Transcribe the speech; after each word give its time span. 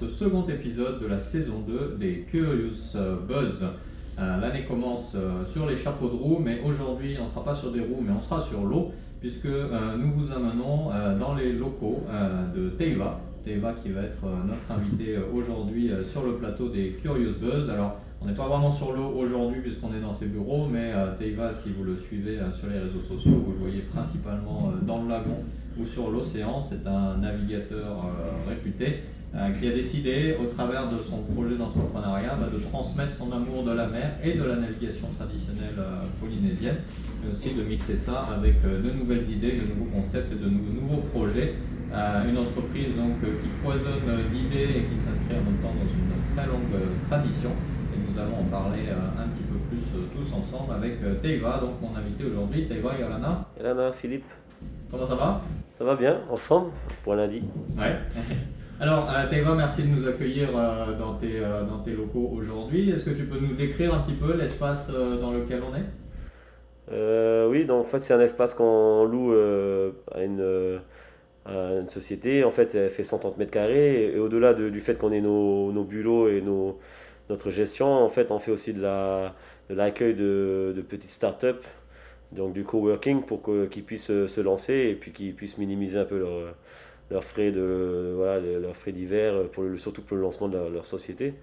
ce 0.00 0.08
second 0.08 0.46
épisode 0.48 1.00
de 1.00 1.06
la 1.06 1.18
saison 1.18 1.62
2 1.66 1.96
des 2.00 2.24
Curious 2.30 2.96
Buzz. 3.28 3.64
Euh, 4.18 4.40
L'année 4.40 4.64
commence 4.64 5.14
euh, 5.14 5.44
sur 5.46 5.66
les 5.66 5.76
chapeaux 5.76 6.08
de 6.08 6.14
roue, 6.14 6.38
mais 6.38 6.60
aujourd'hui 6.64 7.16
on 7.20 7.24
ne 7.24 7.28
sera 7.28 7.44
pas 7.44 7.54
sur 7.54 7.70
des 7.70 7.80
roues, 7.80 8.02
mais 8.02 8.12
on 8.16 8.20
sera 8.20 8.42
sur 8.42 8.64
l'eau, 8.64 8.92
puisque 9.20 9.46
euh, 9.46 9.96
nous 9.96 10.12
vous 10.12 10.32
amenons 10.32 10.90
dans 11.18 11.34
les 11.34 11.52
locaux 11.52 12.02
de 12.54 12.70
Teiva. 12.70 13.20
Teiva 13.44 13.72
qui 13.72 13.90
va 13.90 14.02
être 14.02 14.24
notre 14.46 14.80
invité 14.80 15.16
aujourd'hui 15.32 15.90
sur 16.02 16.24
le 16.24 16.34
plateau 16.34 16.68
des 16.68 16.96
Curious 17.02 17.34
Buzz. 17.40 17.68
Alors 17.70 17.96
on 18.20 18.26
n'est 18.26 18.34
pas 18.34 18.48
vraiment 18.48 18.72
sur 18.72 18.92
l'eau 18.92 19.12
aujourd'hui 19.16 19.60
puisqu'on 19.60 19.94
est 19.94 20.00
dans 20.00 20.14
ses 20.14 20.26
bureaux, 20.26 20.66
mais 20.66 20.92
Teiva, 21.18 21.52
si 21.54 21.70
vous 21.70 21.84
le 21.84 21.96
suivez 21.96 22.38
sur 22.58 22.68
les 22.68 22.78
réseaux 22.78 23.02
sociaux, 23.06 23.42
vous 23.44 23.52
le 23.52 23.58
voyez 23.58 23.82
principalement 23.82 24.72
dans 24.82 25.02
le 25.02 25.08
lagon 25.08 25.44
ou 25.78 25.84
sur 25.84 26.10
l'océan. 26.10 26.60
C'est 26.60 26.86
un 26.86 27.18
navigateur 27.18 28.06
réputé 28.48 29.00
qui 29.58 29.66
a 29.68 29.72
décidé, 29.72 30.36
au 30.40 30.46
travers 30.46 30.88
de 30.90 30.98
son 31.02 31.18
projet 31.34 31.56
d'entrepreneuriat, 31.56 32.36
bah, 32.38 32.46
de 32.52 32.58
transmettre 32.70 33.14
son 33.14 33.32
amour 33.32 33.64
de 33.64 33.72
la 33.72 33.86
mer 33.88 34.12
et 34.22 34.34
de 34.34 34.44
la 34.44 34.56
navigation 34.56 35.08
traditionnelle 35.18 35.74
euh, 35.78 35.98
polynésienne, 36.20 36.76
mais 37.22 37.32
aussi 37.32 37.52
de 37.52 37.62
mixer 37.62 37.96
ça 37.96 38.28
avec 38.36 38.54
euh, 38.64 38.80
de 38.80 38.90
nouvelles 38.92 39.28
idées, 39.28 39.52
de 39.58 39.66
nouveaux 39.74 39.90
concepts 39.96 40.30
et 40.32 40.36
de 40.36 40.48
nou- 40.48 40.80
nouveaux 40.80 41.02
projets. 41.12 41.54
Euh, 41.92 42.28
une 42.30 42.38
entreprise 42.38 42.94
donc, 42.96 43.18
euh, 43.22 43.34
qui 43.42 43.48
foisonne 43.62 44.02
euh, 44.08 44.28
d'idées 44.30 44.70
et 44.78 44.82
qui 44.86 44.98
s'inscrit 44.98 45.34
en 45.38 45.44
même 45.50 45.58
temps 45.62 45.74
dans 45.74 45.86
une 45.90 46.34
très 46.36 46.46
longue 46.46 46.70
euh, 46.74 46.94
tradition. 47.08 47.50
Et 47.94 47.98
nous 47.98 48.18
allons 48.18 48.38
en 48.40 48.44
parler 48.44 48.86
euh, 48.88 49.22
un 49.22 49.28
petit 49.28 49.42
peu 49.44 49.58
plus 49.70 49.82
euh, 49.98 50.06
tous 50.14 50.32
ensemble 50.34 50.74
avec 50.74 50.94
euh, 51.02 51.14
Teiva, 51.22 51.58
donc 51.60 51.80
mon 51.82 51.96
invité 51.96 52.24
aujourd'hui, 52.24 52.66
Teiva 52.66 52.92
Yolana. 52.98 53.46
Elana, 53.58 53.92
Philippe, 53.92 54.24
Comment 54.90 55.06
ça 55.06 55.14
va? 55.16 55.42
Ça 55.76 55.84
va 55.84 55.96
bien 55.96 56.18
En 56.30 56.36
forme 56.36 56.70
pour 57.02 57.14
lundi 57.16 57.42
Ouais. 57.76 57.96
Alors, 58.84 59.08
euh, 59.08 59.30
Teiva, 59.30 59.54
merci 59.54 59.84
de 59.84 59.88
nous 59.88 60.06
accueillir 60.06 60.50
euh, 60.54 60.92
dans, 60.98 61.14
tes, 61.14 61.38
euh, 61.38 61.62
dans 61.62 61.78
tes 61.78 61.92
locaux 61.92 62.30
aujourd'hui. 62.34 62.90
Est-ce 62.90 63.06
que 63.06 63.16
tu 63.16 63.24
peux 63.24 63.38
nous 63.38 63.54
décrire 63.54 63.94
un 63.94 64.00
petit 64.00 64.12
peu 64.12 64.36
l'espace 64.36 64.90
dans 64.90 65.32
lequel 65.32 65.62
on 65.62 65.74
est? 65.74 67.48
Oui, 67.48 67.66
en 67.70 67.82
fait, 67.84 68.00
c'est 68.00 68.12
un 68.12 68.20
espace 68.20 68.52
qu'on 68.52 69.06
loue 69.06 69.32
à, 70.12 70.22
une, 70.22 70.82
société. 71.88 72.44
En 72.44 72.50
fait, 72.50 72.74
elle 72.74 72.90
fait 72.90 73.04
130 73.04 73.38
mètres 73.38 73.52
carrés. 73.52 74.12
Et, 74.12 74.18
au-delà 74.18 74.52
de- 74.52 74.68
du 74.68 74.80
fait 74.80 74.96
qu'on 74.98 75.12
ait 75.12 75.22
nos, 75.22 75.72
nos 75.72 75.84
bureaux 75.84 76.28
et 76.28 76.44
notre 77.30 77.50
gestion, 77.50 77.86
en 77.86 78.10
fait, 78.10 78.30
on 78.30 78.38
fait 78.38 78.52
aussi 78.52 78.74
de 78.74 78.82
la 78.82 79.34
de 79.70 79.74
l'accueil 79.74 80.12
de, 80.12 80.74
de 80.76 80.82
petites 80.82 81.08
startups, 81.08 81.64
donc 82.32 82.52
du 82.52 82.64
coworking 82.64 83.22
pour 83.22 83.40
qu'ils 83.70 83.84
puissent 83.84 84.26
se 84.26 84.40
lancer 84.42 84.74
et 84.74 84.94
puis 84.94 85.10
qu'ils 85.10 85.34
puissent 85.34 85.56
minimiser 85.56 85.98
un 86.00 86.04
peu 86.04 86.18
leurs 86.18 86.54
leurs 87.10 87.24
frais 87.24 87.50
de 87.52 88.12
voilà, 88.16 88.40
leurs 88.40 88.76
frais 88.76 88.92
d'hiver 88.92 89.48
pour 89.52 89.64
le, 89.64 89.76
surtout 89.76 90.02
pour 90.02 90.16
le 90.16 90.22
lancement 90.22 90.48
de 90.48 90.56
leur, 90.56 90.70
leur 90.70 90.86
société. 90.86 91.34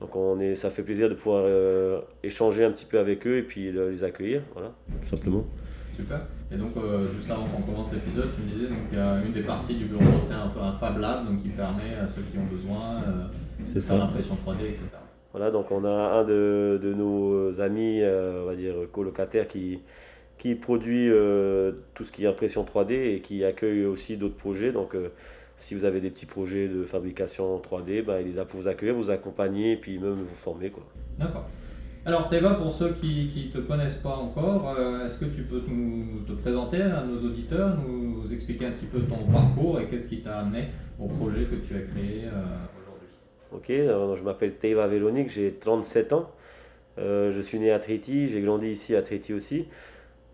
Donc 0.00 0.16
on 0.16 0.40
est, 0.40 0.54
ça 0.56 0.70
fait 0.70 0.82
plaisir 0.82 1.08
de 1.08 1.14
pouvoir 1.14 1.42
euh, 1.46 2.00
échanger 2.22 2.64
un 2.64 2.70
petit 2.70 2.86
peu 2.86 2.98
avec 2.98 3.26
eux 3.26 3.36
et 3.38 3.42
puis 3.42 3.70
les 3.70 4.02
accueillir, 4.04 4.42
voilà, 4.54 4.72
tout 5.02 5.14
simplement. 5.16 5.44
Super. 5.98 6.20
Et 6.52 6.56
donc, 6.56 6.76
euh, 6.76 7.06
juste 7.14 7.30
avant 7.30 7.44
qu'on 7.44 7.62
commence 7.62 7.92
l'épisode, 7.92 8.28
tu 8.34 8.42
me 8.42 8.48
disais 8.48 8.68
donc 8.68 8.78
il 8.90 8.98
y 8.98 9.00
a 9.00 9.18
une 9.24 9.32
des 9.32 9.42
parties 9.42 9.74
du 9.74 9.84
bureau, 9.84 10.02
c'est 10.26 10.34
un 10.34 10.48
peu 10.48 10.60
un 10.60 10.72
Fab 10.72 10.98
Lab, 10.98 11.26
donc 11.26 11.42
qui 11.42 11.48
permet 11.50 11.94
à 11.94 12.08
ceux 12.08 12.22
qui 12.22 12.38
ont 12.38 12.46
besoin 12.50 13.02
euh, 13.06 13.26
C'est 13.62 13.80
ça. 13.80 13.96
l'impression 13.98 14.36
3D, 14.46 14.70
etc. 14.70 14.82
Voilà, 15.32 15.50
donc 15.50 15.70
on 15.70 15.84
a 15.84 15.90
un 15.90 16.24
de, 16.24 16.80
de 16.82 16.92
nos 16.92 17.60
amis, 17.60 18.00
euh, 18.02 18.42
on 18.42 18.46
va 18.46 18.56
dire 18.56 18.74
colocataires, 18.92 19.46
qui, 19.46 19.80
qui 20.40 20.54
produit 20.54 21.08
euh, 21.10 21.72
tout 21.94 22.02
ce 22.02 22.10
qui 22.10 22.24
est 22.24 22.26
impression 22.26 22.64
3D 22.64 22.92
et 22.92 23.20
qui 23.20 23.44
accueille 23.44 23.84
aussi 23.84 24.16
d'autres 24.16 24.36
projets. 24.36 24.72
Donc 24.72 24.94
euh, 24.94 25.10
si 25.56 25.74
vous 25.74 25.84
avez 25.84 26.00
des 26.00 26.10
petits 26.10 26.26
projets 26.26 26.66
de 26.66 26.82
fabrication 26.82 27.58
3D, 27.58 28.02
bah, 28.02 28.22
il 28.22 28.28
est 28.28 28.32
là 28.32 28.46
pour 28.46 28.60
vous 28.60 28.68
accueillir, 28.68 28.94
vous 28.94 29.10
accompagner 29.10 29.72
et 29.72 29.76
puis 29.76 29.98
même 29.98 30.14
vous 30.14 30.34
former. 30.34 30.70
Quoi. 30.70 30.82
D'accord. 31.18 31.46
Alors, 32.06 32.30
Teva, 32.30 32.54
pour 32.54 32.72
ceux 32.72 32.94
qui 32.94 33.52
ne 33.54 33.60
te 33.60 33.66
connaissent 33.66 33.98
pas 33.98 34.16
encore, 34.16 34.74
euh, 34.78 35.04
est-ce 35.04 35.18
que 35.18 35.26
tu 35.26 35.42
peux 35.42 35.62
nous, 35.68 36.20
te 36.26 36.32
présenter 36.32 36.80
à 36.80 37.02
nos 37.02 37.18
auditeurs, 37.18 37.76
nous 37.86 38.32
expliquer 38.32 38.64
un 38.64 38.70
petit 38.70 38.86
peu 38.86 39.00
ton 39.00 39.30
parcours 39.30 39.78
et 39.78 39.84
qu'est-ce 39.84 40.08
qui 40.08 40.22
t'a 40.22 40.38
amené 40.38 40.64
au 40.98 41.06
projet 41.06 41.44
que 41.44 41.56
tu 41.56 41.74
as 41.74 41.80
créé 41.80 42.24
aujourd'hui? 42.80 43.08
Ok, 43.52 43.66
je 43.68 44.24
m'appelle 44.24 44.54
Teiva 44.54 44.88
Vélonique, 44.88 45.30
j'ai 45.30 45.52
37 45.52 46.14
ans. 46.14 46.30
Je 46.96 47.40
suis 47.42 47.58
né 47.58 47.70
à 47.70 47.78
Tréti, 47.78 48.28
j'ai 48.28 48.40
grandi 48.40 48.68
ici 48.68 48.96
à 48.96 49.02
Tréti 49.02 49.34
aussi. 49.34 49.66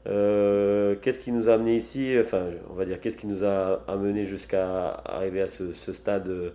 Euh, 0.07 0.95
qu'est-ce 1.03 1.21
qui 1.21 1.33
nous 1.33 1.49
a 1.49 1.55
amené 1.55 1.77
ici 1.77 2.15
Enfin, 2.21 2.47
on 2.71 2.75
va 2.75 2.85
dire, 2.85 3.01
qu'est-ce 3.01 3.17
qui 3.17 3.27
nous 3.27 3.45
a 3.45 3.83
amené 3.89 4.25
jusqu'à 4.27 4.89
arriver 5.05 5.43
à 5.43 5.49
ce, 5.49 5.73
ce 5.73 5.93
stade 5.93 6.25
de, 6.29 6.53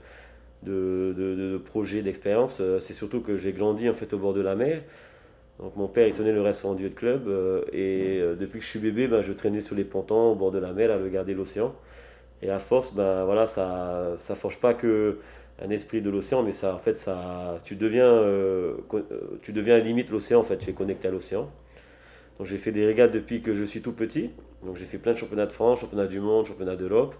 de, 0.63 1.13
de- 1.17 1.35
de 1.53 1.57
projet, 1.57 2.01
d'expérience 2.03 2.59
Euh, 2.61 2.79
C'est 2.79 2.93
surtout 2.93 3.21
que 3.21 3.37
j'ai 3.37 3.53
grandi 3.53 3.89
en 3.89 3.93
fait 3.95 4.13
au 4.13 4.19
bord 4.19 4.33
de 4.33 4.41
la 4.41 4.55
mer. 4.55 4.81
Donc 5.59 5.75
mon 5.77 5.87
père 5.87 6.07
il 6.07 6.13
tenait 6.13 6.33
le 6.33 6.41
restaurant 6.41 6.75
du 6.75 6.83
Yacht 6.85 6.95
Club 6.95 7.27
euh, 7.29 7.63
et 7.73 8.19
euh, 8.21 8.35
depuis 8.35 8.59
que 8.59 8.65
je 8.65 8.69
suis 8.71 8.79
bébé, 8.79 9.07
ben, 9.07 9.21
je 9.23 9.33
traînais 9.33 9.61
sur 9.61 9.75
les 9.75 9.85
pontons 9.85 10.31
au 10.33 10.35
bord 10.35 10.51
de 10.51 10.59
la 10.59 10.73
mer 10.73 10.91
à 10.91 10.97
regarder 10.97 11.33
l'océan. 11.35 11.75
Et 12.43 12.49
à 12.51 12.59
force, 12.59 12.93
ben 12.95 13.25
voilà, 13.25 13.47
ça 13.47 14.13
ça 14.17 14.35
forge 14.35 14.59
pas 14.59 14.73
que 14.75 15.19
un 15.61 15.69
esprit 15.71 16.01
de 16.01 16.09
l'océan, 16.09 16.43
mais 16.43 16.51
ça, 16.53 16.75
en 16.75 16.79
fait, 16.79 16.95
ça, 16.97 17.57
tu 17.65 17.75
deviens, 17.75 18.05
euh, 18.11 18.73
tu 19.41 19.53
deviens 19.53 19.79
limite 19.79 20.09
l'océan, 20.09 20.39
en 20.39 20.43
fait, 20.43 20.57
tu 20.57 20.69
es 20.69 20.73
connecté 20.73 21.07
à 21.07 21.11
l'océan. 21.11 21.49
Donc 22.37 22.47
j'ai 22.47 22.57
fait 22.57 22.71
des 22.71 22.85
régates 22.85 23.11
depuis 23.11 23.41
que 23.41 23.53
je 23.53 23.63
suis 23.63 23.81
tout 23.81 23.93
petit. 23.93 24.31
Donc 24.63 24.77
j'ai 24.77 24.85
fait 24.85 24.97
plein 24.97 25.13
de 25.13 25.17
championnats 25.17 25.45
de 25.45 25.51
France, 25.51 25.81
championnats 25.81 26.07
du 26.07 26.19
monde, 26.19 26.45
championnats 26.45 26.75
d'Europe. 26.75 27.15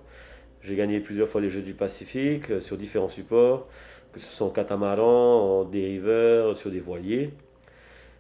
J'ai 0.64 0.76
gagné 0.76 1.00
plusieurs 1.00 1.28
fois 1.28 1.42
les 1.42 1.50
Jeux 1.50 1.64
du 1.64 1.74
Pacifique 1.74 2.52
euh, 2.52 2.62
sur 2.62 2.78
différents 2.78 3.08
supports, 3.08 3.68
que 4.14 4.20
ce 4.20 4.32
soit 4.32 4.46
en 4.46 4.52
catamaran, 4.52 5.62
en 5.62 5.64
dériveur, 5.64 6.56
sur 6.56 6.70
des 6.70 6.80
voiliers. 6.80 7.32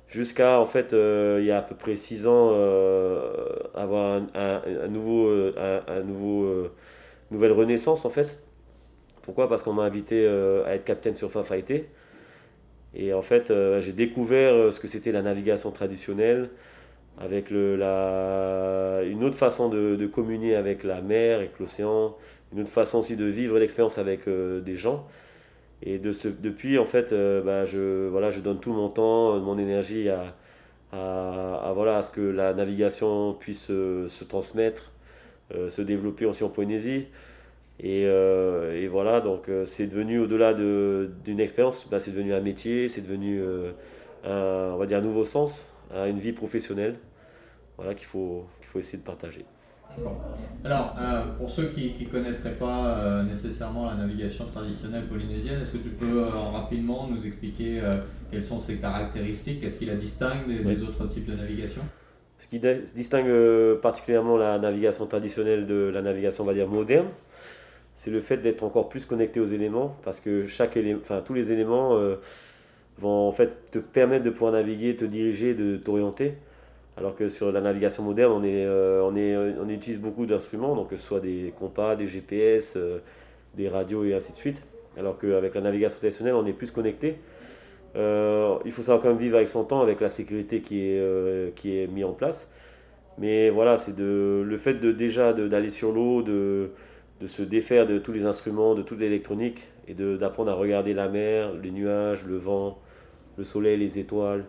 Jusqu'à, 0.07 0.59
en 0.59 0.65
fait, 0.65 0.93
euh, 0.93 1.37
il 1.39 1.45
y 1.45 1.51
a 1.51 1.59
à 1.59 1.61
peu 1.61 1.75
près 1.75 1.95
six 1.95 2.25
ans, 2.25 2.49
euh, 2.53 3.45
avoir 3.75 4.21
un, 4.33 4.87
nouveau, 4.87 5.29
un, 5.55 6.01
nouveau, 6.03 6.69
nouvelle 7.29 7.53
renaissance, 7.53 8.05
en 8.05 8.09
fait. 8.09 8.39
Pourquoi? 9.21 9.47
Parce 9.47 9.63
qu'on 9.63 9.73
m'a 9.73 9.83
invité 9.83 10.27
à 10.27 10.75
être 10.75 10.83
capitaine 10.83 11.13
sur 11.15 11.31
Fafaité. 11.31 11.87
Et 12.93 13.13
en 13.13 13.21
fait, 13.21 13.53
j'ai 13.79 13.93
découvert 13.93 14.73
ce 14.73 14.81
que 14.81 14.87
c'était 14.89 15.13
la 15.13 15.21
navigation 15.21 15.71
traditionnelle, 15.71 16.49
avec 17.23 17.51
la, 17.51 19.01
une 19.05 19.23
autre 19.23 19.37
façon 19.37 19.69
de, 19.69 19.95
de 19.95 20.07
communier 20.07 20.55
avec 20.55 20.83
la 20.83 21.01
mer, 21.01 21.37
avec 21.37 21.59
l'océan, 21.59 22.15
une 22.53 22.61
autre 22.61 22.69
façon 22.71 22.99
aussi 22.99 23.15
de 23.15 23.25
vivre 23.25 23.59
l'expérience 23.59 23.97
avec 23.97 24.27
euh, 24.27 24.59
des 24.61 24.75
gens. 24.75 25.05
Et 25.83 25.99
de 25.99 26.11
ce, 26.11 26.27
depuis, 26.27 26.77
en 26.77 26.85
fait, 26.85 27.11
euh, 27.11 27.41
bah, 27.41 27.65
je, 27.65 28.07
voilà, 28.07 28.31
je 28.31 28.39
donne 28.39 28.59
tout 28.59 28.73
mon 28.73 28.89
temps, 28.89 29.35
euh, 29.35 29.39
mon 29.39 29.57
énergie 29.57 30.09
à, 30.09 30.35
à, 30.91 31.71
voilà, 31.75 31.97
à 31.97 32.01
ce 32.01 32.11
que 32.11 32.21
la 32.21 32.53
navigation 32.53 33.33
puisse 33.33 33.67
se 33.67 34.23
transmettre, 34.23 34.91
se 35.69 35.81
développer 35.81 36.25
aussi 36.25 36.43
en 36.43 36.49
Polynésie. 36.49 37.05
Et, 37.79 38.03
et 38.03 38.87
voilà, 38.87 39.21
donc 39.21 39.49
c'est 39.65 39.87
devenu 39.87 40.19
au-delà 40.19 40.53
de- 40.53 41.09
d'une 41.23 41.39
expérience, 41.39 41.87
bah, 41.89 41.99
c'est 42.01 42.11
devenu 42.11 42.33
un 42.33 42.41
métier, 42.41 42.89
c'est 42.89 43.01
devenu 43.01 43.41
un, 44.25 44.71
on 44.73 44.77
va 44.77 44.85
dire 44.85 44.97
un 44.97 45.01
nouveau 45.01 45.23
sens, 45.23 45.71
à 45.95 46.07
une 46.07 46.19
vie 46.19 46.33
professionnelle, 46.33 46.95
voilà, 47.77 47.93
qu'il 47.95 48.05
faut, 48.07 48.45
qu'il 48.59 48.67
faut 48.67 48.79
essayer 48.79 48.97
de 48.99 49.03
partager. 49.03 49.45
Alors, 50.63 50.95
euh, 51.01 51.23
pour 51.37 51.49
ceux 51.49 51.65
qui 51.67 51.93
ne 51.99 52.05
connaîtraient 52.09 52.53
pas 52.53 52.85
euh, 52.99 53.23
nécessairement 53.23 53.87
la 53.87 53.95
navigation 53.95 54.45
traditionnelle 54.45 55.05
polynésienne, 55.05 55.61
est-ce 55.61 55.71
que 55.73 55.83
tu 55.83 55.89
peux 55.89 56.19
euh, 56.23 56.29
rapidement 56.29 57.07
nous 57.07 57.25
expliquer 57.25 57.81
quelles 58.31 58.43
sont 58.43 58.59
ses 58.59 58.77
caractéristiques, 58.77 59.59
qu'est-ce 59.61 59.77
qui 59.77 59.85
la 59.85 59.95
distingue 59.95 60.47
des, 60.47 60.59
Oui. 60.63 60.75
des 60.75 60.83
autres 60.83 61.07
types 61.07 61.25
de 61.25 61.35
navigation? 61.35 61.81
Ce 62.37 62.47
qui 62.47 62.59
di- 62.59 62.91
distingue 62.95 63.75
particulièrement 63.81 64.37
la 64.37 64.57
navigation 64.59 65.05
traditionnelle 65.07 65.67
de 65.67 65.91
la 65.93 66.01
navigation, 66.01 66.43
on 66.45 66.47
va 66.47 66.53
dire, 66.53 66.67
moderne, 66.69 67.07
c'est 67.93 68.11
le 68.11 68.21
fait 68.21 68.37
d'être 68.37 68.63
encore 68.63 68.87
plus 68.87 69.05
connecté 69.05 69.39
aux 69.41 69.45
éléments, 69.45 69.97
parce 70.03 70.21
que 70.21 70.47
chaque 70.47 70.77
élé- 70.77 70.95
enfin, 70.95 71.21
tous 71.23 71.33
les 71.33 71.51
éléments 71.51 71.99
vont 72.99 73.27
en 73.27 73.31
fait 73.33 73.71
te 73.71 73.79
permettre 73.79 74.23
de 74.23 74.29
pouvoir 74.29 74.53
naviguer, 74.53 74.95
te 74.95 75.03
diriger, 75.05 75.53
de 75.53 75.75
t'orienter. 75.75 76.35
Alors 76.97 77.15
que 77.15 77.29
sur 77.29 77.51
la 77.51 77.61
navigation 77.61 78.03
moderne, 78.03 78.31
on, 78.33 78.43
est, 78.43 78.65
euh, 78.65 79.01
on, 79.03 79.69
utilise 79.69 79.99
beaucoup 79.99 80.25
d'instruments, 80.25 80.75
donc 80.75 80.89
que 80.89 80.97
ce 80.97 81.03
soit 81.03 81.21
des 81.21 81.53
compas, 81.57 81.95
des 81.95 82.07
GPS, 82.07 82.73
euh, 82.75 82.99
des 83.55 83.69
radios 83.69 84.03
et 84.03 84.13
ainsi 84.13 84.31
de 84.33 84.37
suite. 84.37 84.61
Alors 84.97 85.17
qu'avec 85.17 85.55
la 85.55 85.61
navigation 85.61 85.99
traditionnelle, 85.99 86.35
on 86.35 86.45
est 86.45 86.53
plus 86.53 86.71
connecté. 86.71 87.17
Euh, 87.95 88.57
il 88.65 88.71
faut 88.71 88.81
savoir 88.81 89.01
quand 89.01 89.09
même 89.09 89.17
vivre 89.17 89.35
avec 89.35 89.47
son 89.47 89.65
temps, 89.65 89.81
avec 89.81 89.99
la 90.01 90.09
sécurité 90.09 90.61
qui 90.61 90.81
est, 90.81 90.99
euh, 90.99 91.51
qui 91.55 91.77
est 91.77 91.87
mise 91.87 92.05
en 92.05 92.13
place. 92.13 92.51
Mais 93.17 93.49
voilà, 93.49 93.77
c'est 93.77 93.97
le 93.97 94.57
fait 94.57 94.75
de 94.75 94.91
déjà 94.91 95.33
d'aller 95.33 95.69
sur 95.69 95.91
l'eau, 95.91 96.21
de, 96.21 96.71
de 97.19 97.27
se 97.27 97.41
défaire 97.41 97.85
de 97.85 97.99
tous 97.99 98.13
les 98.13 98.25
instruments, 98.25 98.73
de 98.73 98.81
toute 98.81 98.99
l'électronique, 98.99 99.67
et 99.87 99.93
d'apprendre 99.93 100.51
à 100.51 100.55
regarder 100.55 100.93
la 100.93 101.09
mer, 101.09 101.53
les 101.61 101.71
nuages, 101.71 102.25
le 102.25 102.37
vent, 102.37 102.79
le 103.37 103.43
soleil, 103.43 103.77
les 103.77 103.99
étoiles, 103.99 104.45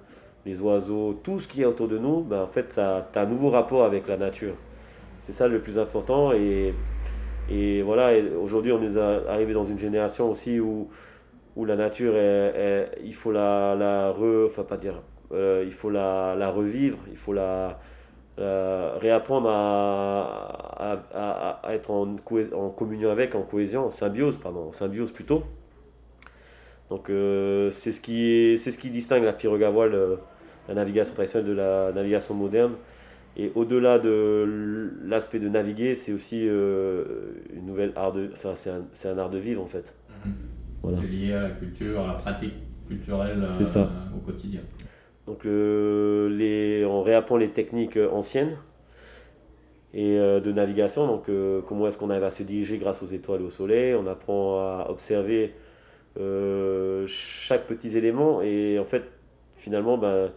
les 0.46 0.60
oiseaux, 0.60 1.14
tout 1.22 1.38
ce 1.40 1.48
qui 1.48 1.62
est 1.62 1.64
autour 1.66 1.88
de 1.88 1.98
nous, 1.98 2.22
ben, 2.22 2.42
en 2.42 2.46
fait, 2.48 2.68
tu 2.74 2.80
as 2.80 3.04
un 3.14 3.26
nouveau 3.26 3.50
rapport 3.50 3.84
avec 3.84 4.08
la 4.08 4.16
nature. 4.16 4.54
C'est 5.20 5.32
ça 5.32 5.48
le 5.48 5.60
plus 5.60 5.78
important. 5.78 6.32
Et 6.32 6.74
Et 7.50 7.82
voilà, 7.82 8.12
aujourd'hui, 8.40 8.72
on 8.72 8.82
est 8.82 8.96
arrivé 9.28 9.52
dans 9.52 9.64
une 9.64 9.78
génération 9.78 10.30
aussi 10.30 10.60
où, 10.60 10.88
où 11.56 11.64
la 11.64 11.76
nature, 11.76 12.14
il 13.04 13.14
faut 13.14 13.32
la, 13.32 13.74
la 13.74 14.10
re, 14.12 14.46
enfin 14.46 14.62
pas 14.64 14.76
dire, 14.76 15.02
euh, 15.32 15.62
il 15.66 15.72
faut 15.72 15.90
la, 15.90 16.34
la, 16.36 16.50
revivre, 16.50 16.98
il 17.10 17.16
faut 17.16 17.32
la, 17.32 17.78
réapprendre 18.38 19.48
à, 19.50 21.02
à, 21.14 21.74
être 21.74 21.90
en, 21.90 22.16
en, 22.54 22.70
communion 22.70 23.10
avec, 23.10 23.34
en 23.34 23.42
cohésion, 23.42 23.86
en 23.86 23.90
symbiose, 23.90 24.36
pardon, 24.36 24.68
en 24.68 24.72
symbiose 24.72 25.12
plutôt. 25.12 25.42
Donc 26.90 27.08
euh, 27.10 27.70
c'est 27.70 27.92
ce, 27.92 28.00
qui 28.00 28.58
ce 28.58 28.70
qui 28.78 28.90
distingue 28.90 29.24
la 29.24 29.32
pirogue 29.32 29.62
à 29.64 29.70
voile, 29.70 29.94
euh, 29.94 30.16
la 30.68 30.74
navigation 30.74 31.14
traditionnelle 31.14 31.50
de 31.50 31.56
la 31.56 31.92
navigation 31.92 32.34
moderne. 32.34 32.72
Et 33.36 33.50
au-delà 33.54 33.98
de 33.98 34.92
l'aspect 35.04 35.38
de 35.38 35.48
naviguer, 35.48 35.94
c'est 35.94 36.12
aussi 36.12 36.46
euh, 36.46 37.04
une 37.54 37.66
nouvelle 37.66 37.92
art 37.96 38.12
de, 38.12 38.28
enfin 38.32 38.52
c'est 38.54 38.70
un, 38.70 38.84
un, 39.10 39.18
art 39.18 39.30
de 39.30 39.38
vivre 39.38 39.62
en 39.62 39.66
fait. 39.66 39.94
Mhm. 40.24 40.32
Voilà. 40.82 40.98
C'est 41.00 41.06
lié 41.06 41.32
à 41.32 41.42
la 41.42 41.50
culture, 41.50 42.00
à 42.00 42.06
la 42.08 42.12
pratique 42.14 42.54
culturelle 42.88 43.42
ça. 43.44 43.90
au 44.14 44.20
quotidien. 44.20 44.60
Donc 45.26 45.44
les, 45.44 46.84
on 46.84 47.00
réapprend 47.00 47.36
les 47.36 47.50
techniques 47.50 47.98
anciennes 48.12 48.56
et 49.94 50.16
de 50.18 50.52
navigation. 50.52 51.06
Donc 51.06 51.30
comment 51.66 51.86
est-ce 51.86 51.96
qu'on 51.96 52.10
arrive 52.10 52.24
à 52.24 52.32
se 52.32 52.42
diriger 52.42 52.76
grâce 52.78 53.02
aux 53.04 53.06
étoiles 53.06 53.42
et 53.42 53.44
au 53.44 53.50
soleil? 53.50 53.94
On 53.94 54.08
apprend 54.08 54.58
à 54.58 54.88
observer 54.90 55.54
euh, 56.20 57.06
chaque 57.06 57.66
petit 57.66 57.96
élément 57.96 58.42
et 58.42 58.78
en 58.78 58.84
fait 58.84 59.04
finalement 59.56 59.96
ben, 59.96 60.30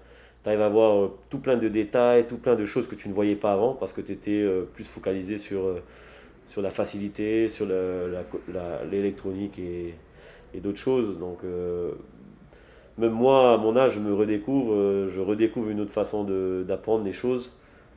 tu 0.46 0.50
arrives 0.50 0.62
à 0.62 0.70
voir 0.70 0.96
euh, 0.96 1.18
tout 1.30 1.40
plein 1.40 1.58
de 1.58 1.68
détails, 1.68 2.28
tout 2.28 2.38
plein 2.38 2.56
de 2.56 2.66
choses 2.66 2.88
que 2.88 2.96
tu 2.96 3.10
ne 3.10 3.14
voyais 3.14 3.36
pas 3.36 3.52
avant 3.52 3.74
parce 3.74 3.92
que 3.92 4.02
tu 4.02 4.12
étais 4.14 4.42
euh, 4.42 4.64
plus 4.74 4.86
focalisé 4.86 5.38
sur, 5.38 5.76
sur 6.46 6.62
la 6.62 6.70
facilité, 6.70 7.50
sur 7.50 7.68
l'électronique 8.92 9.60
et, 9.60 9.96
et 10.54 10.60
d'autres 10.62 10.78
choses. 10.78 11.18
Donc 11.20 11.40
même 12.98 13.12
moi 13.12 13.56
à 13.56 13.58
mon 13.58 13.76
âge 13.76 13.96
je 13.96 14.00
me 14.00 14.14
redécouvre, 14.14 15.10
je 15.10 15.20
redécouvre 15.20 15.70
une 15.70 15.82
autre 15.82 15.92
façon 15.92 16.24
d'apprendre 16.64 17.04
des 17.04 17.12
choses, 17.12 17.52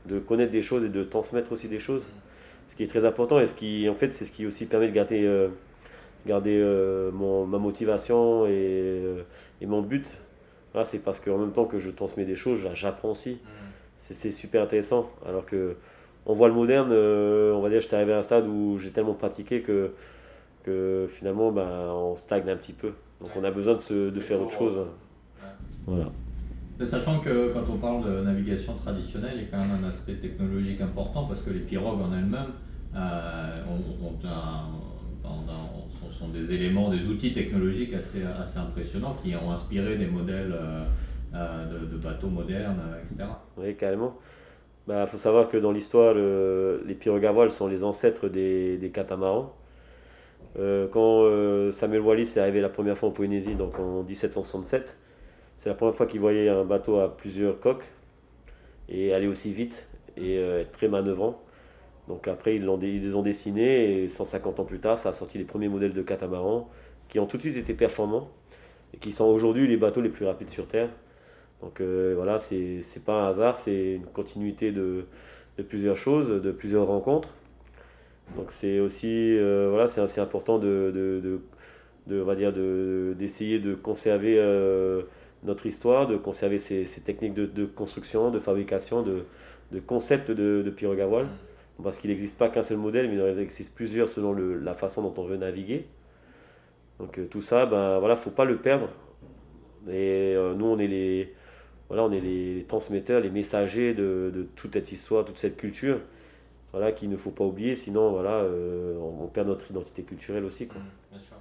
de 0.07 0.19
connaître 0.19 0.51
des 0.51 0.63
choses 0.63 0.85
et 0.85 0.89
de 0.89 1.05
transmettre 1.05 1.53
aussi 1.53 1.69
des 1.69 1.81
choses. 1.81 2.03
Ce 2.67 2.75
qui 2.75 2.83
est 2.83 2.89
très 2.89 3.05
important 3.05 3.39
et 3.39 3.47
ce 3.47 3.55
qui 3.55 3.89
en 3.89 3.95
fait 3.95 4.09
c'est 4.09 4.25
ce 4.25 4.33
qui 4.33 4.47
aussi 4.47 4.67
permet 4.67 4.89
de 4.89 4.95
garder 4.95 5.49
garder 6.27 6.59
euh, 6.61 7.11
mon, 7.13 7.47
ma 7.47 7.59
motivation 7.59 8.47
et, 8.47 8.51
euh, 8.51 9.23
et 9.61 9.67
mon 9.67 9.83
but. 9.83 10.19
C'est 10.85 10.99
parce 11.01 11.21
qu'en 11.21 11.39
même 11.39 11.53
temps 11.53 11.65
que 11.65 11.79
je 11.79 11.91
transmets 11.91 12.25
des 12.25 12.37
choses, 12.37 12.61
j'apprends 12.75 13.11
aussi. 13.11 13.33
Mm. 13.33 13.39
C'est 13.97 14.31
super 14.31 14.63
intéressant. 14.63 15.11
Alors 15.27 15.45
que 15.45 15.77
on 16.27 16.35
voit 16.35 16.49
le 16.49 16.55
moderne, 16.55 16.91
euh, 16.93 17.53
on 17.55 17.63
va 17.63 17.71
dire, 17.71 17.81
j'étais 17.81 17.97
arrivé 17.97 18.13
à 18.13 18.19
un 18.19 18.23
stade 18.23 18.47
où 18.47 18.79
j'ai 18.79 18.91
tellement 18.91 19.15
pratiqué 19.15 19.63
que, 19.63 19.93
que 20.63 21.07
finalement, 21.09 21.51
ben, 21.51 21.67
on 21.67 22.15
stagne 22.15 22.49
un 22.51 22.57
petit 22.57 22.75
peu. 22.75 22.93
Donc 23.21 23.31
on 23.35 23.43
a 23.43 23.51
besoin 23.51 23.75
de, 23.75 23.81
se, 23.81 24.11
de 24.11 24.21
faire 24.21 24.41
autre 24.41 24.53
chose. 24.53 24.87
Voilà. 25.87 26.11
Sachant 26.85 27.19
que 27.19 27.53
quand 27.53 27.65
on 27.73 27.79
parle 27.79 28.05
de 28.05 28.21
navigation 28.21 28.75
traditionnelle, 28.75 29.33
il 29.35 29.43
y 29.43 29.45
a 29.47 29.49
quand 29.51 29.59
même 29.59 29.83
un 29.83 29.89
aspect 29.89 30.15
technologique 30.15 30.81
important 30.81 31.25
parce 31.25 31.41
que 31.41 31.51
les 31.51 31.61
pirogues 31.61 32.03
en 32.03 32.13
elles-mêmes 32.13 32.53
ont, 32.95 34.07
ont, 34.07 34.19
un, 34.25 34.69
sont, 36.19 36.29
des 36.29 36.53
éléments, 36.53 36.91
des 36.91 37.07
outils 37.07 37.33
technologiques 37.33 37.95
assez, 37.95 38.23
impressionnants 38.59 39.17
qui 39.23 39.35
ont 39.37 39.51
inspiré 39.51 39.97
des 39.97 40.07
modèles 40.07 40.53
euh, 40.53 40.85
euh, 41.35 41.87
de, 41.91 41.97
bateaux 41.97 42.29
modernes, 42.29 42.81
euh, 42.81 43.03
etc. 43.03 43.29
Oui, 43.57 43.75
carrément. 43.77 44.17
Il 44.87 44.95
bah, 44.95 45.07
faut 45.07 45.17
savoir 45.17 45.49
que 45.49 45.57
dans 45.57 45.73
l'histoire, 45.73 46.15
les 46.15 46.95
pirogues 46.95 47.27
à 47.27 47.33
voile 47.33 47.51
sont 47.51 47.67
les 47.67 47.85
ancêtres 47.85 48.29
des 48.29 48.91
catamarans. 48.93 49.53
quand 50.57 51.71
Samuel 51.73 52.01
Wallis 52.01 52.33
est 52.37 52.39
arrivé 52.39 52.63
la 52.63 52.71
première 52.71 52.97
fois 52.97 53.11
en 53.11 53.13
Polynésie, 53.13 53.55
donc 53.55 53.79
en 53.79 54.03
1767, 54.03 54.97
c'est 55.57 55.69
la 55.69 55.75
première 55.75 55.95
fois 55.95 56.07
qu'il 56.07 56.21
voyait 56.21 56.49
un 56.49 56.65
bateau 56.65 57.01
à 57.01 57.15
plusieurs 57.15 57.61
coques 57.61 57.85
et 58.89 59.13
aller 59.13 59.27
aussi 59.27 59.53
vite 59.53 59.87
et 60.17 60.37
être 60.37 60.73
très 60.73 60.89
manœuvrant. 60.89 61.39
Donc 62.09 62.27
après, 62.27 62.57
ils, 62.57 62.65
les 62.65 63.15
ont 63.15 63.23
dessinés 63.23 64.03
et 64.03 64.09
150 64.09 64.61
ans 64.61 64.65
plus 64.65 64.81
tard, 64.81 64.99
ça 64.99 65.11
a 65.11 65.13
sorti 65.13 65.37
les 65.37 65.45
premiers 65.45 65.69
modèles 65.69 65.93
de 65.93 66.03
catamarans 66.03 66.69
qui 67.09 67.19
ont 67.19 67.27
tout 67.27 67.37
de 67.37 67.43
suite 67.43 67.57
été 67.57 67.75
performants 67.75 68.31
et 68.95 68.97
qui 68.97 69.13
sont 69.13 69.27
aujourd'hui 69.27 69.69
les 69.69 69.77
bateaux 69.77 70.01
les 70.01 70.09
plus 70.09 70.25
rapides 70.25 70.51
sur 70.51 70.67
Terre. 70.67 70.89
Donc 71.61 71.81
euh, 71.81 72.15
voilà, 72.17 72.39
c'est 72.39 73.05
pas 73.05 73.25
un 73.25 73.29
hasard, 73.29 73.57
c'est 73.57 73.95
une 73.95 74.07
continuité 74.07 74.73
de, 74.73 75.05
de, 75.59 75.63
plusieurs 75.63 75.97
choses, 75.97 76.29
de 76.29 76.51
plusieurs 76.51 76.87
rencontres. 76.87 77.31
Donc 78.37 78.53
c'est 78.53 78.81
aussi 78.81 79.37
euh, 79.37 79.69
voilà, 79.71 79.87
c'est 79.87 80.01
assez 80.01 80.21
important 80.21 80.59
de, 80.59 80.93
de, 80.95 81.41
de, 82.07 83.13
d'essayer 83.13 83.59
de, 83.59 83.75
conserver 83.75 84.37
euh, 84.39 85.03
notre 85.45 85.67
histoire, 85.67 86.07
de 86.07 86.17
conserver 86.17 86.59
ces, 86.59 86.85
techniques 87.05 87.35
de, 87.35 87.67
construction, 87.67 88.31
de 88.31 88.39
fabrication, 88.39 89.03
de, 89.03 89.25
concepts 89.87 90.31
de, 90.31 90.63
de 90.63 90.71
parce 91.83 91.99
qu'il 91.99 92.11
n'existe 92.11 92.39
pas 92.39 92.49
qu'un 92.49 92.63
seul 92.63 92.79
modèle, 92.79 93.09
mais 93.09 93.15
il 93.15 93.23
en 93.23 93.41
existe 93.41 93.75
plusieurs 93.75 94.09
selon 94.09 94.33
la 94.33 94.75
façon 94.75 95.03
dont 95.03 95.15
on 95.17 95.25
veut 95.25 95.37
naviguer. 95.37 95.87
Donc 96.99 97.19
euh, 97.19 97.27
tout 97.27 97.43
ça, 97.43 97.67
ben 97.67 97.99
voilà, 98.01 98.17
faut 98.17 98.31
pas 98.31 98.45
le 98.45 98.57
perdre. 98.59 98.89
Et 99.89 100.35
euh, 100.35 100.55
nous, 100.55 100.67
on 100.67 100.79
est 100.79 100.89
les, 100.89 101.35
voilà, 101.89 102.05
on 102.05 102.11
est 102.11 102.21
les 102.21 102.65
transmetteurs, 102.67 103.21
les 103.21 103.31
messagers 103.31 103.95
de, 103.95 104.49
toute 104.57 104.75
cette 104.75 104.91
histoire, 104.91 105.25
toute 105.25 105.39
cette 105.39 105.57
culture, 105.57 106.01
voilà, 106.73 106.91
qu'il 106.91 107.09
ne 107.09 107.17
faut 107.17 107.31
pas 107.31 107.45
oublier, 107.45 107.77
sinon 107.77 108.11
voilà, 108.11 108.39
euh, 108.39 108.99
on, 108.99 109.27
perd 109.29 109.47
notre 109.47 109.71
identité 109.71 110.03
culturelle 110.03 110.45
aussi. 110.45 110.67
Quoi. 110.67 110.81
Mmh, 110.81 111.13
bien 111.13 111.21
sûr. 111.21 111.37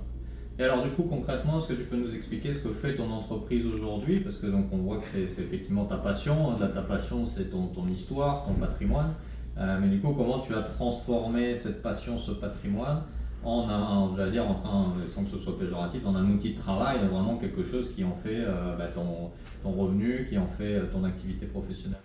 Et 0.59 0.63
alors 0.63 0.83
du 0.83 0.91
coup, 0.91 1.03
concrètement, 1.03 1.59
est-ce 1.59 1.67
que 1.67 1.73
tu 1.73 1.83
peux 1.83 1.97
nous 1.97 2.15
expliquer 2.15 2.53
ce 2.53 2.59
que 2.59 2.71
fait 2.71 2.95
ton 2.95 3.09
entreprise 3.09 3.65
aujourd'hui? 3.65 4.19
Parce 4.19 4.37
que 4.37 4.47
donc 4.47 4.65
on 4.71 4.77
voit 4.77 4.97
que 4.99 5.05
c'est 5.05 5.23
effectivement 5.23 5.85
ta 5.85 5.97
passion, 5.97 6.55
ta 6.59 6.81
passion 6.81 7.25
c'est 7.25 7.49
ton 7.49 7.87
histoire, 7.87 8.45
ton 8.45 8.53
patrimoine. 8.53 9.13
Euh, 9.59 9.77
mais 9.81 9.87
du 9.87 9.99
coup, 9.99 10.13
comment 10.13 10.39
tu 10.39 10.53
as 10.53 10.61
transformé 10.61 11.57
cette 11.61 11.81
passion, 11.81 12.17
ce 12.17 12.31
patrimoine 12.31 13.01
en 13.43 13.69
un, 13.69 14.15
j'allais 14.15 14.31
dire, 14.31 14.45
en 14.45 14.93
sans 15.07 15.23
que 15.23 15.31
ce 15.31 15.37
soit 15.37 15.57
péjoratif, 15.57 16.05
en 16.05 16.15
un 16.15 16.29
outil 16.29 16.53
de 16.53 16.59
travail, 16.59 16.99
vraiment 17.09 17.37
quelque 17.37 17.63
chose 17.63 17.93
qui 17.95 18.03
en 18.03 18.15
fait 18.23 18.41
euh, 18.41 18.75
bah, 18.75 18.87
ton, 18.93 19.31
ton, 19.63 19.71
revenu, 19.71 20.25
qui 20.27 20.37
en 20.37 20.47
fait 20.47 20.75
euh, 20.75 20.85
ton 20.91 21.03
activité 21.03 21.45
professionnelle? 21.45 21.99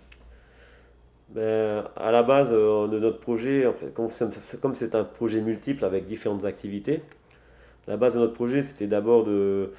Ben, 1.29 1.83
À 1.95 2.11
la 2.11 2.23
base 2.23 2.51
de 2.51 2.99
notre 2.99 3.19
projet, 3.19 3.67
en 3.67 3.73
fait, 3.73 3.93
comme 3.93 4.73
c'est 4.73 4.95
un 4.95 5.03
projet 5.03 5.41
multiple 5.41 5.83
avec 5.85 6.05
différentes 6.05 6.45
activités, 6.45 7.01
la 7.87 7.97
base 7.97 8.15
de 8.15 8.19
notre 8.19 8.33
projet, 8.33 8.61
c'était 8.61 8.87
d'abord 8.87 9.25
de, 9.25 9.71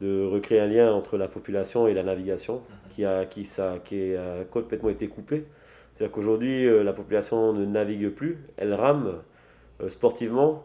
de 0.00 0.24
recréer 0.24 0.60
un 0.60 0.66
lien 0.66 0.92
entre 0.92 1.16
la 1.16 1.28
population 1.28 1.88
et 1.88 1.94
la 1.94 2.02
navigation, 2.02 2.56
mhm. 2.56 2.60
qui, 2.90 3.04
a, 3.04 3.24
qui, 3.26 3.44
ça, 3.44 3.78
qui 3.84 4.14
a 4.14 4.44
complètement 4.50 4.90
été 4.90 5.08
coupé. 5.08 5.46
C'est-à-dire 6.00 6.14
qu'aujourd'hui, 6.14 6.66
euh, 6.66 6.82
la 6.82 6.92
population 6.92 7.52
ne 7.52 7.64
navigue 7.66 8.08
plus, 8.08 8.38
elle 8.56 8.72
rame 8.74 9.20
euh, 9.82 9.88
sportivement, 9.88 10.64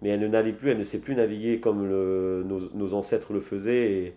mais 0.00 0.08
elle 0.10 0.20
ne 0.20 0.28
navigue 0.28 0.56
plus, 0.56 0.70
elle 0.70 0.78
ne 0.78 0.84
sait 0.84 1.00
plus 1.00 1.14
naviguer 1.14 1.60
comme 1.60 1.86
nos, 1.86 2.94
ancêtres 2.94 3.32
le 3.32 3.40
faisaient. 3.40 4.14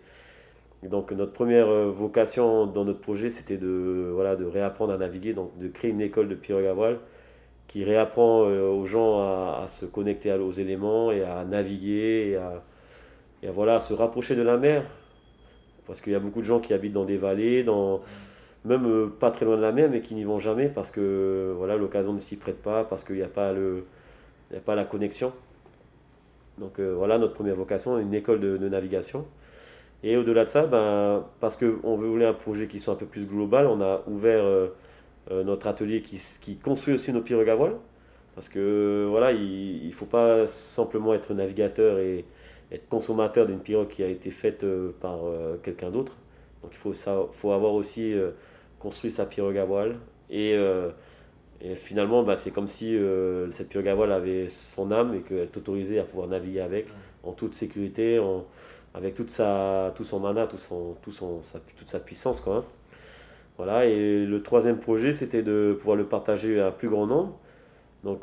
Donc 0.82 1.12
notre 1.12 1.32
première 1.32 1.68
euh, 1.68 1.90
vocation 1.90 2.66
dans 2.66 2.84
notre 2.84 3.00
projet, 3.00 3.30
c'était 3.30 3.58
de, 3.58 4.10
voilà, 4.14 4.36
de 4.36 4.44
réapprendre 4.44 4.92
à 4.92 4.98
naviguer, 4.98 5.34
donc 5.34 5.58
de 5.58 5.68
créer 5.68 5.90
une 5.90 6.00
école 6.00 6.28
de 6.28 6.34
pirogue 6.34 6.64
à 6.64 6.72
voile 6.72 6.98
qui 7.68 7.84
réapprend 7.84 8.42
aux 8.42 8.86
gens 8.86 9.18
à, 9.18 9.66
se 9.66 9.86
connecter 9.86 10.32
aux 10.32 10.52
éléments 10.52 11.10
et 11.10 11.24
à 11.24 11.44
naviguer 11.44 12.30
et 12.30 12.36
à, 12.36 12.62
voilà, 13.50 13.80
se 13.80 13.92
rapprocher 13.92 14.36
de 14.36 14.42
la 14.42 14.56
mer. 14.56 14.84
Parce 15.84 16.00
qu'il 16.00 16.12
y 16.12 16.16
a 16.16 16.20
beaucoup 16.20 16.40
de 16.40 16.46
gens 16.46 16.60
qui 16.60 16.72
habitent 16.72 16.92
dans 16.92 17.04
des 17.04 17.16
vallées, 17.16 17.64
dans, 17.64 18.02
même 18.66 18.86
euh, 18.86 19.06
pas 19.06 19.30
très 19.30 19.44
loin 19.44 19.56
de 19.56 19.62
la 19.62 19.72
mer, 19.72 19.88
mais 19.90 20.00
qui 20.00 20.14
n'y 20.14 20.24
vont 20.24 20.38
jamais 20.38 20.68
parce 20.68 20.90
que 20.90 21.54
voilà 21.56 21.76
l'occasion 21.76 22.12
ne 22.12 22.18
s'y 22.18 22.36
prête 22.36 22.60
pas, 22.60 22.84
parce 22.84 23.04
qu'il 23.04 23.16
n'y 23.16 23.22
a, 23.22 23.28
pas 23.28 23.50
a 23.52 24.60
pas 24.64 24.74
la 24.74 24.84
connexion. 24.84 25.32
Donc 26.58 26.78
euh, 26.78 26.94
voilà 26.96 27.18
notre 27.18 27.34
première 27.34 27.54
vocation, 27.54 27.98
une 27.98 28.14
école 28.14 28.40
de, 28.40 28.68
navigation. 28.68 29.26
Et 30.02 30.16
au-delà 30.16 30.44
de 30.44 30.48
ça, 30.50 30.66
ben, 30.66 31.24
parce 31.40 31.56
qu'on 31.56 31.96
voulait 31.96 32.26
un 32.26 32.34
projet 32.34 32.66
qui 32.66 32.80
soit 32.80 32.94
un 32.94 32.96
peu 32.96 33.06
plus 33.06 33.26
global, 33.26 33.66
on 33.66 33.80
a 33.80 34.02
ouvert 34.06 34.44
euh, 34.44 34.68
notre 35.30 35.66
atelier 35.66 36.02
qui, 36.02 36.20
qui, 36.40 36.56
construit 36.56 36.94
aussi 36.94 37.12
nos 37.12 37.22
pirogues 37.22 37.48
à 37.48 37.54
voile. 37.54 37.76
Parce 38.34 38.48
que 38.48 39.06
voilà, 39.08 39.32
il 39.32 39.86
ne 39.86 39.92
faut 39.92 40.06
pas 40.06 40.46
simplement 40.46 41.14
être 41.14 41.32
navigateur 41.32 41.98
et 41.98 42.24
être 42.70 42.86
consommateur 42.88 43.46
d'une 43.46 43.60
pirogue 43.60 43.88
qui 43.88 44.02
a 44.02 44.08
été 44.08 44.30
faite 44.30 44.66
par 45.00 45.20
quelqu'un 45.62 45.90
d'autre. 45.90 46.12
Donc 46.62 46.72
il 46.72 46.76
faut, 46.76 46.92
ça, 46.92 47.18
faut 47.32 47.52
avoir 47.52 47.72
aussi 47.72 48.14
construit 48.78 49.10
sa 49.10 49.26
pirogue 49.26 49.58
à 49.58 49.64
voile. 49.64 49.96
Et, 50.30 50.54
euh, 50.54 50.90
et 51.60 51.74
finalement, 51.74 52.22
bah, 52.22 52.36
c'est 52.36 52.50
comme 52.50 52.68
si 52.68 52.96
euh, 52.96 53.50
cette 53.52 53.68
pirogue 53.68 53.88
à 53.88 53.94
voile 53.94 54.12
avait 54.12 54.48
son 54.48 54.90
âme 54.90 55.14
et 55.14 55.20
qu'elle 55.20 55.48
t'autorisait 55.48 55.98
à 55.98 56.04
pouvoir 56.04 56.28
naviguer 56.28 56.60
avec 56.60 56.86
en 57.22 57.32
toute 57.32 57.54
sécurité, 57.54 58.18
en, 58.18 58.44
avec 58.94 59.14
toute 59.14 59.30
sa, 59.30 59.92
tout 59.96 60.04
son 60.04 60.20
mana, 60.20 60.46
tout 60.46 60.58
son, 60.58 60.96
tout 61.02 61.12
son, 61.12 61.42
sa, 61.42 61.60
toute 61.76 61.88
sa 61.88 62.00
puissance. 62.00 62.40
Quoi, 62.40 62.56
hein. 62.56 62.64
Voilà, 63.56 63.86
et 63.86 64.26
le 64.26 64.42
troisième 64.42 64.78
projet, 64.78 65.12
c'était 65.12 65.42
de 65.42 65.74
pouvoir 65.78 65.96
le 65.96 66.04
partager 66.04 66.60
à 66.60 66.68
un 66.68 66.70
plus 66.70 66.90
grand 66.90 67.06
nombre. 67.06 67.38
Donc 68.04 68.20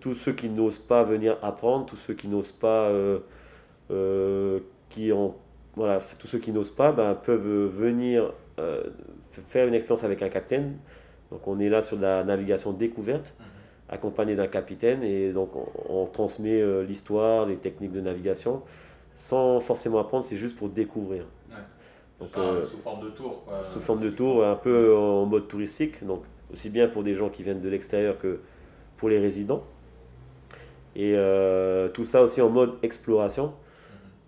tous 0.00 0.14
ceux 0.14 0.32
qui 0.32 0.48
n'osent 0.48 0.78
pas 0.78 1.02
venir 1.02 1.36
apprendre, 1.42 1.84
tous 1.84 1.96
ceux 1.96 2.14
qui 2.14 2.28
n'osent 2.28 2.52
pas, 2.52 2.90
qui 4.88 5.12
ont, 5.12 5.34
voilà, 5.74 5.98
tous 6.18 6.28
ceux 6.28 6.38
qui 6.38 6.52
n'osent 6.52 6.70
pas, 6.70 6.92
ben, 6.92 7.14
peuvent 7.16 7.66
venir 7.66 8.32
faire 9.46 9.66
une 9.66 9.74
expérience 9.74 10.04
avec 10.04 10.22
un 10.22 10.28
capitaine. 10.28 10.76
Donc 11.30 11.46
on 11.46 11.58
est 11.58 11.68
là 11.68 11.82
sur 11.82 11.96
de 11.96 12.02
la 12.02 12.24
navigation 12.24 12.72
découverte, 12.72 13.34
mhm. 13.38 13.46
accompagné 13.90 14.34
d'un 14.34 14.46
capitaine, 14.46 15.02
et 15.02 15.32
donc 15.32 15.50
on, 15.88 16.06
transmet 16.06 16.62
l'histoire, 16.84 17.46
les 17.46 17.56
techniques 17.56 17.92
de 17.92 18.00
navigation, 18.00 18.62
sans 19.14 19.60
forcément 19.60 19.98
apprendre, 19.98 20.24
c'est 20.24 20.36
juste 20.36 20.56
pour 20.56 20.68
découvrir. 20.68 21.24
Donc, 22.20 22.36
euh, 22.36 22.66
sous 22.66 22.78
forme 22.78 23.04
de 23.04 23.10
tour. 23.10 23.42
Sous 23.62 23.80
forme 23.80 24.00
de 24.00 24.10
tour, 24.10 24.44
un 24.44 24.56
peu 24.56 24.96
en 24.96 25.24
mode 25.26 25.46
touristique, 25.46 26.04
donc 26.04 26.22
aussi 26.52 26.70
bien 26.70 26.88
pour 26.88 27.04
des 27.04 27.14
gens 27.14 27.28
qui 27.28 27.42
viennent 27.42 27.60
de 27.60 27.68
l'extérieur 27.68 28.18
que 28.18 28.40
pour 28.96 29.08
les 29.08 29.18
résidents. 29.18 29.62
Et 30.96 31.12
euh, 31.14 31.88
tout 31.88 32.04
ça 32.04 32.22
aussi 32.22 32.42
en 32.42 32.48
mode 32.48 32.74
exploration. 32.82 33.46
Mhm. 33.46 33.52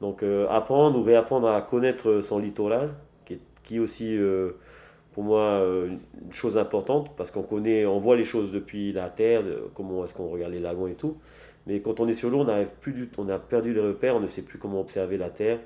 Donc 0.00 0.22
euh, 0.22 0.46
apprendre 0.48 0.98
ou 0.98 1.02
réapprendre 1.02 1.48
à 1.48 1.60
connaître 1.62 2.20
son 2.20 2.38
littoral, 2.38 2.94
qui 3.24 3.34
est, 3.34 3.40
qui 3.64 3.80
aussi 3.80 4.16
pour 5.12 5.24
moi 5.24 5.62
une 5.86 6.00
chose 6.32 6.56
importante 6.58 7.10
parce 7.16 7.30
qu'on 7.30 7.42
connaît, 7.42 7.84
on 7.86 7.98
voit 7.98 8.16
les 8.16 8.24
choses 8.24 8.52
depuis 8.52 8.92
la 8.92 9.08
terre, 9.08 9.42
comment 9.74 10.04
est-ce 10.04 10.14
qu'on 10.14 10.28
regarde 10.28 10.52
les 10.52 10.60
lagons 10.60 10.86
et 10.86 10.94
tout. 10.94 11.16
Mais 11.66 11.80
quand 11.80 12.00
on 12.00 12.08
est 12.08 12.14
sur 12.14 12.30
l'eau, 12.30 12.40
on 12.40 12.44
n'arrive 12.44 12.70
plus 12.80 12.92
du 12.92 13.08
on 13.18 13.28
a 13.28 13.38
perdu 13.38 13.74
les 13.74 13.80
repères, 13.80 14.16
on 14.16 14.20
ne 14.20 14.26
sait 14.26 14.42
plus 14.42 14.58
comment 14.58 14.80
observer 14.80 15.18
la 15.18 15.30
terre 15.30 15.58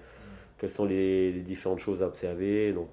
quelles 0.59 0.71
sont 0.71 0.85
les, 0.87 1.33
différentes 1.33 1.81
choses 1.81 2.03
à 2.03 2.07
observer. 2.07 2.73
Donc, 2.73 2.89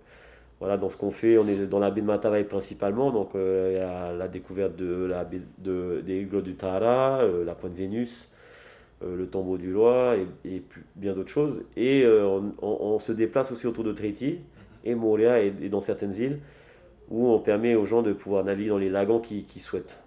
voilà, 0.59 0.77
dans 0.77 0.89
ce 0.89 0.97
qu'on 0.97 1.11
fait, 1.11 1.37
on 1.37 1.47
est 1.47 1.67
dans 1.67 1.79
la 1.79 1.89
baie 1.89 2.01
de 2.01 2.05
Matavai 2.05 2.43
principalement, 2.43 3.11
donc 3.11 3.33
euh, 3.35 3.71
il 3.71 3.77
y 3.77 3.79
a 3.79 4.11
la 4.13 4.27
découverte 4.27 4.75
de 4.75 5.05
la 5.05 5.23
baie 5.23 5.41
de, 5.57 6.03
des 6.05 6.19
hugots 6.19 6.41
du 6.41 6.55
Tara, 6.55 7.21
euh, 7.21 7.43
la 7.43 7.55
pointe 7.55 7.73
Vénus, 7.73 8.29
euh, 9.03 9.15
le 9.15 9.27
tombeau 9.27 9.57
du 9.57 9.71
Loi 9.71 10.17
et, 10.45 10.61
bien 10.95 11.13
d'autres 11.13 11.31
choses. 11.31 11.63
Et 11.75 12.05
on, 12.61 12.99
se 12.99 13.11
déplace 13.11 13.51
aussi 13.51 13.65
autour 13.65 13.83
de 13.83 13.91
Treti 13.91 14.39
et 14.83 14.95
Moria 14.95 15.41
et, 15.41 15.51
dans 15.69 15.79
certaines 15.79 16.13
îles 16.15 16.39
où 17.09 17.27
on 17.27 17.39
permet 17.39 17.75
aux 17.75 17.85
gens 17.85 18.01
de 18.01 18.13
pouvoir 18.13 18.43
naviguer 18.43 18.69
dans 18.69 18.77
les 18.77 18.89
lagons 18.89 19.19
qu'ils 19.19 19.45
qui 19.45 19.59
souhaitent. 19.59 19.99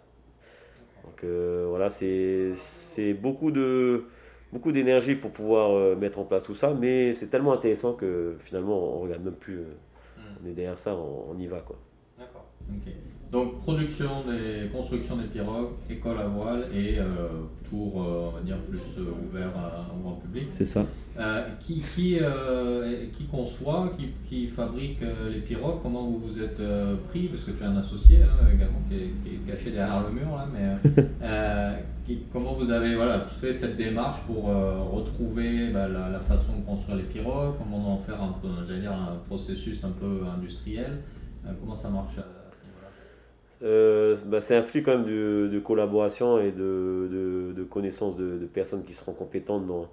Donc 1.04 1.24
voilà, 1.24 1.90
c'est 1.90 3.14
beaucoup 3.14 3.50
de 3.50 4.06
beaucoup 4.54 4.70
d'énergie 4.70 5.16
pour 5.16 5.32
pouvoir 5.32 5.72
euh, 5.72 5.96
mettre 5.96 6.20
en 6.20 6.24
place 6.24 6.44
tout 6.44 6.54
ça, 6.54 6.72
mais 6.72 7.12
c'est 7.12 7.26
tellement 7.26 7.52
intéressant 7.52 7.92
que 7.92 8.36
finalement 8.38 8.96
on 8.96 9.00
regarde 9.00 9.24
même 9.24 9.34
plus. 9.34 9.58
Euh, 9.58 9.74
hmm. 10.16 10.20
On 10.42 10.48
est 10.48 10.52
derrière 10.52 10.78
ça, 10.78 10.96
on, 10.96 11.36
y 11.38 11.46
va 11.46 11.58
quoi. 11.58 11.76
D'accord. 12.16 12.46
Donc 13.34 13.60
production 13.60 14.22
des 14.26 14.68
construction 14.68 15.16
des 15.16 15.26
pirogues, 15.26 15.70
école 15.90 16.18
à 16.18 16.26
voile 16.26 16.66
et 16.72 16.98
euh, 16.98 17.04
tour, 17.68 17.96
on 17.96 18.30
va 18.30 18.40
dire 18.40 18.56
plus 18.58 18.80
ouvert 18.98 19.50
au 19.92 20.02
grand 20.02 20.14
public. 20.14 20.46
C'est 20.50 20.64
ça. 20.64 20.86
qui, 21.60 21.82
qui, 21.94 22.18
qui 23.12 23.24
conçoit, 23.24 23.92
qui, 23.98 24.10
qui 24.28 24.46
fabrique 24.46 25.00
les 25.32 25.40
pirogues 25.40 25.80
Comment 25.82 26.04
vous 26.04 26.20
vous 26.20 26.40
êtes 26.40 26.62
pris 27.08 27.26
Parce 27.26 27.44
que 27.44 27.50
tu 27.50 27.62
es 27.62 27.66
un 27.66 27.76
associé 27.76 28.18
hein, 28.22 28.46
également 28.54 28.80
qui 28.88 28.96
est, 28.96 29.46
caché 29.46 29.72
derrière 29.72 30.02
le 30.02 30.14
mur 30.14 30.36
là, 30.36 30.46
mais 30.54 31.80
comment 32.32 32.52
vous 32.52 32.70
avez 32.70 32.94
voilà, 32.94 33.26
fait 33.40 33.52
cette 33.52 33.76
démarche 33.76 34.20
pour 34.26 34.50
euh, 34.50 34.82
retrouver 34.82 35.68
bah, 35.68 35.88
la, 35.88 36.20
façon 36.20 36.52
de 36.58 36.66
construire 36.66 36.98
les 36.98 37.04
pirogues, 37.04 37.54
comment 37.58 37.94
en 37.94 37.98
faire 37.98 38.22
un, 38.22 38.34
peu, 38.42 38.48
dire, 38.74 38.92
un 38.92 39.16
processus 39.26 39.82
un 39.84 39.90
peu 39.90 40.20
industriel 40.36 40.98
euh, 41.46 41.50
Comment 41.60 41.74
ça 41.74 41.88
marche 41.88 42.16
euh, 43.64 44.16
bah, 44.26 44.40
C'est 44.40 44.56
un 44.56 44.62
flux 44.62 44.82
quand 44.82 44.92
même 44.98 45.06
de, 45.06 45.58
collaboration 45.58 46.38
et 46.38 46.52
de, 46.52 47.52
de, 47.54 47.64
connaissances 47.64 48.16
de, 48.16 48.46
personnes 48.46 48.84
qui 48.84 48.92
seront 48.92 49.12
compétentes 49.12 49.66
dans, 49.66 49.88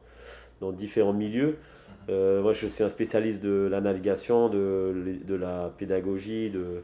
dans 0.60 0.72
différents 0.72 1.14
milieux. 1.14 1.58
Mhm. 2.08 2.42
moi, 2.42 2.54
je 2.54 2.68
suis 2.68 2.84
un 2.84 2.90
spécialiste 2.90 3.44
de 3.44 3.68
la 3.70 3.82
navigation, 3.82 4.50
de, 4.50 4.94
de 5.26 5.36
la 5.36 5.72
pédagogie, 5.78 6.50
de, 6.50 6.84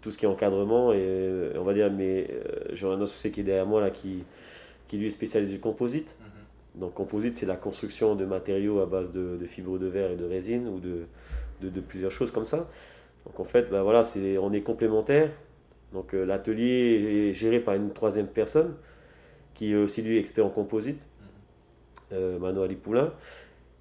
tout 0.00 0.10
ce 0.10 0.18
qui 0.18 0.26
est 0.26 0.28
encadrement. 0.28 0.92
Et 0.92 1.52
on 1.56 1.64
va 1.64 1.74
dire, 1.74 1.90
mais 1.92 2.28
j'ai 2.72 2.86
un 2.86 3.00
associé 3.00 3.30
qui 3.30 3.40
est 3.40 3.44
derrière 3.44 3.66
moi 3.66 3.80
là, 3.80 3.90
qui, 3.90 4.24
qui 4.88 4.96
lui 4.96 5.06
est 5.06 5.10
spécialisé 5.10 5.54
du 5.54 5.60
composite. 5.60 6.16
Mhm. 6.20 6.80
Donc 6.80 6.94
composite, 6.94 7.36
c'est 7.36 7.46
la 7.46 7.56
construction 7.56 8.14
de 8.14 8.24
matériaux 8.24 8.80
à 8.80 8.86
base 8.86 9.12
de, 9.12 9.36
de, 9.36 9.46
fibres 9.46 9.78
de 9.78 9.86
verre 9.86 10.12
et 10.12 10.16
de 10.16 10.24
résine 10.24 10.68
ou 10.68 10.80
de, 10.80 11.80
plusieurs 11.80 12.10
choses 12.10 12.30
comme 12.30 12.46
ça. 12.46 12.68
Donc 13.26 13.40
en 13.40 13.44
fait, 13.44 13.68
ben 13.70 13.82
voilà, 13.82 14.04
c'est, 14.04 14.38
on 14.38 14.52
est 14.52 14.62
complémentaires. 14.62 15.30
Donc 15.92 16.14
euh, 16.14 16.24
l'atelier 16.24 17.30
est 17.30 17.32
géré 17.32 17.60
par 17.60 17.74
une 17.74 17.92
troisième 17.92 18.26
personne 18.26 18.74
qui 19.58 19.72
est 19.72 19.76
aussi 19.76 20.02
lui 20.02 20.16
expert 20.18 20.46
en 20.46 20.50
composite, 20.50 21.00
mhm. 21.00 22.16
euh, 22.16 22.38
Mano 22.38 22.66
Poulain. 22.80 23.12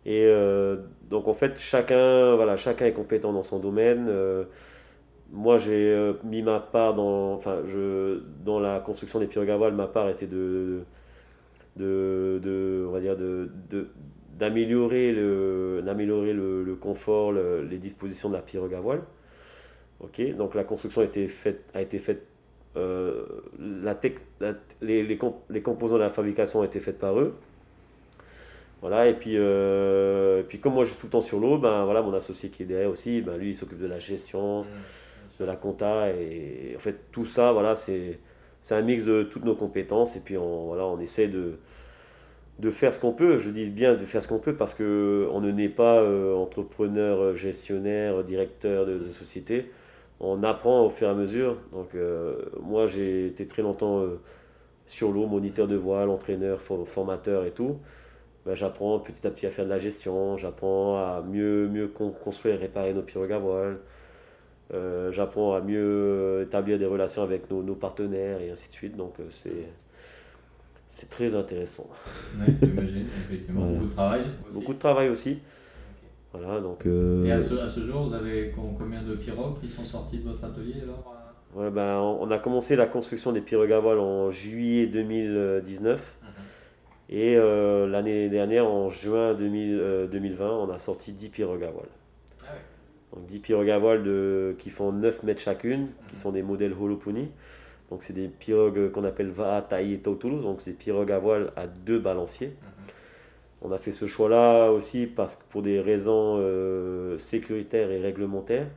Et 0.06 0.24
euh, 0.26 0.78
donc 1.10 1.28
en 1.28 1.34
fait, 1.34 1.60
chacun, 1.60 2.36
voilà, 2.36 2.58
chacun 2.58 2.86
est 2.86 2.94
compétent 2.94 3.32
dans 3.32 3.44
son 3.44 3.60
domaine. 3.60 4.08
Euh, 4.10 4.46
moi, 5.32 5.58
j'ai 5.58 6.14
mis 6.24 6.42
ma 6.42 6.60
part 6.60 6.96
dans, 6.96 7.34
enfin, 7.34 7.58
je, 7.68 8.22
dans 8.46 8.60
la 8.60 8.80
construction 8.80 9.20
des 9.20 9.28
pirogues 9.28 9.50
à 9.50 9.58
voile, 9.58 9.74
ma 9.74 9.88
part 9.88 10.08
était 10.10 10.26
de, 10.26 10.84
de, 11.76 12.40
de, 12.42 12.86
on 12.88 12.92
va 12.92 13.02
dire 13.02 13.18
de, 13.18 13.50
d'améliorer 14.40 15.12
le, 15.12 15.82
d'améliorer 15.86 16.32
le, 16.32 16.64
le, 16.64 16.76
confort, 16.76 17.34
les 17.34 17.78
dispositions 17.78 18.30
de 18.30 18.36
la 18.36 18.42
pirogue 18.42 18.74
à 18.74 18.80
voile. 18.80 19.02
Ok, 20.00 20.22
donc 20.36 20.56
la 20.56 20.64
construction 20.64 21.02
a 21.02 21.06
été 21.06 21.28
faite, 21.28 21.70
a 21.74 21.82
été 21.82 21.98
faite 21.98 22.24
euh, 22.76 23.26
la, 23.60 24.00
les, 24.82 25.04
les, 25.04 25.20
les, 25.50 25.62
composants 25.62 25.96
de 25.96 26.02
la 26.02 26.12
fabrication 26.12 26.60
ont 26.60 26.64
été 26.64 26.80
faits 26.80 27.00
par 27.00 27.20
eux. 27.20 27.36
Voilà, 28.82 29.08
et 29.08 29.16
puis, 29.16 29.34
euh, 29.36 30.44
puis 30.48 30.60
comme 30.60 30.74
moi 30.74 30.84
je 30.84 30.92
suis 30.92 31.00
tout 31.00 31.08
le 31.08 31.12
temps 31.12 31.22
sur 31.22 31.40
l'eau, 31.40 31.58
ben 31.58 31.86
voilà, 31.86 32.04
mon 32.04 32.14
associé 32.14 32.50
qui 32.50 32.62
est 32.62 32.68
derrière 32.68 32.92
aussi, 32.92 33.22
ben 33.22 33.36
lui 33.36 33.50
il 33.50 33.56
s'occupe 33.56 33.80
de 33.80 33.88
la 33.88 33.98
gestion, 33.98 34.62
mmh. 34.62 34.68
de 35.40 35.46
la 35.46 35.56
compta, 35.56 36.12
et 36.12 36.74
en 36.76 36.80
fait 36.80 37.12
tout 37.12 37.26
ça, 37.26 37.52
voilà, 37.52 37.74
c'est 37.74 38.20
c'est 38.68 38.76
un 38.76 38.82
mix 38.82 39.06
de 39.06 39.24
toutes 39.24 39.46
nos 39.46 39.56
compétences 39.56 40.18
et 40.18 40.20
puis 40.20 40.38
on, 40.38 40.66
voilà, 40.66 40.86
on 40.86 41.00
essaie 41.00 41.30
de, 41.30 41.58
de 42.60 42.70
faire 42.70 42.94
ce 42.94 43.00
qu'on 43.00 43.14
peut. 43.14 43.40
Je 43.40 43.50
dis 43.50 43.70
bien 43.70 43.94
de 43.94 44.00
faire 44.00 44.22
ce 44.22 44.28
qu'on 44.28 44.40
peut 44.40 44.56
parce 44.56 44.74
qu'on 44.74 44.84
ne 45.40 45.52
naît 45.52 45.70
pas 45.70 46.02
euh, 46.02 46.36
entrepreneur, 46.36 47.34
gestionnaire, 47.34 48.26
directeur 48.26 48.86
de, 48.86 49.10
société. 49.12 49.72
On 50.20 50.44
apprend 50.44 50.86
au 50.86 50.90
fur 50.90 51.08
et 51.08 51.12
à 51.12 51.14
mesure. 51.14 51.58
Donc 51.72 51.96
euh, 51.96 52.36
moi 52.62 52.88
j'ai 52.88 53.28
été 53.28 53.48
très 53.48 53.62
longtemps 53.62 54.00
euh, 54.00 54.20
sur 54.86 55.12
l'eau, 55.12 55.28
moniteur 55.28 55.68
de 55.68 55.76
voile, 55.76 56.10
entraîneur, 56.10 56.62
formateur 56.62 57.46
et 57.46 57.52
tout. 57.52 57.80
Ben, 58.46 58.56
j'apprends 58.56 58.98
petit 59.00 59.28
à 59.28 59.32
petit 59.32 59.46
à 59.46 59.52
faire 59.52 59.66
de 59.66 59.70
la 59.70 59.80
gestion, 59.80 60.38
j'apprends 60.38 60.98
à 60.98 61.22
mieux, 61.22 61.68
mieux 61.68 61.88
construire 61.90 62.56
et 62.56 62.58
réparer 62.58 62.94
nos 62.94 63.02
pirogues 63.02 63.34
à 63.34 63.40
voile. 63.40 63.80
Euh, 64.74 65.12
j'apprends 65.12 65.54
à 65.54 65.62
mieux 65.62 66.44
établir 66.46 66.78
des 66.78 66.86
relations 66.86 67.24
avec 67.24 67.50
nos, 67.50 67.64
nos, 67.64 67.76
partenaires 67.76 68.42
et 68.42 68.50
ainsi 68.50 68.70
de 68.70 68.74
suite. 68.74 68.98
Donc, 68.98 69.20
euh, 69.20 69.24
c'est, 69.44 69.70
c'est 70.90 71.10
très 71.10 71.36
intéressant. 71.36 71.90
Oui, 72.40 72.54
j'imagine, 72.62 73.08
effectivement. 73.26 73.66
Beaucoup 73.72 73.84
de 73.86 73.94
travail 73.94 74.22
aussi. 74.22 74.54
Beaucoup 74.54 74.74
de 74.74 74.80
travail 74.80 75.10
aussi. 75.10 75.40
Voilà, 76.34 76.60
donc, 76.60 76.86
euh, 76.86 77.26
Et 77.26 77.32
à 77.32 77.42
ce, 77.42 77.56
à 77.56 77.70
ce, 77.70 77.82
jour, 77.82 78.08
vous 78.08 78.14
avez 78.14 78.54
combien 78.78 79.02
de 79.02 79.16
pirogues 79.16 79.60
qui 79.60 79.68
sont 79.68 79.86
sortis 79.86 80.20
de 80.20 80.30
votre 80.30 80.44
atelier 80.44 80.82
alors 80.84 81.16
ouais, 81.56 81.72
ben, 81.72 82.00
on, 82.00 82.30
a 82.30 82.38
commencé 82.38 82.76
la 82.76 82.86
construction 82.86 83.32
des 83.32 83.42
pirogues 83.42 83.72
à 83.72 83.80
voile 83.80 84.00
en 84.00 84.32
juillet 84.32 84.88
2019. 84.88 86.18
Mhm. 86.22 86.28
Et 87.10 87.38
l'année 87.90 88.30
dernière, 88.30 88.68
en 88.68 88.90
juin 88.90 89.34
2000, 89.34 90.10
2020, 90.12 90.50
on 90.50 90.70
a 90.70 90.78
sorti 90.78 91.14
10 91.14 91.30
pirogues 91.30 91.64
à 91.64 91.72
voile. 91.72 91.90
Donc 93.14 93.26
10 93.26 93.40
pirogues 93.40 93.70
à 93.70 93.80
voile 93.80 94.04
de, 94.04 94.56
qui 94.60 94.70
font 94.70 94.92
9 94.92 95.24
mètres 95.24 95.42
chacune, 95.42 95.88
qui 96.10 96.16
mhm. 96.16 96.22
sont 96.22 96.32
des 96.32 96.44
modèles 96.44 96.74
Holopony. 96.80 97.32
Donc 97.90 98.04
c'est 98.04 98.14
des 98.14 98.28
pirogues 98.28 98.92
qu'on 98.92 99.06
appelle 99.06 99.30
Vaataï 99.30 99.94
et 99.94 100.00
Toulouse, 100.00 100.44
donc 100.44 100.60
c'est 100.60 100.72
des 100.72 100.78
pirogues 100.78 101.12
à 101.12 101.20
voile 101.20 101.52
à 101.56 101.68
deux 101.68 102.00
balanciers. 102.00 102.48
Mhm. 102.48 102.77
On 103.62 103.72
a 103.72 103.78
fait 103.78 103.92
ce 103.92 104.06
choix-là 104.06 104.72
aussi 104.72 105.08
parce 105.08 105.36
que 105.36 105.44
pour 105.50 105.62
des 105.64 105.80
raisons 105.80 106.38
euh, 106.38 107.18
sécuritaires 107.18 107.90
et 107.92 108.00
réglementaires, 108.00 108.68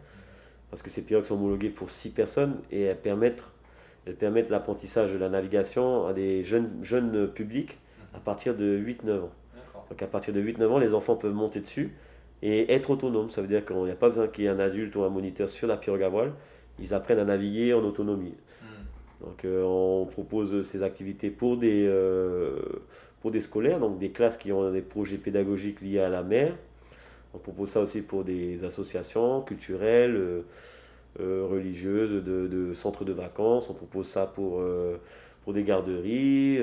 parce 0.70 0.82
que 0.82 0.88
ces 0.88 1.02
pirogues 1.02 1.24
sont 1.24 1.34
homologuées 1.34 1.70
pour 1.70 1.90
6 1.90 2.10
personnes 2.10 2.56
et 2.70 2.82
elles 2.82 2.96
permettent, 2.96 3.44
elles 4.06 4.16
permettent 4.16 4.48
l'apprentissage 4.48 5.12
de 5.12 5.18
la 5.18 5.28
navigation 5.28 6.06
à 6.06 6.12
des 6.12 6.44
jeunes, 6.44 6.70
jeunes 6.82 7.28
publics 7.28 7.78
à 8.14 8.20
partir 8.20 8.56
de 8.56 8.78
8-9 8.78 9.20
ans. 9.20 9.30
Donc 9.90 10.02
à 10.02 10.06
partir 10.06 10.32
de 10.32 10.40
8-9 10.40 10.66
ans, 10.68 10.78
les 10.78 10.94
enfants 10.94 11.16
peuvent 11.16 11.34
monter 11.34 11.60
dessus 11.60 11.92
et 12.42 12.72
être 12.72 12.90
autonome. 12.90 13.28
Ça 13.30 13.42
veut 13.42 13.48
dire 13.48 13.64
qu'il 13.64 13.76
n'y 13.76 13.90
a 13.90 13.96
pas 13.96 14.08
besoin 14.08 14.28
qu'il 14.28 14.44
y 14.44 14.46
ait 14.46 14.50
un 14.50 14.60
adulte 14.60 14.94
ou 14.96 15.02
un 15.02 15.10
moniteur 15.10 15.48
sur 15.50 15.66
la 15.66 15.76
pirogue 15.76 16.02
à 16.02 16.08
voile. 16.08 16.32
Ils 16.78 16.94
apprennent 16.94 17.18
à 17.18 17.24
naviguer 17.24 17.74
en 17.74 17.82
autonomie. 17.82 18.36
Hmm. 18.62 19.24
Donc 19.26 19.44
euh, 19.44 19.62
on 19.62 20.06
propose 20.06 20.62
ces 20.62 20.82
activités 20.82 21.30
pour 21.30 21.58
des, 21.58 21.84
euh, 21.86 22.56
pour 23.20 23.30
des 23.30 23.40
scolaires, 23.40 23.80
donc 23.80 23.98
des 23.98 24.10
classes 24.10 24.36
qui 24.36 24.52
ont 24.52 24.70
des 24.72 24.80
projets 24.80 25.18
pédagogiques 25.18 25.80
liés 25.80 26.00
à 26.00 26.08
la 26.08 26.22
mer. 26.22 26.54
On 27.34 27.38
propose 27.38 27.68
ça 27.68 27.80
aussi 27.80 28.02
pour 28.02 28.24
des 28.24 28.64
associations 28.64 29.42
culturelles, 29.42 30.42
euh, 31.20 31.46
religieuses, 31.48 32.10
de, 32.10 32.48
de, 32.48 32.74
centres 32.74 33.04
de 33.04 33.12
vacances. 33.12 33.70
On 33.70 33.74
propose 33.74 34.06
ça 34.06 34.26
pour, 34.26 34.62
pour 35.44 35.52
des 35.52 35.62
garderies, 35.62 36.58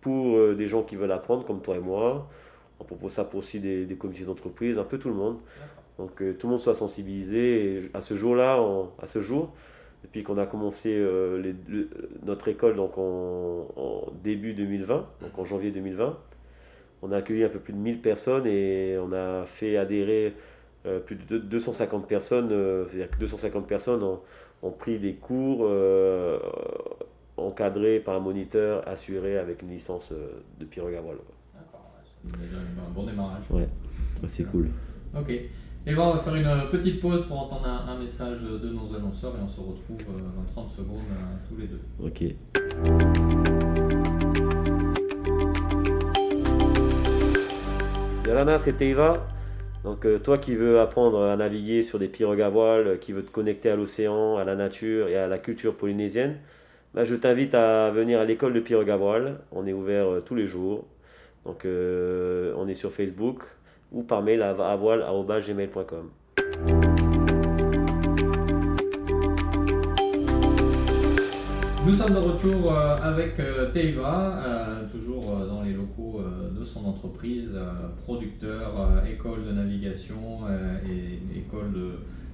pour 0.00 0.54
des 0.54 0.68
gens 0.68 0.82
qui 0.82 0.94
veulent 0.96 1.10
apprendre 1.10 1.44
comme 1.44 1.60
toi 1.60 1.76
et 1.76 1.80
moi. 1.80 2.28
On 2.78 2.84
propose 2.84 3.12
ça 3.12 3.24
pour 3.24 3.40
aussi 3.40 3.58
des, 3.58 3.84
des 3.84 3.96
comités 3.96 4.24
d'entreprise, 4.24 4.78
un 4.78 4.84
peu 4.84 4.98
tout 4.98 5.08
le 5.08 5.14
monde. 5.14 5.38
Donc 5.98 6.16
tout 6.16 6.46
le 6.46 6.50
monde 6.50 6.60
soit 6.60 6.74
sensibilisé. 6.74 7.64
Et 7.64 7.90
à 7.92 8.00
ce 8.00 8.16
jour-là, 8.16 8.62
à 9.02 9.06
ce 9.06 9.20
jour, 9.20 9.52
depuis 10.02 10.22
qu'on 10.22 10.38
a 10.38 10.46
commencé 10.46 10.96
les, 11.42 11.54
notre 12.24 12.48
école 12.48 12.76
donc 12.76 12.96
en, 12.96 13.68
en, 13.76 14.12
début 14.22 14.54
2020, 14.54 15.06
donc 15.20 15.38
en 15.38 15.44
janvier 15.44 15.70
2020, 15.70 16.16
on 17.02 17.12
a 17.12 17.18
accueilli 17.18 17.44
un 17.44 17.48
peu 17.48 17.58
plus 17.58 17.72
de 17.72 17.78
1000 17.78 18.00
personnes 18.00 18.46
et 18.46 18.98
on 18.98 19.12
a 19.12 19.44
fait 19.44 19.76
adhérer 19.76 20.34
euh, 20.86 20.98
plus 20.98 21.16
de 21.16 21.36
250 21.36 22.08
personnes. 22.08 22.48
Euh, 22.52 22.86
c'est-à-dire 22.86 23.10
que 23.10 23.18
250 23.18 23.66
personnes 23.66 24.02
ont, 24.02 24.70
pris 24.70 24.98
des 24.98 25.14
cours 25.14 25.60
euh, 25.62 26.38
encadrés 27.36 28.00
par 28.00 28.16
un 28.16 28.20
moniteur 28.20 28.86
assuré 28.88 29.38
avec 29.38 29.62
une 29.62 29.70
licence 29.70 30.12
de 30.12 30.66
voile. 30.80 31.16
D'accord, 31.54 31.90
c'est 32.26 32.32
un 32.32 32.90
bon 32.94 33.04
démarrage. 33.04 33.42
Ouais, 33.50 33.68
c'est 34.26 34.50
cool. 34.50 34.68
Ok. 35.14 35.32
Et 35.86 35.94
bon, 35.94 36.02
on 36.02 36.10
va 36.12 36.18
faire 36.18 36.34
une 36.34 36.68
petite 36.70 37.00
pause 37.00 37.26
pour 37.26 37.40
entendre 37.40 37.66
un, 37.66 37.98
message 37.98 38.42
de 38.42 38.68
nos 38.68 38.94
annonceurs 38.94 39.34
et 39.34 39.42
on 39.42 39.48
se 39.48 39.60
retrouve 39.60 39.96
dans 39.96 40.44
30 40.52 40.70
secondes 40.72 40.98
tous 41.48 41.56
les 41.56 41.66
deux. 41.66 41.80
Ok. 41.98 42.20
Yalana, 48.26 48.58
c'était 48.58 48.90
Eva. 48.90 49.26
Donc 49.82 50.04
euh, 50.04 50.18
toi 50.18 50.36
qui 50.36 50.54
veux 50.54 50.80
apprendre 50.80 51.22
à 51.22 51.36
naviguer 51.36 51.82
sur 51.82 51.98
des 51.98 52.08
pirogues 52.08 52.42
à 52.42 52.50
voile, 52.50 52.98
qui 52.98 53.12
veux 53.12 53.24
te 53.24 53.30
connecter 53.30 53.70
à 53.70 53.76
l'océan, 53.76 54.36
à 54.36 54.44
la 54.44 54.56
nature 54.56 55.08
et 55.08 55.16
à 55.16 55.28
la 55.28 55.38
culture 55.38 55.74
polynésienne, 55.74 56.36
bah, 56.92 57.06
je 57.06 57.14
t'invite 57.14 57.54
à 57.54 57.90
venir 57.90 58.20
à 58.20 58.26
l'école 58.26 58.52
de 58.52 58.60
pirogue 58.60 58.90
à 58.90 58.98
voile. 58.98 59.40
On 59.50 59.66
est 59.66 59.72
ouvert 59.72 60.08
euh, 60.08 60.20
tous 60.20 60.34
les 60.34 60.46
jours. 60.46 60.86
Donc 61.46 61.64
euh, 61.64 62.52
on 62.58 62.68
est 62.68 62.74
sur 62.74 62.92
Facebook 62.92 63.40
ou 63.92 64.02
par 64.02 64.22
mail 64.22 64.42
à 64.42 64.76
voile.gmail.com. 64.76 66.10
Nous 71.86 71.96
sommes 71.96 72.12
de 72.12 72.18
retour 72.18 72.72
avec 72.72 73.40
Teiva, 73.72 74.38
toujours 74.92 75.38
dans 75.48 75.62
les 75.62 75.72
locaux 75.72 76.22
de 76.56 76.64
son 76.64 76.84
entreprise, 76.84 77.50
producteur, 78.04 79.02
école 79.10 79.44
de 79.46 79.52
navigation 79.52 80.40
et 80.86 81.38
école 81.38 81.72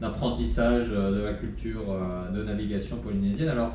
d'apprentissage 0.00 0.90
de, 0.90 1.22
la 1.22 1.32
culture 1.34 1.84
de 2.34 2.42
navigation 2.42 2.96
polynésienne. 2.96 3.50
Alors, 3.50 3.72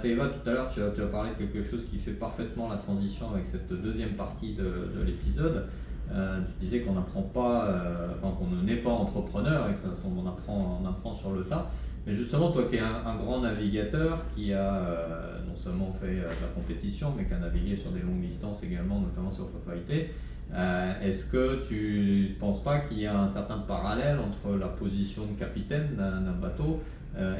Teiva, 0.00 0.28
tout 0.28 0.48
à 0.48 0.52
l'heure, 0.52 0.70
tu, 0.72 0.80
as 0.80 1.06
parlé 1.06 1.30
de 1.30 1.44
quelque 1.44 1.62
chose 1.62 1.86
qui 1.90 1.98
fait 1.98 2.12
parfaitement 2.12 2.68
la 2.68 2.76
transition 2.76 3.30
avec 3.30 3.46
cette 3.46 3.72
deuxième 3.72 4.10
partie 4.10 4.54
de, 4.54 5.04
l'épisode. 5.04 5.66
Tu 6.10 6.64
disais 6.64 6.80
qu'on 6.80 6.94
n'apprend 6.94 7.22
pas, 7.22 7.68
enfin, 8.16 8.34
qu'on 8.36 8.64
n'est 8.64 8.76
pas 8.76 8.90
entrepreneur 8.90 9.68
et 9.70 9.74
que 9.74 9.78
ça, 9.78 9.88
on, 10.04 10.26
apprend, 10.26 10.80
on 10.82 10.86
apprend 10.86 11.14
sur 11.14 11.32
le 11.32 11.44
tas. 11.44 11.70
Mais 12.06 12.14
justement, 12.14 12.50
toi 12.50 12.64
qui 12.68 12.76
es 12.76 12.80
un, 12.80 13.16
grand 13.16 13.40
navigateur, 13.40 14.24
qui 14.34 14.52
a 14.52 14.74
euh, 14.74 15.38
non 15.46 15.56
seulement 15.56 15.94
fait 16.00 16.06
euh, 16.06 16.22
de 16.22 16.42
la 16.42 16.48
compétition, 16.54 17.12
mais 17.16 17.24
qui 17.24 17.34
a 17.34 17.38
navigué 17.38 17.76
sur 17.76 17.90
des 17.90 18.00
longues 18.00 18.22
distances 18.22 18.62
également, 18.62 19.00
notamment 19.00 19.30
sur 19.30 19.48
Fofaité, 19.50 20.10
euh, 20.52 21.00
est-ce 21.02 21.26
que 21.26 21.62
tu 21.68 22.30
ne 22.30 22.40
penses 22.40 22.64
pas 22.64 22.80
qu'il 22.80 23.00
y 23.00 23.06
a 23.06 23.18
un 23.18 23.28
certain 23.28 23.58
parallèle 23.58 24.18
entre 24.18 24.56
la 24.56 24.68
position 24.68 25.26
de 25.26 25.38
capitaine 25.38 25.94
d'un 25.96 26.32
bateau 26.32 26.80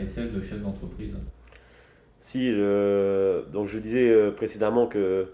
et 0.00 0.04
celle 0.04 0.32
de 0.32 0.40
chef 0.40 0.60
d'entreprise? 0.60 1.14
Si, 2.18 2.50
donc 3.52 3.66
je 3.68 3.78
disais 3.78 4.30
précédemment 4.32 4.86
que 4.86 5.30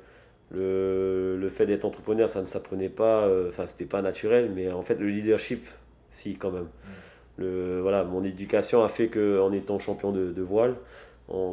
le, 0.53 1.49
fait 1.51 1.67
d'être 1.67 1.85
entrepreneur, 1.85 2.29
ça 2.29 2.41
ne 2.41 2.47
s'apprenait 2.47 2.89
pas, 2.89 3.29
enfin 3.49 3.67
c'était 3.67 3.85
pas 3.85 4.03
naturel, 4.03 4.51
mais 4.55 4.71
en 4.71 4.83
fait 4.83 4.97
le 4.97 5.09
leadership, 5.09 5.67
si 6.11 6.37
quand 6.37 6.51
même. 6.51 6.65
Mmh 6.65 6.91
le, 7.39 7.81
voilà, 7.81 8.05
mon 8.05 8.25
éducation 8.25 8.83
a 8.85 8.89
fait 8.89 9.09
qu'en 9.09 9.53
étant 9.53 9.79
champion 9.79 10.13
de, 10.13 10.43
voile, 10.43 10.75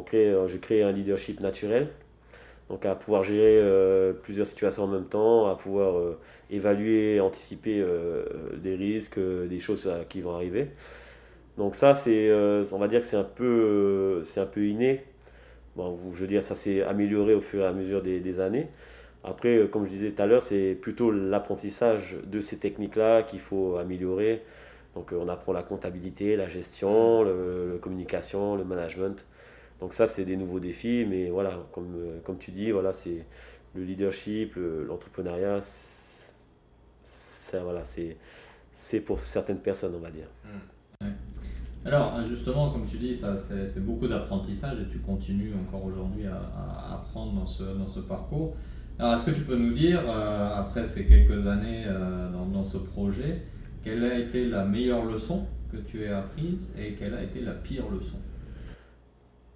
j'ai 0.06 0.58
créé 0.60 0.82
un 0.82 0.92
leadership 0.92 1.40
naturel. 1.40 1.88
Donc 2.70 2.86
à 2.86 2.94
pouvoir 2.94 3.22
gérer 3.22 3.58
euh, 3.60 4.14
plusieurs 4.14 4.46
situations 4.46 4.84
en 4.84 4.88
même 4.88 5.04
temps, 5.04 5.46
à 5.50 5.54
pouvoir 5.54 5.98
euh, 5.98 6.18
évaluer, 6.50 7.20
anticiper 7.20 7.78
euh, 7.78 8.24
des 8.56 8.74
risques, 8.74 9.18
des 9.18 9.60
choses 9.60 9.90
qui 10.08 10.22
vont 10.22 10.34
arriver. 10.34 10.70
Donc 11.58 11.74
ça, 11.74 11.94
c'est, 11.94 12.32
on 12.32 12.78
va 12.78 12.88
dire 12.88 13.00
que 13.00 13.06
c'est 13.06 13.16
un 13.16 13.22
peu, 13.24 14.22
c'est 14.24 14.40
un 14.40 14.46
peu 14.46 14.66
inné. 14.66 15.04
Bon, 15.76 15.98
je 16.12 16.20
veux 16.20 16.26
dire, 16.26 16.42
ça 16.42 16.54
s'est 16.54 16.82
amélioré 16.82 17.34
au 17.34 17.40
fur 17.40 17.62
et 17.62 17.66
à 17.66 17.72
mesure 17.72 18.02
des, 18.02 18.20
des 18.20 18.40
années. 18.40 18.68
Après, 19.24 19.68
comme 19.70 19.84
je 19.86 19.90
disais 19.90 20.10
tout 20.10 20.22
à 20.22 20.26
l'heure, 20.26 20.42
c'est 20.42 20.74
plutôt 20.74 21.10
l'apprentissage 21.10 22.16
de 22.24 22.40
ces 22.40 22.58
techniques-là 22.58 23.22
qu'il 23.22 23.40
faut 23.40 23.76
améliorer. 23.76 24.42
Donc 24.94 25.12
euh, 25.12 25.16
on 25.20 25.28
apprend 25.28 25.52
la 25.52 25.62
comptabilité, 25.62 26.36
la 26.36 26.48
gestion, 26.48 27.24
la 27.24 27.78
communication, 27.78 28.54
le 28.56 28.64
management. 28.64 29.24
Donc 29.80 29.92
ça, 29.92 30.06
c'est 30.06 30.24
des 30.24 30.36
nouveaux 30.36 30.60
défis, 30.60 31.06
mais 31.08 31.30
voilà, 31.30 31.66
comme, 31.72 31.94
euh, 31.96 32.20
comme 32.22 32.38
tu 32.38 32.50
dis, 32.52 32.70
voilà, 32.70 32.92
c'est 32.92 33.24
le 33.74 33.82
leadership, 33.82 34.54
l'entrepreneuriat, 34.56 35.60
voilà, 37.52 37.82
c'est 37.84 39.00
pour 39.00 39.20
certaines 39.20 39.58
personnes, 39.60 39.94
on 39.94 40.00
va 40.00 40.10
dire. 40.10 40.28
Mmh. 41.00 41.06
Alors, 41.86 42.18
justement, 42.26 42.70
comme 42.70 42.86
tu 42.86 42.96
dis, 42.96 43.14
c'est 43.14 43.84
beaucoup 43.84 44.08
d'apprentissage 44.08 44.80
et 44.80 44.90
tu 44.90 44.98
continues 45.00 45.52
encore 45.54 45.84
aujourd'hui 45.84 46.24
à, 46.26 46.94
apprendre 46.94 47.32
dans 47.32 47.46
ce, 47.46 47.62
dans 47.62 47.86
ce 47.86 48.00
parcours. 48.00 48.56
Alors, 48.98 49.14
est-ce 49.14 49.26
que 49.26 49.32
tu 49.32 49.42
peux 49.42 49.56
nous 49.56 49.74
dire, 49.74 50.00
euh, 50.08 50.54
après 50.56 50.86
ces 50.86 51.06
quelques 51.06 51.46
années 51.46 51.84
dans, 52.32 52.46
dans, 52.46 52.64
ce 52.64 52.78
projet, 52.78 53.42
quelle 53.82 54.02
a 54.04 54.18
été 54.18 54.46
la 54.46 54.64
meilleure 54.64 55.04
leçon 55.04 55.46
que 55.70 55.76
tu 55.76 56.04
aies 56.04 56.12
apprise 56.12 56.70
et 56.78 56.94
quelle 56.94 57.14
a 57.14 57.22
été 57.22 57.40
la 57.40 57.52
pire 57.52 57.84
leçon? 57.90 58.16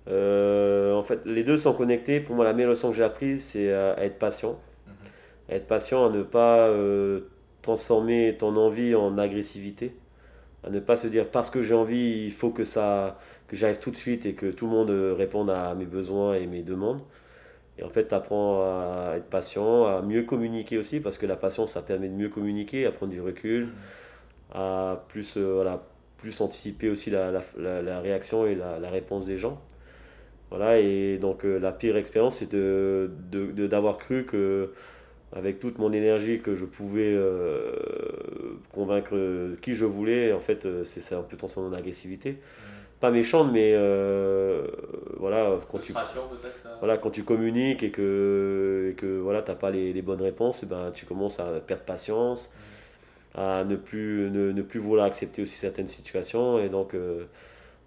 Euh, 0.08 0.94
En 0.94 1.02
fait, 1.02 1.20
les 1.24 1.44
deux 1.44 1.58
sont 1.58 1.72
connectés. 1.72 2.20
Pour 2.20 2.36
moi, 2.36 2.44
la 2.44 2.52
meilleure 2.52 2.70
leçon 2.70 2.90
que 2.90 2.96
j'ai 2.96 3.04
apprise, 3.04 3.42
c'est 3.42 3.72
à 3.72 4.02
être 4.04 4.18
patient. 4.18 4.58
Mhm. 4.86 4.92
Être 5.56 5.66
patient, 5.66 6.06
à 6.06 6.10
ne 6.10 6.22
pas 6.22 6.68
euh, 6.68 7.20
transformer 7.62 8.36
ton 8.38 8.56
envie 8.56 8.94
en 8.94 9.18
agressivité. 9.18 9.94
Ne 10.70 10.80
pas 10.80 10.96
se 10.96 11.06
dire 11.06 11.30
parce 11.30 11.50
que 11.50 11.62
j'ai 11.62 11.74
envie, 11.74 12.24
il 12.26 12.32
faut 12.32 12.50
que 12.50 12.64
ça 12.64 13.18
que 13.48 13.56
j'arrive 13.56 13.78
tout 13.78 13.90
de 13.90 13.96
suite 13.96 14.26
et 14.26 14.34
que 14.34 14.46
tout 14.46 14.66
le 14.66 14.72
monde 14.72 14.90
réponde 14.90 15.50
à 15.50 15.74
mes 15.74 15.86
besoins 15.86 16.34
et 16.34 16.46
mes 16.46 16.62
demandes. 16.62 17.00
Et 17.78 17.84
en 17.84 17.88
fait, 17.88 18.08
tu 18.08 18.14
apprends 18.14 18.62
à 18.62 19.14
être 19.16 19.30
patient, 19.30 19.86
à 19.86 20.02
mieux 20.02 20.22
communiquer 20.24 20.78
aussi, 20.78 21.00
parce 21.00 21.16
que 21.16 21.26
la 21.26 21.36
patience, 21.36 21.72
ça 21.72 21.82
permet 21.82 22.08
de 22.08 22.14
mieux 22.14 22.28
communiquer, 22.28 22.86
à 22.86 22.92
prendre 22.92 23.12
du 23.12 23.20
recul. 23.20 23.68
À 24.52 25.04
plus, 25.08 25.36
euh, 25.36 25.54
voilà, 25.54 25.82
plus 26.18 26.40
anticiper 26.40 26.90
aussi 26.90 27.10
la, 27.10 27.30
la, 27.56 28.00
réaction 28.00 28.46
et 28.46 28.54
la, 28.54 28.90
réponse 28.90 29.26
des 29.26 29.38
gens. 29.38 29.60
Voilà, 30.50 30.78
et 30.78 31.18
donc 31.18 31.44
euh, 31.44 31.58
la 31.58 31.72
pire 31.72 31.96
expérience, 31.96 32.36
c'est 32.36 32.50
de, 32.50 33.10
d'avoir 33.66 33.98
cru 33.98 34.24
que 34.24 34.72
avec 35.32 35.58
toute 35.58 35.78
mon 35.78 35.92
énergie 35.92 36.40
que 36.40 36.56
je 36.56 36.64
pouvais 36.64 37.12
euh, 37.14 37.72
convaincre 38.72 39.16
qui 39.60 39.74
je 39.74 39.84
voulais, 39.84 40.32
en 40.32 40.40
fait, 40.40 40.66
c'est 40.84 41.14
un 41.14 41.22
peu 41.22 41.36
transformé 41.36 41.74
en 41.74 41.78
agressivité. 41.78 42.32
Mmh. 42.32 42.36
Pas 43.00 43.10
méchante, 43.10 43.50
mais 43.52 43.76
voilà, 45.18 45.58
quand 45.70 45.78
tu, 45.78 45.94
voilà, 46.80 46.98
quand 46.98 47.10
tu 47.10 47.22
communiques 47.22 47.82
et 47.82 47.90
que, 47.90 48.90
et 48.90 48.94
que 48.94 49.18
voilà, 49.18 49.42
tu 49.42 49.50
n'as 49.50 49.56
pas 49.56 49.70
les, 49.70 49.92
les, 49.92 50.02
bonnes 50.02 50.22
réponses, 50.22 50.62
et 50.62 50.66
eh 50.66 50.68
ben, 50.68 50.90
tu 50.92 51.06
commences 51.06 51.38
à 51.38 51.60
perdre 51.60 51.84
patience. 51.84 52.48
Mmh 52.48 52.68
à 53.38 53.64
ne 53.64 53.76
plus, 53.76 54.30
ne, 54.30 54.52
ne, 54.52 54.62
plus 54.62 54.80
vouloir 54.80 55.06
accepter 55.06 55.42
aussi 55.42 55.56
certaines 55.56 55.88
situations. 55.88 56.58
Et 56.58 56.68
donc, 56.68 56.94
euh, 56.94 57.24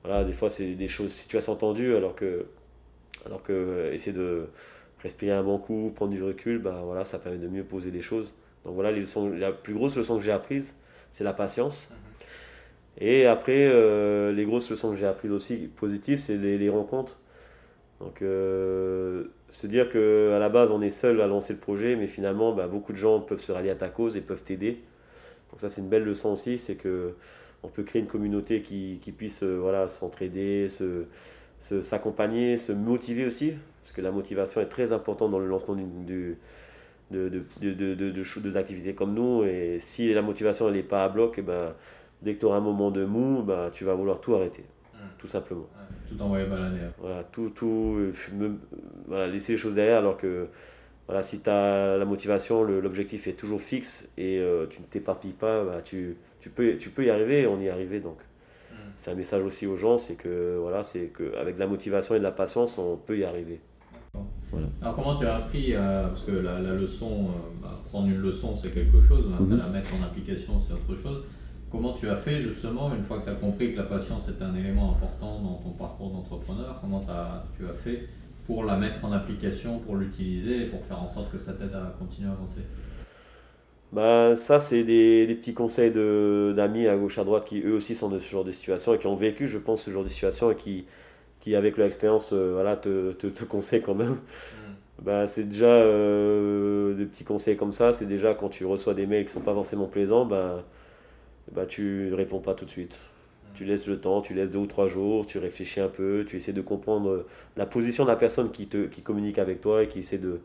voilà, 0.04 0.23
des 0.23 0.34
fois, 0.34 0.49
c'est 0.49 0.73
des 0.73 0.88
choses, 0.88 1.12
situations 1.12 1.56
tendues, 1.56 1.95
alors 1.95 2.15
que, 2.15 2.45
alors 3.25 3.43
que 3.43 3.54
euh, 3.54 3.93
essayer 3.93 4.15
de 4.15 4.47
respirer 5.03 5.31
un 5.31 5.43
bon 5.43 5.57
coup, 5.57 5.91
prendre 5.95 6.11
du 6.11 6.23
recul, 6.23 6.59
ben, 6.59 6.81
voilà, 6.83 7.05
ça 7.05 7.19
permet 7.19 7.37
de 7.37 7.47
mieux 7.47 7.63
poser 7.63 7.91
des 7.91 8.01
choses. 8.01 8.33
Donc 8.65 8.75
voilà, 8.75 8.91
les 8.91 9.01
leçons, 9.01 9.29
la 9.29 9.51
plus 9.51 9.73
grosse 9.73 9.95
leçon 9.95 10.17
que 10.17 10.23
j'ai 10.23 10.31
apprise, 10.31 10.75
c'est 11.11 11.23
la 11.23 11.33
patience. 11.33 11.87
Mhm. 11.89 11.97
Et 13.07 13.25
après, 13.25 13.67
euh, 13.67 14.31
les 14.31 14.45
grosses 14.45 14.69
leçons 14.69 14.91
que 14.91 14.97
j'ai 14.97 15.05
apprises 15.05 15.31
aussi 15.31 15.69
positives, 15.75 16.19
c'est 16.19 16.37
les, 16.37 16.57
les, 16.57 16.69
rencontres. 16.69 17.19
Donc, 17.99 18.17
se 18.21 19.67
dire 19.67 19.89
qu'à 19.91 20.39
la 20.39 20.49
base, 20.49 20.71
on 20.71 20.81
est 20.81 20.89
seul 20.89 21.21
à 21.21 21.27
lancer 21.27 21.53
le 21.53 21.59
projet, 21.59 21.95
mais 21.95 22.07
finalement, 22.07 22.53
ben, 22.53 22.67
beaucoup 22.67 22.93
de 22.93 22.97
gens 22.97 23.19
peuvent 23.19 23.39
se 23.39 23.51
rallier 23.51 23.69
à 23.69 23.75
ta 23.75 23.89
cause 23.89 24.17
et 24.17 24.21
peuvent 24.21 24.43
t'aider. 24.43 24.79
Donc 25.51 25.59
ça 25.59 25.69
c'est 25.69 25.81
une 25.81 25.89
belle 25.89 26.03
leçon 26.03 26.29
aussi, 26.29 26.57
c'est 26.57 26.75
que 26.75 27.13
on 27.63 27.67
peut 27.67 27.83
créer 27.83 28.01
une 28.01 28.07
communauté 28.07 28.63
qui, 28.63 28.99
qui 29.01 29.11
puisse 29.11 29.43
euh, 29.43 29.59
voilà, 29.59 29.87
s'entraider, 29.87 30.67
se, 30.69 31.03
s'accompagner, 31.62 32.58
se, 32.58 32.71
motiver 32.71 33.26
aussi, 33.26 33.54
parce 33.82 33.93
que 33.93 34.02
la 34.02 34.12
motivation 34.12 34.62
est 34.62 34.65
très 34.65 34.91
importante 34.91 35.32
dans 35.32 35.39
le 35.39 35.47
lancement 35.47 35.76
de, 35.76 36.36
de, 37.12 37.43
de, 37.62 37.93
de, 37.93 38.58
activités 38.58 38.95
comme 38.95 39.13
nous. 39.13 39.43
Et 39.43 39.78
si 39.80 40.13
la 40.13 40.21
motivation 40.21 40.69
n'est 40.71 40.84
pas 40.84 41.06
à 41.06 41.10
bloc, 41.10 41.38
et 41.38 41.41
eh 41.41 41.43
ben, 41.43 41.74
dès 42.21 42.34
que 42.34 42.39
tu 42.39 42.45
auras 42.45 42.58
un 42.58 42.62
moment 42.62 42.91
de 42.91 43.06
mou, 43.06 43.43
ben, 43.43 43.69
tu 43.71 43.84
vas 43.84 43.93
vouloir 43.93 44.19
tout 44.19 44.36
arrêter. 44.36 44.65
Hmm. 44.93 45.08
tout 45.17 45.28
simplement. 45.28 45.67
tout 46.10 46.21
envoyer 46.21 46.45
balader. 46.45 46.80
Voilà, 47.00 47.24
tout, 47.24 47.52
tout, 47.52 48.12
voilà, 49.08 49.28
laisser 49.28 49.54
les 49.54 49.58
choses 49.58 49.76
derrière 49.76 50.00
alors 50.00 50.17
que 50.17 50.47
voilà, 51.08 51.21
si 51.21 51.41
tu 51.41 51.50
as 51.50 51.97
la 51.97 52.06
motivation, 52.06 52.63
l'objectif 52.63 53.28
est 53.28 53.34
toujours 53.34 53.62
fixe 53.62 54.10
et 54.17 54.41
tu 54.69 54.82
ne 54.82 54.86
t'éparpilles 54.88 55.34
pas, 55.34 55.63
bah, 55.63 55.82
tu, 55.84 56.17
tu, 56.39 56.50
peux, 56.50 56.78
tu 56.78 56.89
peux 56.89 57.06
y 57.06 57.10
arriver, 57.10 57.45
on 57.45 57.60
y 57.60 57.67
est 57.67 57.69
arrivé 57.69 58.00
donc. 58.00 58.17
Hmm. 59.01 59.05
C'est 59.05 59.11
un 59.11 59.15
message 59.15 59.43
aussi 59.43 59.67
aux 59.67 59.75
gens, 59.75 59.97
c'est 59.97 60.15
que 60.15 60.57
voilà, 60.61 60.83
c'est 60.83 61.11
qu'avec 61.15 61.55
de 61.55 61.59
la 61.59 61.67
motivation 61.67 62.15
et 62.15 62.19
de 62.19 62.23
la 62.23 62.31
patience, 62.31 62.77
on 62.77 62.97
peut 62.97 63.17
y 63.17 63.23
arriver. 63.23 63.59
Alors 64.81 64.95
comment 64.95 65.15
tu 65.17 65.25
as 65.25 65.35
appris, 65.35 65.73
euh, 65.73 66.07
parce 66.07 66.23
que 66.23 66.31
la, 66.31 66.59
leçon, 66.59 67.29
euh, 67.29 67.63
bah, 67.63 67.79
prendre 67.89 68.07
une 68.07 68.17
leçon 68.17 68.55
c'est 68.61 68.73
quelque 68.73 68.99
chose, 69.01 69.25
mhm. 69.39 69.57
la 69.57 69.67
mettre 69.67 69.89
en 69.95 70.03
application 70.03 70.61
c'est 70.67 70.73
autre 70.73 71.01
chose. 71.01 71.23
Comment 71.71 71.93
tu 71.93 72.09
as 72.09 72.17
fait 72.17 72.41
justement, 72.41 72.93
une 72.93 73.05
fois 73.05 73.19
que 73.19 73.25
tu 73.25 73.29
as 73.29 73.35
compris 73.35 73.71
que 73.71 73.77
la 73.77 73.85
patience 73.85 74.27
est 74.27 74.43
un 74.43 74.53
élément 74.55 74.91
important 74.91 75.39
dans 75.39 75.53
ton 75.63 75.69
parcours 75.69 76.11
d'entrepreneur, 76.11 76.79
comment 76.81 77.01
as, 77.07 77.45
tu 77.57 77.65
as 77.65 77.73
fait 77.73 78.09
pour 78.45 78.65
la 78.65 78.75
mettre 78.75 79.05
en 79.05 79.13
application, 79.13 79.79
pour 79.79 79.95
l'utiliser 79.95 80.63
et 80.63 80.65
pour 80.65 80.83
faire 80.85 81.01
en 81.01 81.07
sorte 81.07 81.31
que 81.31 81.37
ça 81.37 81.53
t'aide 81.53 81.73
à 81.73 81.95
continuer 81.97 82.27
à 82.27 82.33
avancer? 82.33 82.61
Bah, 83.91 84.36
ça, 84.38 84.60
c'est 84.60 84.84
des, 84.84 85.27
des, 85.27 85.36
petits 85.36 85.54
conseils 85.54 85.91
d'amis 85.91 86.88
à 86.88 86.95
gauche, 86.95 87.17
à 87.17 87.25
droite 87.25 87.45
qui 87.45 87.62
eux 87.62 87.73
aussi 87.73 87.93
sont 87.93 88.08
de 88.08 88.19
ce 88.19 88.30
genre 88.30 88.45
de 88.45 88.51
situation 88.51 88.93
et 88.93 88.99
qui 88.99 89.08
ont 89.08 89.15
vécu, 89.15 89.47
je 89.47 89.58
pense, 89.58 89.84
ce 89.84 89.91
genre 89.91 90.04
de 90.04 90.10
situation 90.10 90.49
et 90.49 90.56
qui, 90.56 90.86
qui 91.41 91.56
avec 91.56 91.77
leur 91.77 91.88
expérience, 91.88 92.32
euh, 92.32 92.51
voilà, 92.54 92.77
te, 92.77 93.12
te, 93.12 93.27
te, 93.27 93.43
conseillent 93.43 93.82
quand 93.82 93.95
même. 93.95 94.12
Mm. 94.12 94.73
Bah, 95.04 95.27
c'est 95.27 95.43
déjà 95.43 95.65
euh, 95.65 96.93
des 96.93 97.06
petits 97.06 97.25
conseils 97.25 97.58
comme 97.58 97.73
ça. 97.73 97.91
C'est 97.91 98.06
déjà 98.06 98.34
quand 98.34 98.49
tu 98.49 98.65
reçois 98.65 98.93
des 98.93 99.06
mails 99.08 99.25
qui 99.25 99.34
sont 99.34 99.41
pas 99.41 99.54
forcément 99.54 99.88
plaisants, 99.88 100.25
bah, 100.25 100.63
bah, 101.51 101.65
tu 101.65 102.13
réponds 102.13 102.39
pas 102.39 102.54
tout 102.54 102.65
de 102.65 102.69
suite. 102.69 102.93
Mm. 102.95 103.54
Tu 103.56 103.65
laisses 103.65 103.88
le 103.88 103.99
temps, 103.99 104.21
tu 104.21 104.34
laisses 104.34 104.51
deux 104.51 104.60
ou 104.60 104.67
trois 104.67 104.88
jours, 104.88 105.25
tu 105.25 105.38
réfléchis 105.38 105.82
un 105.82 105.89
peu, 105.89 106.23
tu 106.25 106.38
essaies 106.38 106.54
de 106.54 106.62
comprendre 106.62 107.25
la 107.58 107.65
position 107.65 108.06
de 108.06 108.10
la 108.10 108.15
personne 108.15 108.51
qui, 108.51 108.67
te, 108.67 108.86
qui 108.86 109.01
communique 109.01 109.38
avec 109.38 109.60
toi 109.60 109.84
et 109.84 109.89
qui 109.89 109.99
essaie 109.99 110.17
de, 110.17 110.39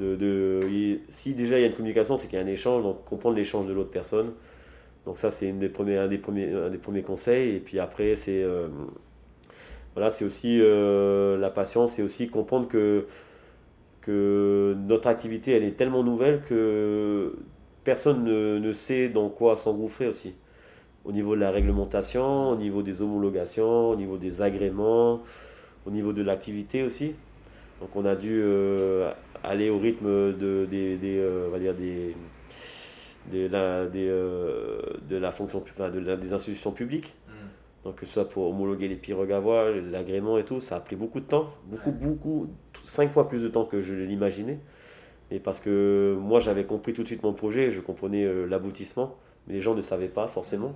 de, 0.00 0.16
de, 0.16 1.00
si 1.08 1.34
déjà 1.34 1.58
il 1.58 1.62
y 1.62 1.64
a 1.64 1.68
une 1.68 1.74
communication, 1.74 2.16
c'est 2.16 2.28
qu'il 2.28 2.38
y 2.38 2.42
a 2.42 2.44
un 2.44 2.48
échange, 2.48 2.82
donc 2.82 3.04
comprendre 3.04 3.36
l'échange 3.36 3.66
de 3.66 3.72
l'autre 3.72 3.90
personne. 3.90 4.32
Donc 5.04 5.18
ça, 5.18 5.30
c'est 5.30 5.50
un, 5.50 5.54
des 5.54 5.68
premiers, 5.68 5.96
un 5.96 6.08
des 6.08 6.78
premiers 6.78 7.02
conseils. 7.02 7.56
Et 7.56 7.60
puis 7.60 7.78
après, 7.78 8.16
c'est 8.16 8.42
euh, 8.42 8.68
voilà, 9.94 10.10
c'est 10.10 10.24
aussi 10.24 10.58
euh, 10.60 11.38
la 11.38 11.50
patience, 11.50 11.92
c'est 11.92 12.02
aussi 12.02 12.28
comprendre 12.28 12.68
que, 12.68 13.06
que 14.02 14.76
notre 14.86 15.08
activité, 15.08 15.52
elle 15.52 15.64
est 15.64 15.76
tellement 15.76 16.02
nouvelle 16.02 16.42
que 16.42 17.34
personne 17.84 18.24
ne, 18.24 18.58
ne 18.58 18.72
sait 18.72 19.08
dans 19.08 19.28
quoi 19.28 19.56
s'engouffrer 19.56 20.08
aussi. 20.08 20.34
Au 21.04 21.12
niveau 21.12 21.36
de 21.36 21.40
la 21.40 21.50
réglementation, 21.52 22.50
au 22.50 22.56
niveau 22.56 22.82
des 22.82 23.00
homologations, 23.00 23.90
au 23.90 23.96
niveau 23.96 24.18
des 24.18 24.42
agréments, 24.42 25.22
au 25.86 25.90
niveau 25.90 26.12
de 26.12 26.22
l'activité 26.22 26.82
aussi. 26.82 27.14
Donc 27.80 27.94
on 27.94 28.04
a 28.04 28.16
dû 28.16 28.40
euh, 28.42 29.10
aller 29.42 29.70
au 29.70 29.78
rythme 29.78 30.06
de, 30.06 30.66
des, 30.66 30.96
des 30.96 31.18
euh, 31.18 31.46
on 31.48 31.50
va 31.50 31.58
dire 31.58 31.74
des, 31.74 32.16
des, 33.30 33.48
la, 33.48 33.86
des 33.86 34.08
euh, 34.08 34.80
de 35.08 35.16
la 35.16 35.30
fonction, 35.30 35.62
enfin, 35.62 35.90
de 35.90 36.16
des 36.16 36.32
institutions 36.32 36.72
publiques. 36.72 37.14
Mm. 37.28 37.32
Donc 37.84 37.96
que 37.96 38.06
ce 38.06 38.12
soit 38.12 38.28
pour 38.28 38.48
homologuer 38.48 38.88
les 38.88 38.96
pirogues 38.96 39.32
à 39.32 39.40
voile, 39.40 39.90
l'agrément 39.90 40.38
et 40.38 40.44
tout, 40.44 40.60
ça 40.60 40.76
a 40.76 40.80
pris 40.80 40.96
beaucoup 40.96 41.20
de 41.20 41.26
temps, 41.26 41.50
beaucoup, 41.66 41.92
beaucoup, 41.92 42.48
cinq 42.84 43.12
fois 43.12 43.28
plus 43.28 43.42
de 43.42 43.48
temps 43.48 43.64
que 43.64 43.82
je 43.82 43.94
l'imaginais. 43.94 44.58
Et 45.30 45.38
parce 45.38 45.60
que 45.60 46.16
moi 46.18 46.40
j'avais 46.40 46.64
compris 46.64 46.92
tout 46.92 47.02
de 47.02 47.08
suite 47.08 47.22
mon 47.22 47.32
projet, 47.32 47.70
je 47.70 47.80
comprenais 47.80 48.26
l'aboutissement, 48.46 49.16
mais 49.46 49.54
les 49.54 49.60
gens 49.60 49.74
ne 49.74 49.82
savaient 49.82 50.08
pas 50.08 50.28
forcément. 50.28 50.74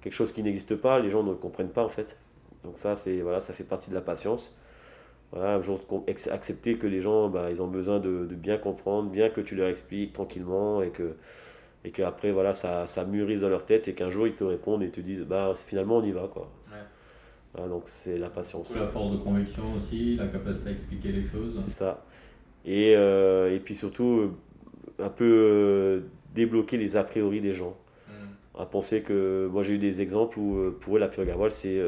Quelque 0.00 0.14
chose 0.14 0.32
qui 0.32 0.42
n'existe 0.42 0.74
pas, 0.74 0.98
les 0.98 1.10
gens 1.10 1.22
ne 1.22 1.34
comprennent 1.34 1.68
pas 1.70 1.84
en 1.84 1.88
fait. 1.88 2.16
Donc 2.64 2.76
ça, 2.76 2.96
c'est 2.96 3.20
voilà, 3.20 3.38
ça 3.38 3.52
fait 3.52 3.64
partie 3.64 3.90
de 3.90 3.94
la 3.94 4.00
patience 4.00 4.52
voilà, 5.32 5.54
un 5.54 5.62
jour 5.62 5.80
accepter 6.30 6.76
que 6.76 6.86
les 6.86 7.00
gens, 7.00 7.28
bah, 7.28 7.50
ils 7.50 7.62
ont 7.62 7.66
besoin 7.66 7.98
de, 7.98 8.26
de, 8.26 8.34
bien 8.34 8.58
comprendre, 8.58 9.10
bien 9.10 9.30
que 9.30 9.40
tu 9.40 9.54
leur 9.54 9.68
expliques 9.68 10.12
tranquillement 10.12 10.82
et 10.82 10.90
que 10.90 11.14
et 11.84 11.90
qu'après 11.90 12.30
voilà 12.30 12.54
ça, 12.54 12.86
ça 12.86 13.04
mûrise 13.04 13.40
dans 13.40 13.48
leur 13.48 13.66
tête 13.66 13.88
et 13.88 13.94
qu'un 13.94 14.10
jour 14.10 14.26
ils 14.26 14.34
te 14.34 14.44
répondent 14.44 14.84
et 14.84 14.90
te 14.90 15.00
disent 15.00 15.22
bah 15.22 15.52
finalement 15.56 15.96
on 15.96 16.04
y 16.04 16.12
va 16.12 16.28
quoi. 16.32 16.52
Ouais. 16.70 17.68
donc 17.68 17.82
c'est 17.86 18.18
la 18.18 18.30
patience. 18.30 18.72
La 18.76 18.86
force 18.86 19.12
de 19.12 19.16
conviction 19.16 19.64
aussi, 19.76 20.16
la 20.16 20.28
capacité 20.28 20.68
à 20.68 20.72
expliquer 20.72 21.10
les 21.12 21.24
choses. 21.24 21.54
C'est 21.56 21.70
ça. 21.70 22.04
Et, 22.64 22.94
euh, 22.94 23.52
et 23.52 23.58
puis 23.58 23.74
surtout 23.74 24.32
un 25.00 25.08
peu 25.08 25.24
euh, 25.24 26.00
débloquer 26.34 26.76
les 26.76 26.94
a 26.94 27.02
priori 27.02 27.40
des 27.40 27.54
gens. 27.54 27.76
Mm. 28.06 28.60
À 28.60 28.66
penser 28.66 29.02
que 29.02 29.48
moi 29.50 29.64
j'ai 29.64 29.72
eu 29.72 29.78
des 29.78 30.00
exemples 30.02 30.38
où 30.38 30.58
euh, 30.58 30.78
pour 30.78 30.96
eux 30.96 31.00
la 31.00 31.08
pure 31.08 31.24
voile 31.24 31.52
c'est 31.52 31.80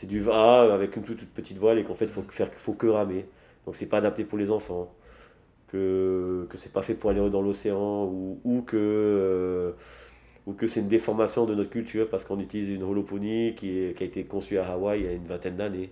c'est 0.00 0.06
du 0.06 0.20
va 0.20 0.72
avec 0.72 0.96
une 0.96 1.02
toute, 1.02 1.26
petite 1.26 1.58
voile 1.58 1.78
et 1.78 1.84
qu'en 1.84 1.94
fait, 1.94 2.06
il 2.06 2.10
faut, 2.10 2.22
faire, 2.30 2.48
faut 2.54 2.72
que 2.72 2.86
ramer. 2.86 3.26
Donc, 3.66 3.76
c'est 3.76 3.84
pas 3.84 3.98
adapté 3.98 4.24
pour 4.24 4.38
les 4.38 4.50
enfants. 4.50 4.90
Que, 5.68 6.46
que 6.48 6.56
c'est 6.56 6.72
pas 6.72 6.80
fait 6.80 6.94
pour 6.94 7.10
aller 7.10 7.28
dans 7.28 7.42
l'océan 7.42 8.06
ou, 8.06 8.40
ou 8.42 8.62
que, 8.62 8.78
euh, 8.78 9.72
ou 10.46 10.54
que 10.54 10.66
c'est 10.68 10.80
une 10.80 10.88
déformation 10.88 11.44
de 11.44 11.54
notre 11.54 11.68
culture 11.68 12.08
parce 12.08 12.24
qu'on 12.24 12.40
utilise 12.40 12.70
une 12.70 12.82
holoponie 12.82 13.54
qui, 13.56 13.92
qui 13.94 14.02
a 14.02 14.06
été 14.06 14.24
conçue 14.24 14.56
à 14.56 14.72
Hawaï 14.72 15.00
il 15.00 15.04
y 15.04 15.08
a 15.08 15.12
une 15.12 15.24
vingtaine 15.26 15.56
d'années. 15.56 15.90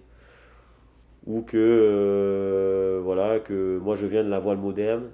Ou 1.26 1.42
que, 1.42 1.58
euh, 1.58 3.00
voilà, 3.04 3.40
que 3.40 3.78
moi 3.78 3.94
je 3.94 4.06
viens 4.06 4.24
de 4.24 4.30
la 4.30 4.38
voile 4.38 4.56
moderne 4.56 5.10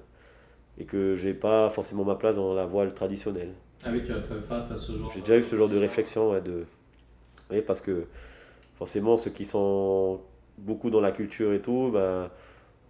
et 0.78 0.84
que 0.84 1.16
j'ai 1.16 1.34
pas 1.34 1.68
forcément 1.68 2.04
ma 2.04 2.14
place 2.14 2.36
dans 2.36 2.54
la 2.54 2.64
voile 2.64 2.94
traditionnelle. 2.94 3.54
Ah 3.84 3.90
oui, 3.92 4.02
tu 4.06 4.12
as 4.12 4.22
fait 4.22 4.40
face 4.48 4.70
à 4.70 4.76
ce 4.76 4.92
genre 4.92 5.10
J'ai 5.12 5.20
déjà 5.20 5.36
eu 5.36 5.42
ce 5.42 5.56
genre 5.56 5.68
de 5.68 5.78
réflexion. 5.78 6.32
de, 6.34 6.64
oui, 7.50 7.60
parce 7.60 7.80
que 7.80 8.06
forcément, 8.76 9.16
ceux 9.16 9.30
qui 9.30 9.44
sont 9.44 10.20
beaucoup 10.58 10.90
dans 10.90 11.00
la 11.00 11.12
culture 11.12 11.52
et 11.52 11.60
tout, 11.60 11.90
ben, 11.92 12.30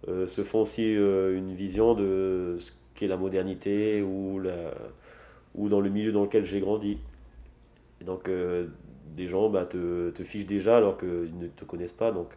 euh, 0.07 0.27
se 0.27 0.43
font 0.43 0.61
aussi 0.61 0.95
euh, 0.95 1.37
une 1.37 1.53
vision 1.53 1.93
de 1.93 2.57
ce 2.59 2.71
qu'est 2.93 3.07
la 3.07 3.17
modernité 3.17 4.01
ou, 4.01 4.39
la, 4.39 4.71
ou 5.55 5.69
dans 5.69 5.81
le 5.81 5.89
milieu 5.89 6.11
dans 6.11 6.23
lequel 6.23 6.45
j'ai 6.45 6.59
grandi. 6.59 6.99
donc, 8.01 8.29
euh, 8.29 8.67
des 9.15 9.27
gens 9.27 9.49
ben, 9.49 9.65
te, 9.65 10.09
te, 10.09 10.23
fichent 10.23 10.45
déjà 10.45 10.77
alors 10.77 10.97
qu'ils 10.97 11.37
ne 11.39 11.47
te 11.47 11.63
connaissent 11.63 11.93
pas. 11.93 12.11
Donc, 12.11 12.27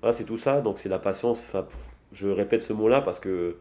voilà, 0.00 0.12
c'est 0.12 0.24
tout 0.24 0.38
ça. 0.38 0.60
Donc, 0.60 0.78
c'est 0.78 0.88
la 0.88 0.98
patience. 0.98 1.38
Enfin, 1.40 1.66
je 2.12 2.28
répète 2.28 2.62
ce 2.62 2.72
mot-là 2.72 3.00
parce 3.00 3.18
que 3.18 3.56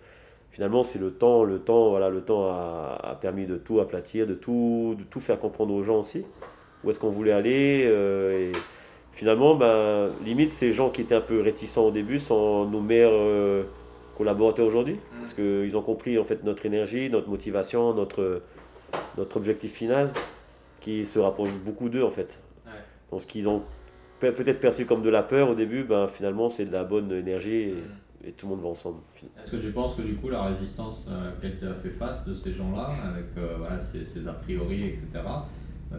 finalement, 0.51 0.83
c'est 0.83 0.99
le 0.99 1.11
temps. 1.11 1.43
Le 1.43 1.59
temps, 1.59 1.89
voilà, 1.89 2.09
le 2.09 2.21
temps 2.21 2.47
a, 2.47 2.99
a, 3.01 3.15
permis 3.15 3.45
de 3.45 3.57
tout 3.57 3.79
aplatir, 3.79 4.27
de 4.27 4.33
tout, 4.33 4.95
de 4.97 5.03
tout 5.03 5.21
faire 5.21 5.39
comprendre 5.39 5.73
aux 5.73 5.83
gens 5.83 5.99
aussi. 5.99 6.25
Où 6.83 6.89
est-ce 6.89 6.99
qu'on 6.99 7.11
voulait 7.11 7.31
aller 7.31 7.87
finalement, 9.13 9.55
ben, 9.55 10.09
limite, 10.25 10.51
ces 10.51 10.73
gens 10.73 10.89
qui 10.89 11.01
étaient 11.01 11.15
un 11.15 11.21
peu 11.21 11.41
réticents 11.41 11.85
au 11.85 11.91
début 11.91 12.19
sont 12.19 12.65
nos 12.65 12.81
meilleurs 12.81 13.13
euh, 13.13 13.63
collaborateurs 14.17 14.67
aujourd'hui. 14.67 14.95
Mm. 14.95 15.19
Parce 15.19 15.33
qu'ils 15.33 15.77
ont 15.77 15.81
compris 15.81 16.17
en 16.17 16.23
fait 16.23 16.43
notre 16.43 16.65
énergie, 16.65 17.09
notre 17.09 17.29
motivation, 17.29 17.93
notre, 17.93 18.41
notre 19.17 19.37
objectif 19.37 19.71
final, 19.73 20.11
qui 20.81 21.05
se 21.05 21.19
rapproche 21.19 21.51
beaucoup 21.63 21.89
d'eux 21.89 22.03
en 22.03 22.09
fait. 22.09 22.39
Donc 23.11 23.21
ce 23.21 23.27
qu'ils 23.27 23.47
ont 23.47 23.61
peut-être 24.19 24.59
perçu 24.59 24.85
comme 24.85 25.03
de 25.03 25.09
la 25.09 25.21
peur 25.21 25.49
au 25.49 25.55
début, 25.55 25.83
ben, 25.83 26.07
finalement 26.07 26.49
c'est 26.49 26.65
de 26.65 26.71
la 26.71 26.83
bonne 26.83 27.11
énergie 27.11 27.69
et, 27.69 27.73
mm. 28.27 28.31
tout 28.35 28.47
le 28.47 28.55
monde 28.55 28.63
va 28.63 28.69
ensemble. 28.69 28.99
Est-ce 29.43 29.51
que 29.51 29.57
tu 29.57 29.71
penses 29.71 29.95
que 29.95 30.01
du 30.01 30.15
coup 30.15 30.29
la 30.29 30.43
résistance 30.43 31.05
à 31.07 31.25
laquelle 31.25 31.59
tu 31.59 31.67
as 31.67 31.75
fait 31.75 31.91
face 31.91 32.25
de 32.25 32.33
ces 32.33 32.53
gens-là, 32.53 32.89
avec 33.07 33.25
euh, 33.37 33.55
voilà, 33.59 33.81
ces, 33.83 34.05
ces 34.05 34.27
a 34.27 34.33
priori, 34.33 34.87
etc., 34.87 35.23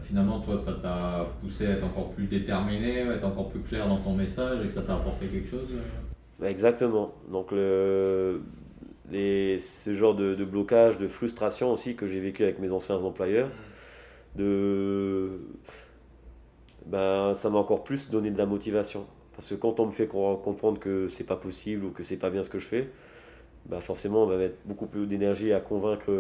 finalement, 0.03 0.41
toi, 0.41 0.57
ça 0.57 0.73
t'a 0.75 1.27
poussé 1.41 1.67
à 1.67 1.71
être 1.71 1.85
encore 1.85 2.11
plus 2.11 2.27
déterminé, 2.27 3.03
à 3.03 3.15
être 3.15 3.25
encore 3.25 3.51
plus 3.51 3.61
clair 3.61 3.89
dans 3.89 3.99
ton 3.99 4.15
message 4.15 4.65
et 4.65 4.69
que 4.69 4.75
ça 4.75 4.83
t'a 4.83 4.95
apporté 4.95 5.27
quelque 5.27 5.49
chose 5.49 5.69
euh 5.73 5.81
bah, 6.39 6.51
Exactement. 6.51 7.15
Donc, 7.31 7.53
le, 7.53 8.43
les, 9.11 9.59
ce 9.59 9.95
genre 9.95 10.15
de, 10.15 10.35
de, 10.35 10.45
blocage, 10.45 10.99
de 10.99 11.07
frustration 11.07 11.73
aussi 11.73 11.95
que 11.95 12.07
j'ai 12.07 12.21
vécu 12.21 12.43
avec 12.43 12.59
mes 12.59 12.73
anciens 12.73 12.97
employeurs, 12.97 13.49
mmh. 13.49 14.39
de, 14.39 15.41
ben, 16.87 17.35
ça 17.35 17.51
m'a 17.51 17.59
encore 17.59 17.85
plus 17.85 18.11
donné 18.11 18.31
de 18.31 18.39
la 18.39 18.47
motivation. 18.47 19.07
Parce 19.37 19.49
que 19.49 19.55
quand 19.55 19.81
on 19.81 19.87
me 19.87 19.93
fait 19.93 20.07
comprendre 20.07 20.79
que 20.79 21.09
c'est 21.09 21.27
pas 21.27 21.37
possible 21.37 21.85
ou 21.85 21.91
que 21.91 22.03
c'est 22.03 22.17
pas 22.17 22.31
bien 22.31 22.43
ce 22.43 22.51
que 22.51 22.61
je 22.61 22.67
fais, 22.67 22.91
ben 23.67 23.81
forcément 23.81 24.23
on 24.23 24.27
va 24.27 24.37
mettre 24.37 24.57
beaucoup 24.65 24.87
plus 24.87 25.07
d'énergie 25.07 25.53
à 25.53 25.59
convaincre 25.59 26.11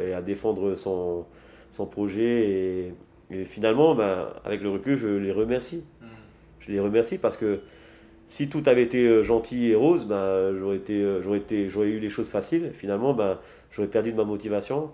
et 0.00 0.14
à 0.14 0.22
défendre 0.22 0.74
son, 0.74 1.26
son 1.70 1.86
projet 1.86 2.48
et, 2.48 2.94
et 3.32 3.44
finalement, 3.44 3.94
ben, 3.94 4.28
avec 4.44 4.62
le 4.62 4.70
recul, 4.70 4.96
je 4.96 5.08
les 5.08 5.32
remercie. 5.32 5.84
Hmm. 6.00 6.06
Je 6.60 6.72
les 6.72 6.80
remercie 6.80 7.18
parce 7.18 7.36
que 7.36 7.60
si 8.26 8.48
tout 8.48 8.62
avait 8.64 8.82
été 8.82 9.06
euh, 9.06 9.22
gentil 9.22 9.66
et 9.66 9.74
rose, 9.74 10.06
ben, 10.06 10.56
j'aurais, 10.56 10.76
été, 10.76 10.94
euh, 11.02 11.20
j'aurais, 11.22 11.36
été, 11.36 11.68
j'aurais 11.68 11.88
eu 11.88 11.98
les 11.98 12.08
choses 12.08 12.30
faciles. 12.30 12.70
Finalement, 12.72 13.12
ben, 13.12 13.38
j'aurais 13.70 13.88
perdu 13.88 14.12
de 14.12 14.16
ma 14.16 14.24
motivation. 14.24 14.90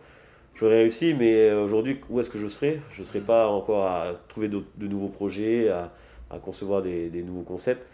J'aurais 0.56 0.78
réussi, 0.78 1.14
mais 1.14 1.50
euh, 1.50 1.62
aujourd'hui, 1.62 2.00
où 2.10 2.18
est-ce 2.18 2.30
que 2.30 2.38
je 2.38 2.48
serais? 2.48 2.80
Je 2.92 3.00
ne 3.00 3.06
serais 3.06 3.20
pas 3.20 3.46
encore 3.46 3.86
à 3.86 4.12
trouver 4.28 4.48
de, 4.48 4.64
nouveaux 4.80 5.08
projets, 5.08 5.68
à, 5.68 5.92
à 6.30 6.38
concevoir 6.38 6.82
des, 6.82 7.10
des, 7.10 7.22
nouveaux 7.22 7.42
concepts. 7.42 7.86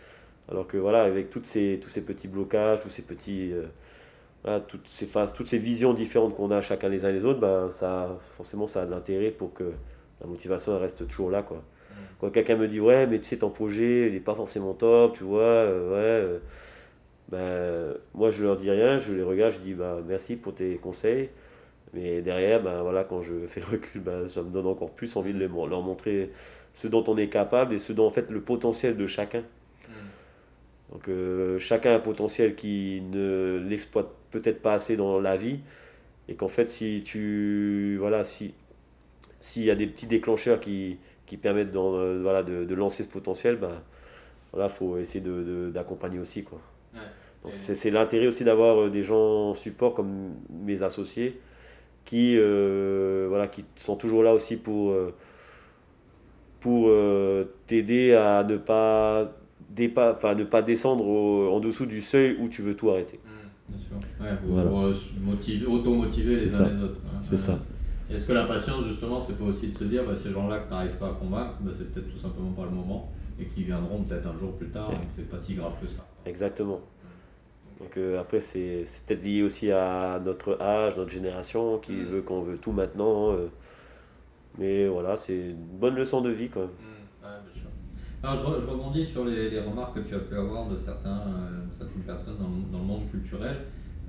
Alors 0.50 0.66
que 0.66 0.78
voilà, 0.78 1.02
avec 1.02 1.28
toutes 1.28 1.46
ces, 1.46 1.78
tous 1.83 1.90
ces 1.90 2.02
petits 2.02 2.28
blocages, 2.28 2.80
tous 2.80 2.88
ces 2.88 3.02
petits, 3.02 3.52
toutes, 4.68 4.87
ces 4.87 5.07
phases, 5.07 5.33
toutes 5.33 5.48
ces 5.48 5.59
visions 5.59 5.94
différentes 5.94 6.35
qu'on 6.35 6.50
a 6.50 6.61
chacun 6.61 6.88
les 6.88 7.04
uns 7.04 7.12
les 7.12 7.24
autres, 7.24 7.40
ben, 7.40 7.70
ça, 7.70 8.18
forcément, 8.37 8.66
ça 8.66 8.83
a 8.83 8.87
de 8.87 8.90
l'intérêt 8.90 9.30
pour 9.30 9.52
que 9.52 9.72
la 10.25 10.31
motivation 10.31 10.79
reste 10.79 11.07
toujours 11.07 11.31
là. 11.31 11.43
Quoi. 11.43 11.59
Mm. 11.59 11.95
Quand 12.21 12.31
quelqu'un 12.31 12.57
me 12.57 12.67
dit, 12.67 12.81
ouais, 12.81 13.07
mais 13.07 13.19
tu 13.19 13.27
sais, 13.27 13.39
ton 13.39 13.51
projet, 13.51 14.09
il 14.09 14.15
n'est 14.15 14.21
pas 14.21 14.35
forcément 14.35 14.75
top, 14.75 15.17
tu 15.17 15.25
vois, 15.25 15.67
ouais. 15.67 16.41
ben, 17.31 17.95
moi, 18.15 18.31
je 18.31 18.43
leur 18.43 18.57
dis 18.57 18.71
rien, 18.71 18.99
je 18.99 19.13
les 19.13 19.23
regarde, 19.23 19.53
je 19.53 19.59
dis, 19.59 19.75
bah, 19.75 19.99
merci 20.07 20.37
pour 20.37 20.55
tes 20.55 20.77
conseils. 20.77 21.29
Mais 21.93 22.23
derrière, 22.23 22.63
ben, 22.63 22.83
voilà, 22.83 23.05
quand 23.05 23.23
je 23.23 23.47
fais 23.47 23.61
le 23.61 23.67
recul, 23.67 24.01
ben, 24.01 24.29
ça 24.29 24.43
me 24.43 24.51
donne 24.51 24.67
encore 24.67 24.91
plus 24.91 25.17
envie 25.17 25.33
de 25.33 25.39
leur 25.39 25.83
montrer 25.83 26.31
ce 26.75 26.89
dont 26.89 27.05
on 27.07 27.17
est 27.17 27.29
capable 27.29 27.73
et 27.73 27.79
ce 27.79 27.93
dont 27.93 28.07
en 28.07 28.11
fait 28.11 28.31
le 28.31 28.41
potentiel 28.41 28.97
de 28.97 29.07
chacun. 29.07 29.43
Hmm. 29.89 30.93
Donc 30.93 31.09
euh, 31.09 31.59
chacun 31.59 31.93
a 31.93 31.95
un 31.95 32.01
potentiel 32.01 32.57
qui 32.57 33.01
ne 33.11 33.65
l'exploite 33.67 34.09
peut-être 34.33 34.61
pas 34.61 34.75
assez 34.75 34.97
dans 34.97 35.21
la 35.21 35.37
vie 35.37 35.61
et 36.29 36.35
qu'en 36.35 36.49
fait 36.49 36.67
si 36.67 37.03
tu 37.05 37.97
voilà 37.99 38.25
si 38.25 38.55
s'il 39.44 39.64
y 39.64 39.70
a 39.70 39.74
des 39.74 39.87
petits 39.87 40.07
déclencheurs 40.07 40.59
qui, 40.59 40.96
qui 41.26 41.37
permettent 41.37 41.76
euh, 41.76 42.20
voilà, 42.22 42.42
de, 42.42 42.64
de, 42.64 42.74
lancer 42.74 43.02
ce 43.02 43.09
potentiel, 43.09 43.57
ben 43.57 43.72
voilà 44.54 44.70
faut 44.70 44.96
essayer 44.96 45.22
d'accompagner 45.70 46.16
de, 46.16 46.22
aussi 46.22 46.44
quoi. 46.44 46.59
Donc 47.42 47.52
c'est 47.52 47.90
l'intérêt 47.90 48.26
aussi 48.26 48.42
d'avoir 48.42 48.80
euh, 48.80 48.88
des 48.88 49.04
gens 49.04 49.50
en 49.50 49.54
support 49.54 49.92
comme 49.92 50.30
mes 50.50 50.83
associés 50.83 51.38
qui 52.07 52.38
voilà 52.38 53.48
qui 53.48 53.66
sont 53.76 53.96
toujours 53.96 54.22
là 54.22 54.33
aussi 54.33 54.57
pour 54.57 54.94
pour 56.61 56.87
euh, 56.88 57.44
t'aider 57.66 58.14
à 58.14 58.44
ne 58.44 58.57
pas, 58.57 59.30
dépa 59.68 60.18
ne 60.35 60.44
pas 60.44 60.62
descendre 60.62 61.07
en 61.07 61.61
dessous 61.61 61.85
du 61.85 62.00
seuil 62.00 62.38
où 62.40 62.48
tu 62.48 62.62
veux 62.62 62.74
tout 62.74 62.88
arrêter. 62.88 63.20
Mmh, 63.22 63.74
bien 63.74 63.78
sûr. 63.87 63.96
Ouais, 64.22 64.38
auto-motiver 65.66 66.35
les 66.35 66.54
uns 66.54 66.70
les 66.70 66.83
autres. 66.83 67.00
C'est 67.20 67.37
ça. 67.37 67.59
Est-ce 68.11 68.27
que 68.27 68.33
la 68.33 68.45
patience, 68.45 68.87
justement, 68.87 69.21
c'est 69.21 69.38
pas 69.38 69.45
aussi 69.45 69.69
de 69.69 69.77
se 69.77 69.85
dire, 69.85 70.05
bah, 70.05 70.14
ces 70.14 70.31
gens-là 70.31 70.59
que 70.59 70.69
tu 70.69 70.75
n'arrives 70.75 70.97
pas 70.97 71.09
à 71.09 71.12
convaincre, 71.12 71.55
bah, 71.61 71.71
c'est 71.77 71.93
peut-être 71.93 72.12
tout 72.12 72.19
simplement 72.19 72.53
pas 72.53 72.64
le 72.64 72.71
moment 72.71 73.11
et 73.40 73.47
qui 73.47 73.64
viendront 73.64 74.03
peut-être 74.03 74.27
un 74.27 74.38
jour 74.38 74.53
plus 74.57 74.69
tard 74.69 74.90
et 74.93 74.95
que 74.95 75.12
c'est 75.17 75.29
pas 75.29 75.38
si 75.38 75.55
grave 75.55 75.73
que 75.81 75.87
ça. 75.87 76.07
Exactement. 76.27 76.81
Donc 77.81 77.97
euh, 77.97 78.21
après, 78.21 78.40
c'est 78.40 78.85
peut-être 79.07 79.25
lié 79.25 79.43
aussi 79.43 79.71
à 79.73 80.21
notre 80.25 80.61
âge, 80.61 80.97
notre 80.97 81.11
génération 81.11 81.79
qui 81.79 81.93
mmh. 81.93 82.05
veut 82.05 82.23
qu'on 82.23 82.40
veut 82.40 82.59
tout 82.59 82.73
maintenant. 82.73 83.33
Euh, 83.33 83.49
mais 84.59 84.87
voilà, 84.87 85.17
c'est 85.17 85.51
une 85.51 85.79
bonne 85.79 85.97
leçon 85.97 86.21
de 86.21 86.31
vie 86.31 86.49
quand 86.49 86.61
même. 86.61 86.69
Mmh, 86.69 87.23
bien 87.23 87.53
sûr. 87.53 87.69
Alors, 88.23 88.61
je, 88.61 88.67
rebondis 88.67 89.05
sur 89.05 89.25
les, 89.25 89.51
les, 89.51 89.61
remarques 89.61 89.97
que 89.97 90.09
tu 90.09 90.14
as 90.14 90.21
pu 90.21 90.35
avoir 90.35 90.69
de 90.69 90.77
certains, 90.79 91.21
euh, 91.27 91.64
certaines 91.77 92.03
personnes 92.03 92.37
dans, 92.38 92.79
dans, 92.79 92.83
le 92.83 92.88
monde 92.88 93.11
culturel. 93.11 93.57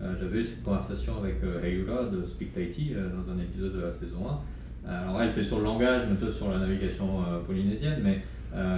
Euh, 0.01 0.13
j'avais 0.19 0.39
eu 0.39 0.43
cette 0.43 0.63
conversation 0.63 1.17
avec 1.17 1.35
euh, 1.43 2.11
de 2.11 2.25
Speak 2.25 2.51
euh, 2.57 3.09
dans 3.09 3.31
un 3.31 3.39
épisode 3.39 3.75
de 3.75 3.81
la 3.81 3.91
saison 3.91 4.27
1. 4.85 4.91
Alors 4.91 5.21
elle, 5.21 5.31
c'est 5.31 5.43
sur 5.43 5.59
le 5.59 5.63
langage, 5.63 6.03
mais 6.09 6.15
toi 6.17 6.29
sur 6.31 6.51
la 6.51 6.59
navigation 6.59 7.23
polynésienne, 7.47 8.01
mais 8.03 8.21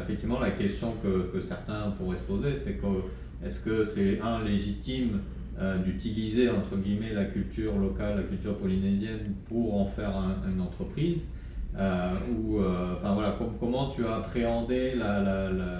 effectivement, 0.01 0.39
la 0.39 0.51
question 0.51 0.93
que, 1.03 1.29
que, 1.33 1.41
certains 1.41 1.91
pourraient 1.97 2.15
se 2.15 2.21
poser, 2.21 2.55
c'est 2.55 2.75
que 2.75 2.87
est-ce 3.45 3.59
que 3.59 3.83
c'est 3.83 4.21
un 4.21 4.41
légitime 4.41 5.19
d'utiliser 5.83 6.49
entre 6.49 6.77
guillemets 6.77 7.13
la 7.13 7.25
culture 7.25 7.77
locale, 7.77 8.15
la 8.15 8.23
culture 8.23 8.57
polynésienne 8.57 9.33
pour 9.49 9.81
en 9.81 9.85
faire 9.85 10.13
une 10.49 10.61
entreprise? 10.61 11.23
Euh, 11.77 12.11
ou, 12.31 12.57
euh, 12.57 12.95
enfin, 12.97 13.13
voilà, 13.13 13.35
comment 13.59 13.89
tu 13.89 14.03
as 14.05 14.15
appréhendé 14.15 14.93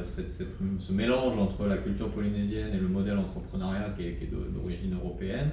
ce 0.04 0.92
mélange 0.92 1.38
entre 1.40 1.66
la 1.66 1.78
culture 1.78 2.10
polynésienne 2.10 2.74
et 2.74 2.78
le 2.78 2.88
modèle 2.88 3.18
entrepreneuriat 3.18 3.90
qui 3.98 4.04
est, 4.04 4.30
d'origine 4.54 4.94
européenne? 4.94 5.50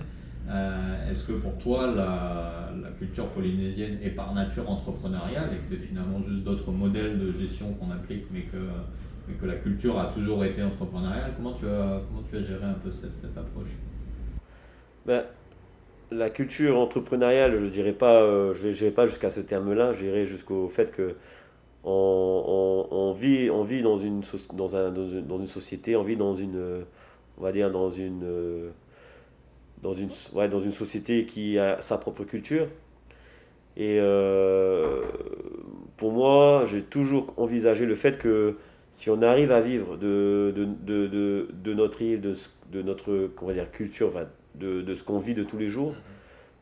Euh, 0.46 1.11
Est-ce 1.11 1.24
que 1.24 1.33
pour 1.33 1.57
toi 1.57 1.87
la, 1.96 2.90
culture 2.98 3.26
polynésienne 3.28 3.98
est 4.02 4.11
par 4.11 4.35
nature 4.35 4.70
entrepreneuriale 4.70 5.50
et 5.54 5.59
que 5.59 5.64
c'est 5.68 5.85
finalement 5.85 6.22
juste 6.22 6.44
d'autres 6.44 6.70
modèles 6.70 7.18
de 7.18 7.33
gestion 7.33 7.72
qu'on 7.74 7.90
applique 7.90 8.24
mais 8.30 8.42
que, 8.42 8.59
mais 9.26 9.35
que 9.35 9.46
la 9.46 9.57
culture 9.57 9.98
a 9.98 10.07
toujours 10.07 10.44
été 10.44 10.62
entrepreneuriale? 10.62 11.33
Comment 11.37 11.54
tu 11.54 11.66
as, 11.66 12.02
comment 12.07 12.22
tu 12.30 12.37
as 12.37 12.42
géré 12.42 12.64
un 12.64 12.74
peu 12.74 12.92
cette, 12.92 13.16
cette 13.16 13.37
approche? 13.37 13.70
Ben, 15.07 15.24
la 16.14 16.31
culture 16.31 16.79
entrepreneuriale, 16.79 17.61
je 17.61 17.66
dirais 17.66 17.92
pas, 17.92 18.22
euh, 18.22 18.90
pas 18.94 19.07
jusqu'à 19.07 19.31
ce 19.31 19.40
terme-là, 19.40 19.92
j'irai 19.92 20.27
jusqu'au 20.27 20.68
fait 20.68 20.90
que 20.90 21.14
on, 21.87 23.14
vit, 23.18 23.50
on 23.50 23.62
vit 23.62 23.83
dans 23.83 23.98
une, 23.98 24.22
dans, 24.55 24.77
un, 24.77 24.90
dans, 24.90 25.38
une 25.38 25.46
société, 25.46 25.96
on 25.96 26.03
vit 26.03 26.16
dans 26.16 26.35
une, 26.35 26.85
on 27.38 27.42
va 27.42 27.53
dire 27.53 27.70
dans 27.70 27.90
une, 27.90 28.22
dans 29.83 29.92
une, 29.92 30.09
ouais, 30.33 30.48
dans 30.48 30.61
une 30.61 30.72
société 30.72 31.27
qui 31.27 31.59
a 31.59 31.81
sa 31.83 31.98
propre 31.98 32.24
culture. 32.24 32.68
Et 33.77 33.98
euh, 34.00 35.03
pour 35.96 36.12
moi, 36.12 36.64
j'ai 36.66 36.83
toujours 36.83 37.35
envisagé 37.37 37.87
le 37.87 37.96
fait 37.96 38.18
que 38.18 38.57
si 38.92 39.11
on 39.11 39.20
arrive 39.22 39.50
à 39.53 39.61
vivre 39.61 39.96
de, 39.96 40.55
de, 40.57 40.64
de, 40.64 41.48
de 41.53 41.74
notre 41.74 42.00
île, 42.00 42.20
de, 42.20 42.35
de 42.72 42.83
notre 42.83 43.29
dire, 43.53 43.70
culture, 43.72 44.11
de, 44.55 44.83
de 44.83 44.95
ce 44.95 45.03
qu'on 45.03 45.19
vit 45.19 45.35
de 45.35 45.43
tous 45.43 45.59
les 45.59 45.69
jours, 45.69 45.95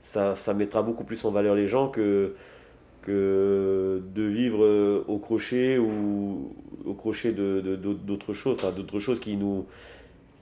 ça, 0.01 0.37
ça, 0.37 0.55
mettra 0.55 0.83
beaucoup 0.83 1.05
plus 1.05 1.25
en 1.25 1.31
valeur 1.31 1.55
les 1.55 1.69
gens 1.69 1.89
que, 1.89 2.35
que 3.03 4.03
de 4.15 4.23
vivre 4.23 5.05
au 5.07 5.19
crochet 5.19 5.79
ou 5.79 6.55
au 6.85 6.95
crochet 6.95 7.33
d'autres 7.33 8.29
de, 8.29 8.33
choses, 8.33 8.57
enfin, 8.57 8.73
d'autres 8.73 8.99
choses 8.99 9.21
qui, 9.21 9.37
nous, 9.37 9.67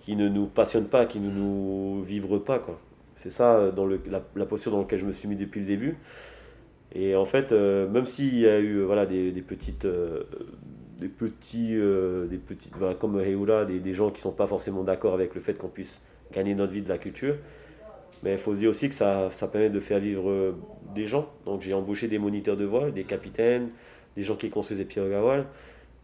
qui 0.03 0.17
ne 0.17 0.29
nous 0.29 0.47
passionnent 0.47 0.89
pas, 0.89 1.07
qui 1.07 1.21
ne 1.21 1.31
nous 1.31 2.03
vibrent 2.03 2.43
pas. 2.43 2.63
C'est 3.17 3.31
ça 3.31 3.71
dans 3.71 3.85
le, 3.85 4.01
la, 4.07 4.47
posture 4.47 4.73
dans 4.73 4.81
laquelle 4.81 5.01
je 5.01 5.07
me 5.07 5.13
suis 5.13 5.29
mis 5.29 5.37
depuis 5.37 5.61
le 5.61 5.67
début. 5.67 5.99
Et 6.93 7.15
en 7.15 7.27
fait, 7.27 7.53
euh, 7.53 7.89
même 7.89 8.07
s'il 8.07 8.39
y 8.39 8.49
a 8.49 8.59
eu 8.59 8.83
voilà, 8.83 9.07
des, 9.07 9.33
des 9.33 9.43
petites... 9.43 9.85
Euh, 9.85 10.25
des 11.01 11.09
petits, 11.09 11.75
euh, 11.77 12.27
des 12.27 12.37
petites, 12.37 12.75
comme 13.01 13.19
Heula, 13.19 13.65
des, 13.65 13.81
des 13.81 13.95
gens 13.95 14.11
qui 14.11 14.19
ne 14.19 14.21
sont 14.21 14.33
pas 14.33 14.47
forcément 14.47 14.85
d'accord 14.85 15.15
avec 15.15 15.35
le 15.35 15.41
fait 15.41 15.55
qu'on 15.55 15.69
puisse 15.69 16.03
gagner 16.33 16.55
notre 16.55 16.73
vie 16.73 16.83
de 16.83 16.89
la 16.89 16.99
culture. 16.99 17.37
Mais 18.23 18.33
il 18.33 18.39
faut 18.39 18.55
se 18.55 18.59
dire 18.59 18.71
aussi 18.71 18.89
que 18.89 18.95
ça, 18.95 19.31
ça 19.31 19.49
permet 19.49 19.71
de 19.71 19.81
faire 19.81 19.99
vivre 19.99 20.31
euh, 20.31 20.57
des 20.95 21.07
gens. 21.07 21.29
Donc 21.47 21.63
j'ai 21.63 21.73
embauché 21.73 22.09
des 22.09 22.19
moniteurs 22.19 22.57
de 22.57 22.65
voile, 22.65 22.93
des 22.93 23.05
capitaines, 23.05 23.71
des 24.17 24.23
gens 24.23 24.37
qui 24.37 24.51
construisent 24.51 24.79
des 24.79 24.85
pirogues 24.85 25.13
à 25.13 25.21
voile. 25.21 25.47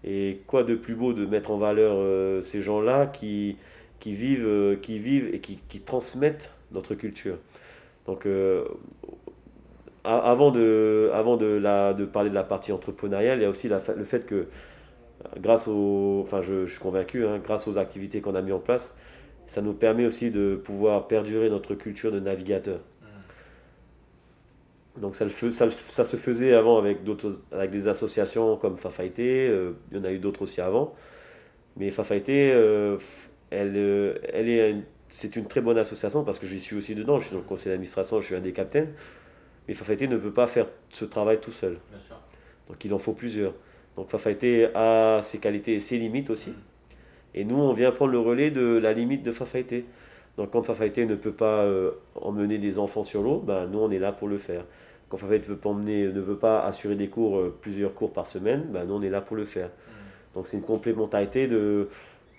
Et 0.04 0.40
quoi 0.46 0.62
de 0.62 0.74
plus 0.74 0.94
beau 0.94 1.12
de 1.12 1.26
mettre 1.26 1.50
en 1.50 1.58
valeur 1.58 1.96
euh, 1.96 2.40
ces 2.40 2.62
gens-là 2.62 3.06
qui, 3.06 3.56
qui, 4.00 4.14
vivent, 4.14 4.46
euh, 4.46 4.76
qui 4.76 4.98
vivent 4.98 5.34
et 5.34 5.40
qui, 5.40 5.58
qui, 5.68 5.80
transmettent 5.80 6.50
notre 6.72 6.94
culture. 6.94 7.36
Donc 8.06 8.26
avant, 10.04 10.52
de, 10.52 11.10
avant 11.12 11.36
de, 11.36 11.46
la, 11.46 11.92
de 11.92 12.04
parler 12.04 12.30
de 12.30 12.34
la 12.34 12.44
partie 12.44 12.70
entrepreneuriale, 12.70 13.40
il 13.40 13.42
y 13.42 13.44
a 13.44 13.48
aussi 13.48 13.68
la, 13.68 13.80
le 13.96 14.04
fait 14.04 14.26
que 14.26 14.46
grâce 15.40 15.66
aux, 15.66 16.20
enfin 16.22 16.40
je, 16.40 16.66
je 16.66 16.72
suis 16.72 16.80
convaincu, 16.80 17.26
hein, 17.26 17.40
grâce 17.42 17.66
aux 17.66 17.78
activités 17.78 18.20
qu'on 18.20 18.36
a 18.36 18.42
mis 18.42 18.52
en 18.52 18.60
place, 18.60 18.96
ça 19.46 19.62
nous 19.62 19.72
permet 19.72 20.06
aussi 20.06 20.30
de 20.30 20.56
pouvoir 20.56 21.08
perdurer 21.08 21.50
notre 21.50 21.74
culture 21.74 22.12
de 22.12 22.20
navigateur. 22.20 22.80
Mm. 24.96 25.00
Donc 25.00 25.16
ça, 25.16 25.28
ça, 25.28 25.70
ça, 25.70 26.04
se 26.04 26.16
faisait 26.16 26.54
avant 26.54 26.78
avec, 26.78 26.98
avec 27.52 27.70
des 27.70 27.88
associations 27.88 28.56
comme 28.56 28.76
Fafaité, 28.76 29.48
euh, 29.48 29.72
il 29.90 29.98
y 29.98 30.00
en 30.00 30.04
a 30.04 30.12
eu 30.12 30.18
d'autres 30.18 30.42
aussi 30.42 30.60
avant. 30.60 30.94
Mais 31.76 31.90
Fafaité, 31.90 32.52
euh, 32.52 32.96
elle, 33.50 33.74
euh, 33.76 34.14
elle 34.32 34.48
est 34.48 34.76
c'est 35.08 35.36
une 35.36 35.46
très 35.46 35.60
bonne 35.60 35.78
association 35.78 36.24
parce 36.24 36.38
que 36.38 36.46
j'y 36.46 36.60
suis 36.60 36.76
aussi 36.76 36.94
dedans, 36.94 37.18
je 37.20 37.26
suis 37.26 37.32
dans 37.32 37.40
le 37.40 37.46
conseil 37.46 37.70
d'administration, 37.70 38.20
je 38.20 38.26
suis 38.26 38.34
un 38.34 38.40
des 38.40 38.52
capitaines. 38.52 38.92
Mais 39.68 39.74
Fafaité 39.74 40.08
ne 40.08 40.16
peut 40.16 40.32
pas 40.32 40.46
faire 40.46 40.66
ce 40.90 41.04
travail 41.04 41.40
tout 41.40 41.52
seul. 41.52 41.78
Donc 42.68 42.84
il 42.84 42.92
en 42.92 42.98
faut 42.98 43.12
plusieurs. 43.12 43.54
Donc 43.96 44.10
Fafaité 44.10 44.68
a 44.74 45.20
ses 45.22 45.38
qualités 45.38 45.74
et 45.74 45.80
ses 45.80 45.98
limites 45.98 46.30
aussi. 46.30 46.50
Mm. 46.50 46.54
Et 47.36 47.44
nous, 47.44 47.56
on 47.56 47.72
vient 47.72 47.92
prendre 47.92 48.12
le 48.12 48.18
relais 48.18 48.50
de 48.50 48.78
la 48.78 48.94
limite 48.94 49.22
de 49.22 49.30
Fafaité. 49.30 49.84
Donc 50.38 50.50
quand 50.50 50.62
Fafaité 50.62 51.06
ne 51.06 51.14
peut 51.14 51.32
pas 51.32 51.62
euh, 51.62 51.92
emmener 52.14 52.58
des 52.58 52.78
enfants 52.78 53.02
sur 53.02 53.22
l'eau, 53.22 53.38
ben, 53.38 53.66
nous, 53.66 53.78
on 53.78 53.90
est 53.90 53.98
là 53.98 54.12
pour 54.12 54.26
le 54.26 54.38
faire. 54.38 54.64
Quand 55.08 55.18
Fafaité 55.18 55.48
ne, 55.50 55.56
emmener, 55.68 56.06
ne 56.06 56.20
veut 56.20 56.36
pas 56.36 56.64
assurer 56.64 56.96
des 56.96 57.08
cours, 57.08 57.38
euh, 57.38 57.56
plusieurs 57.60 57.94
cours 57.94 58.12
par 58.12 58.26
semaine, 58.26 58.64
ben, 58.70 58.84
nous, 58.86 58.94
on 58.94 59.02
est 59.02 59.10
là 59.10 59.20
pour 59.20 59.36
le 59.36 59.44
faire. 59.44 59.68
Mm. 59.68 60.34
Donc 60.34 60.46
c'est 60.46 60.56
une 60.56 60.62
complémentarité 60.62 61.46
de, 61.46 61.88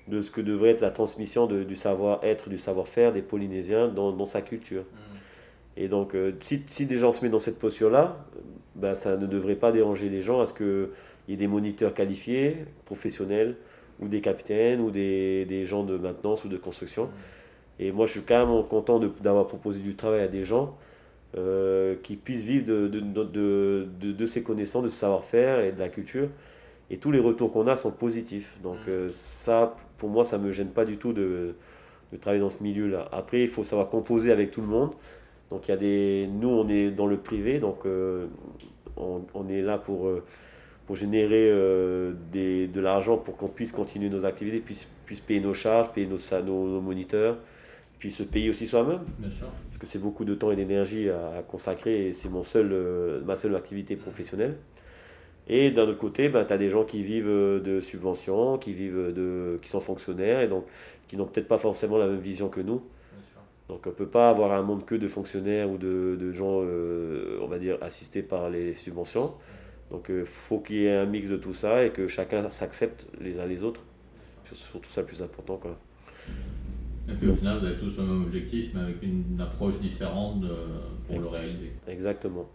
de 0.07 0.21
ce 0.21 0.31
que 0.31 0.41
devrait 0.41 0.71
être 0.71 0.81
la 0.81 0.91
transmission 0.91 1.45
du 1.45 1.75
savoir-être, 1.75 2.49
du 2.49 2.57
savoir-faire 2.57 3.13
des 3.13 3.21
Polynésiens 3.21 3.87
dans, 3.87 4.25
sa 4.25 4.41
culture. 4.41 4.81
Mm. 4.81 5.79
Et 5.79 5.87
donc, 5.87 6.15
euh, 6.15 6.33
si, 6.39 6.63
si, 6.67 6.87
des 6.87 6.97
gens 6.97 7.11
se 7.11 7.21
mettent 7.23 7.31
dans 7.31 7.39
cette 7.39 7.59
posture-là, 7.59 8.17
ben, 8.75 8.95
ça 8.95 9.15
ne 9.15 9.27
devrait 9.27 9.55
pas 9.55 9.71
déranger 9.71 10.09
les 10.09 10.23
gens 10.23 10.41
à 10.41 10.47
ce 10.47 10.53
qu'il 10.53 10.89
y 11.29 11.33
ait 11.33 11.37
des 11.37 11.47
moniteurs 11.47 11.93
qualifiés, 11.93 12.65
professionnels, 12.85 13.55
ou 13.99 14.07
des 14.07 14.21
capitaines 14.21 14.81
ou 14.81 14.91
des, 14.91 15.45
des, 15.45 15.65
gens 15.65 15.83
de 15.83 15.97
maintenance 15.97 16.43
ou 16.45 16.49
de 16.49 16.57
construction. 16.57 17.05
Mm. 17.05 17.09
Et 17.79 17.91
moi, 17.91 18.05
je 18.05 18.11
suis 18.11 18.21
quand 18.21 18.45
même 18.45 18.63
content 18.67 18.99
d'avoir 18.99 19.47
proposé 19.47 19.81
du 19.81 19.95
travail 19.95 20.21
à 20.21 20.27
des 20.27 20.43
gens 20.43 20.75
euh, 21.37 21.95
qui 22.03 22.15
puissent 22.15 22.43
vivre 22.43 22.65
de, 22.65 22.87
de, 22.87 22.99
de, 23.01 24.11
de, 24.11 24.25
ces 24.25 24.43
connaissances, 24.43 24.83
de 24.83 24.89
ce 24.89 24.97
savoir-faire 24.97 25.59
et 25.59 25.71
de 25.71 25.79
la 25.79 25.89
culture. 25.89 26.29
Et 26.89 26.97
tous 26.97 27.11
les 27.11 27.19
retours 27.19 27.51
qu'on 27.51 27.67
a 27.67 27.75
sont 27.75 27.91
positifs. 27.91 28.57
Donc 28.63 28.77
mm. 28.87 28.89
euh, 28.89 29.09
ça, 29.11 29.75
pour 29.97 30.09
moi, 30.09 30.25
ça 30.25 30.37
ne 30.37 30.45
me 30.45 30.51
gêne 30.51 30.69
pas 30.69 30.85
du 30.85 30.97
tout 30.97 31.13
de, 31.13 31.55
de 32.11 32.17
travailler 32.17 32.41
dans 32.41 32.49
ce 32.49 32.63
milieu-là. 32.63 33.07
Après, 33.11 33.41
il 33.41 33.49
faut 33.49 33.63
savoir 33.63 33.89
composer 33.89 34.31
avec 34.31 34.51
tout 34.51 34.61
le 34.61 34.67
monde. 34.67 34.91
Donc 35.51 35.67
il 35.67 35.71
y 35.71 35.73
a 35.73 35.77
des... 35.77 36.27
Nous, 36.27 36.49
on 36.49 36.67
est 36.67 36.91
dans 36.91 37.07
le 37.07 37.17
privé, 37.17 37.59
donc 37.59 37.85
euh, 37.85 38.27
on, 38.97 39.21
on, 39.33 39.47
est 39.47 39.61
là 39.61 39.77
pour 39.77 40.09
pour 40.87 40.95
générer 40.95 41.51
des, 42.31 42.67
de 42.67 42.81
l'argent 42.81 43.17
pour 43.17 43.37
qu'on 43.37 43.49
puisse 43.49 43.71
continuer 43.71 44.09
nos 44.09 44.25
activités, 44.25 44.59
puisse, 44.59 44.87
puisse 45.05 45.19
payer 45.19 45.41
nos 45.41 45.53
charges, 45.53 45.91
payer 45.91 46.07
nos, 46.07 46.17
nos, 46.43 46.67
nos 46.67 46.81
moniteurs, 46.81 47.37
puis 47.99 48.09
se 48.09 48.23
payer 48.23 48.49
aussi 48.49 48.65
soi-même. 48.67 49.01
Parce 49.19 49.77
que 49.77 49.85
c'est 49.85 49.99
beaucoup 49.99 50.25
de 50.25 50.33
temps 50.33 50.49
et 50.49 50.55
d'énergie 50.55 51.09
à, 51.09 51.43
consacrer 51.47 52.07
et 52.07 52.13
c'est 52.13 52.29
mon 52.29 52.41
seul, 52.41 52.73
ma 53.25 53.35
seule 53.35 53.55
activité 53.55 53.97
professionnelle. 53.97 54.55
Et 55.49 55.71
d'un 55.71 55.83
autre 55.83 55.97
côté, 55.97 56.29
ben, 56.29 56.43
tu 56.45 56.53
as 56.53 56.57
des 56.57 56.69
gens 56.69 56.83
qui 56.83 57.03
vivent 57.03 57.25
de 57.27 57.79
subventions, 57.81 58.57
qui, 58.57 58.73
vivent 58.73 59.13
de, 59.13 59.59
qui 59.61 59.69
sont 59.69 59.81
fonctionnaires 59.81 60.41
et 60.41 60.47
donc 60.47 60.65
qui 61.07 61.17
n'ont 61.17 61.25
peut-être 61.25 61.47
pas 61.47 61.57
forcément 61.57 61.97
la 61.97 62.07
même 62.07 62.19
vision 62.19 62.49
que 62.49 62.61
nous. 62.61 62.81
Donc 63.69 63.81
on 63.85 63.89
ne 63.89 63.95
peut 63.95 64.07
pas 64.07 64.29
avoir 64.29 64.53
un 64.53 64.61
monde 64.61 64.85
que 64.85 64.95
de 64.95 65.07
fonctionnaires 65.07 65.69
ou 65.69 65.77
de, 65.77 66.17
de 66.19 66.31
gens, 66.31 66.61
euh, 66.61 67.39
on 67.41 67.47
va 67.47 67.59
dire, 67.59 67.77
assistés 67.81 68.21
par 68.21 68.49
les 68.49 68.73
subventions. 68.73 69.31
Donc 69.91 70.07
il 70.09 70.15
euh, 70.15 70.25
faut 70.25 70.59
qu'il 70.59 70.77
y 70.77 70.85
ait 70.85 70.95
un 70.95 71.05
mix 71.05 71.29
de 71.29 71.37
tout 71.37 71.53
ça 71.53 71.85
et 71.85 71.91
que 71.91 72.07
chacun 72.07 72.49
s'accepte 72.49 73.07
les 73.21 73.39
uns 73.39 73.45
les 73.45 73.63
autres. 73.63 73.81
C'est 74.49 74.55
surtout 74.55 74.89
ça 74.89 75.01
le 75.01 75.07
plus 75.07 75.21
important. 75.21 75.57
Quoi. 75.57 75.77
Et 77.09 77.13
puis 77.13 77.29
au 77.29 77.35
final, 77.35 77.59
vous 77.59 77.65
avez 77.65 77.77
tous 77.77 77.97
le 77.97 78.03
même 78.03 78.23
objectif, 78.23 78.71
mais 78.73 78.81
avec 78.81 79.01
une 79.01 79.39
approche 79.39 79.79
différente 79.79 80.43
pour 81.07 81.19
le 81.19 81.27
réaliser. 81.27 81.71
Exactement. 81.87 82.49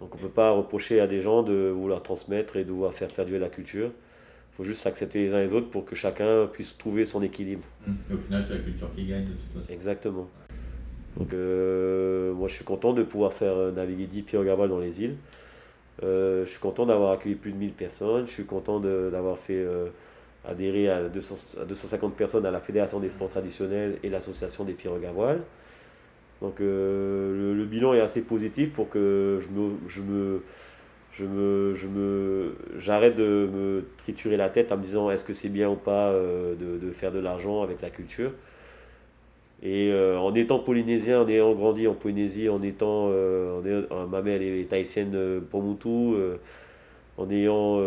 Donc 0.00 0.14
on 0.14 0.18
ne 0.18 0.22
peut 0.22 0.28
pas 0.28 0.52
reprocher 0.52 1.00
à 1.00 1.06
des 1.06 1.20
gens 1.22 1.42
de 1.42 1.68
vouloir 1.68 2.02
transmettre 2.02 2.56
et 2.56 2.64
de 2.64 2.70
vouloir 2.70 2.92
faire 2.92 3.08
perdurer 3.08 3.38
la 3.38 3.48
culture. 3.48 3.90
Il 4.52 4.56
faut 4.56 4.64
juste 4.64 4.80
s'accepter 4.82 5.20
les 5.20 5.34
uns 5.34 5.40
les 5.40 5.52
autres 5.52 5.70
pour 5.70 5.84
que 5.84 5.94
chacun 5.94 6.46
puisse 6.46 6.76
trouver 6.76 7.04
son 7.04 7.22
équilibre. 7.22 7.64
Hum. 7.86 7.96
Et 8.10 8.14
au 8.14 8.18
final, 8.18 8.44
c'est 8.46 8.54
la 8.54 8.60
culture 8.60 8.90
qui 8.94 9.06
gagne 9.06 9.24
de 9.24 9.32
toute 9.32 9.62
façon. 9.62 9.72
Exactement. 9.72 10.28
Donc 11.16 11.32
euh, 11.32 12.32
moi 12.34 12.48
je 12.48 12.54
suis 12.54 12.64
content 12.64 12.92
de 12.92 13.02
pouvoir 13.02 13.32
faire 13.32 13.56
euh, 13.56 13.72
naviguer 13.72 14.06
10 14.06 14.22
pirogues 14.22 14.68
dans 14.68 14.78
les 14.78 15.02
îles. 15.02 15.16
Euh, 16.02 16.44
je 16.44 16.50
suis 16.50 16.60
content 16.60 16.86
d'avoir 16.86 17.12
accueilli 17.12 17.34
plus 17.34 17.52
de 17.52 17.58
1000 17.58 17.72
personnes. 17.72 18.26
Je 18.26 18.32
suis 18.32 18.44
content 18.44 18.80
d'avoir 18.80 19.38
fait 19.38 19.66
adhérer 20.44 20.88
à, 20.88 21.08
250 21.08 22.14
personnes 22.14 22.46
à 22.46 22.50
la 22.50 22.60
Fédération 22.60 23.00
des 23.00 23.10
sports 23.10 23.28
traditionnels 23.28 23.98
et 24.02 24.08
l'Association 24.08 24.64
des 24.64 24.74
pirogues 24.74 25.06
à. 25.06 25.36
Donc 26.40 26.60
euh, 26.60 27.54
le, 27.54 27.64
bilan 27.64 27.94
est 27.94 28.00
assez 28.00 28.22
positif 28.22 28.72
pour 28.72 28.88
que 28.88 29.40
je 29.40 29.48
me, 29.48 29.72
je 29.88 30.02
me, 30.02 30.42
je 31.12 31.24
me, 31.24 31.74
je 31.74 31.86
me, 31.88 32.56
j'arrête 32.78 33.16
de 33.16 33.48
me 33.52 33.84
triturer 33.98 34.36
la 34.36 34.48
tête 34.48 34.70
en 34.70 34.76
me 34.76 34.82
disant 34.82 35.10
est-ce 35.10 35.24
que 35.24 35.32
c'est 35.32 35.48
bien 35.48 35.68
ou 35.68 35.74
pas 35.74 36.10
euh, 36.10 36.54
de, 36.54 36.90
faire 36.92 37.10
de 37.10 37.18
l'argent 37.18 37.62
avec 37.62 37.82
la 37.82 37.90
culture? 37.90 38.30
Et 39.62 39.90
euh, 39.90 40.18
en 40.18 40.34
étant 40.34 40.60
polynésien, 40.60 41.22
en 41.22 41.28
ayant 41.28 41.52
grandi 41.52 41.88
en 41.88 41.94
Polynésie, 41.94 42.48
en 42.48 42.62
étant, 42.62 43.10
ma 44.08 44.22
mère 44.22 44.40
est 44.40 44.68
tahitienne 44.68 45.42
Moutou, 45.52 46.16
en 47.16 47.30
ayant 47.30 47.80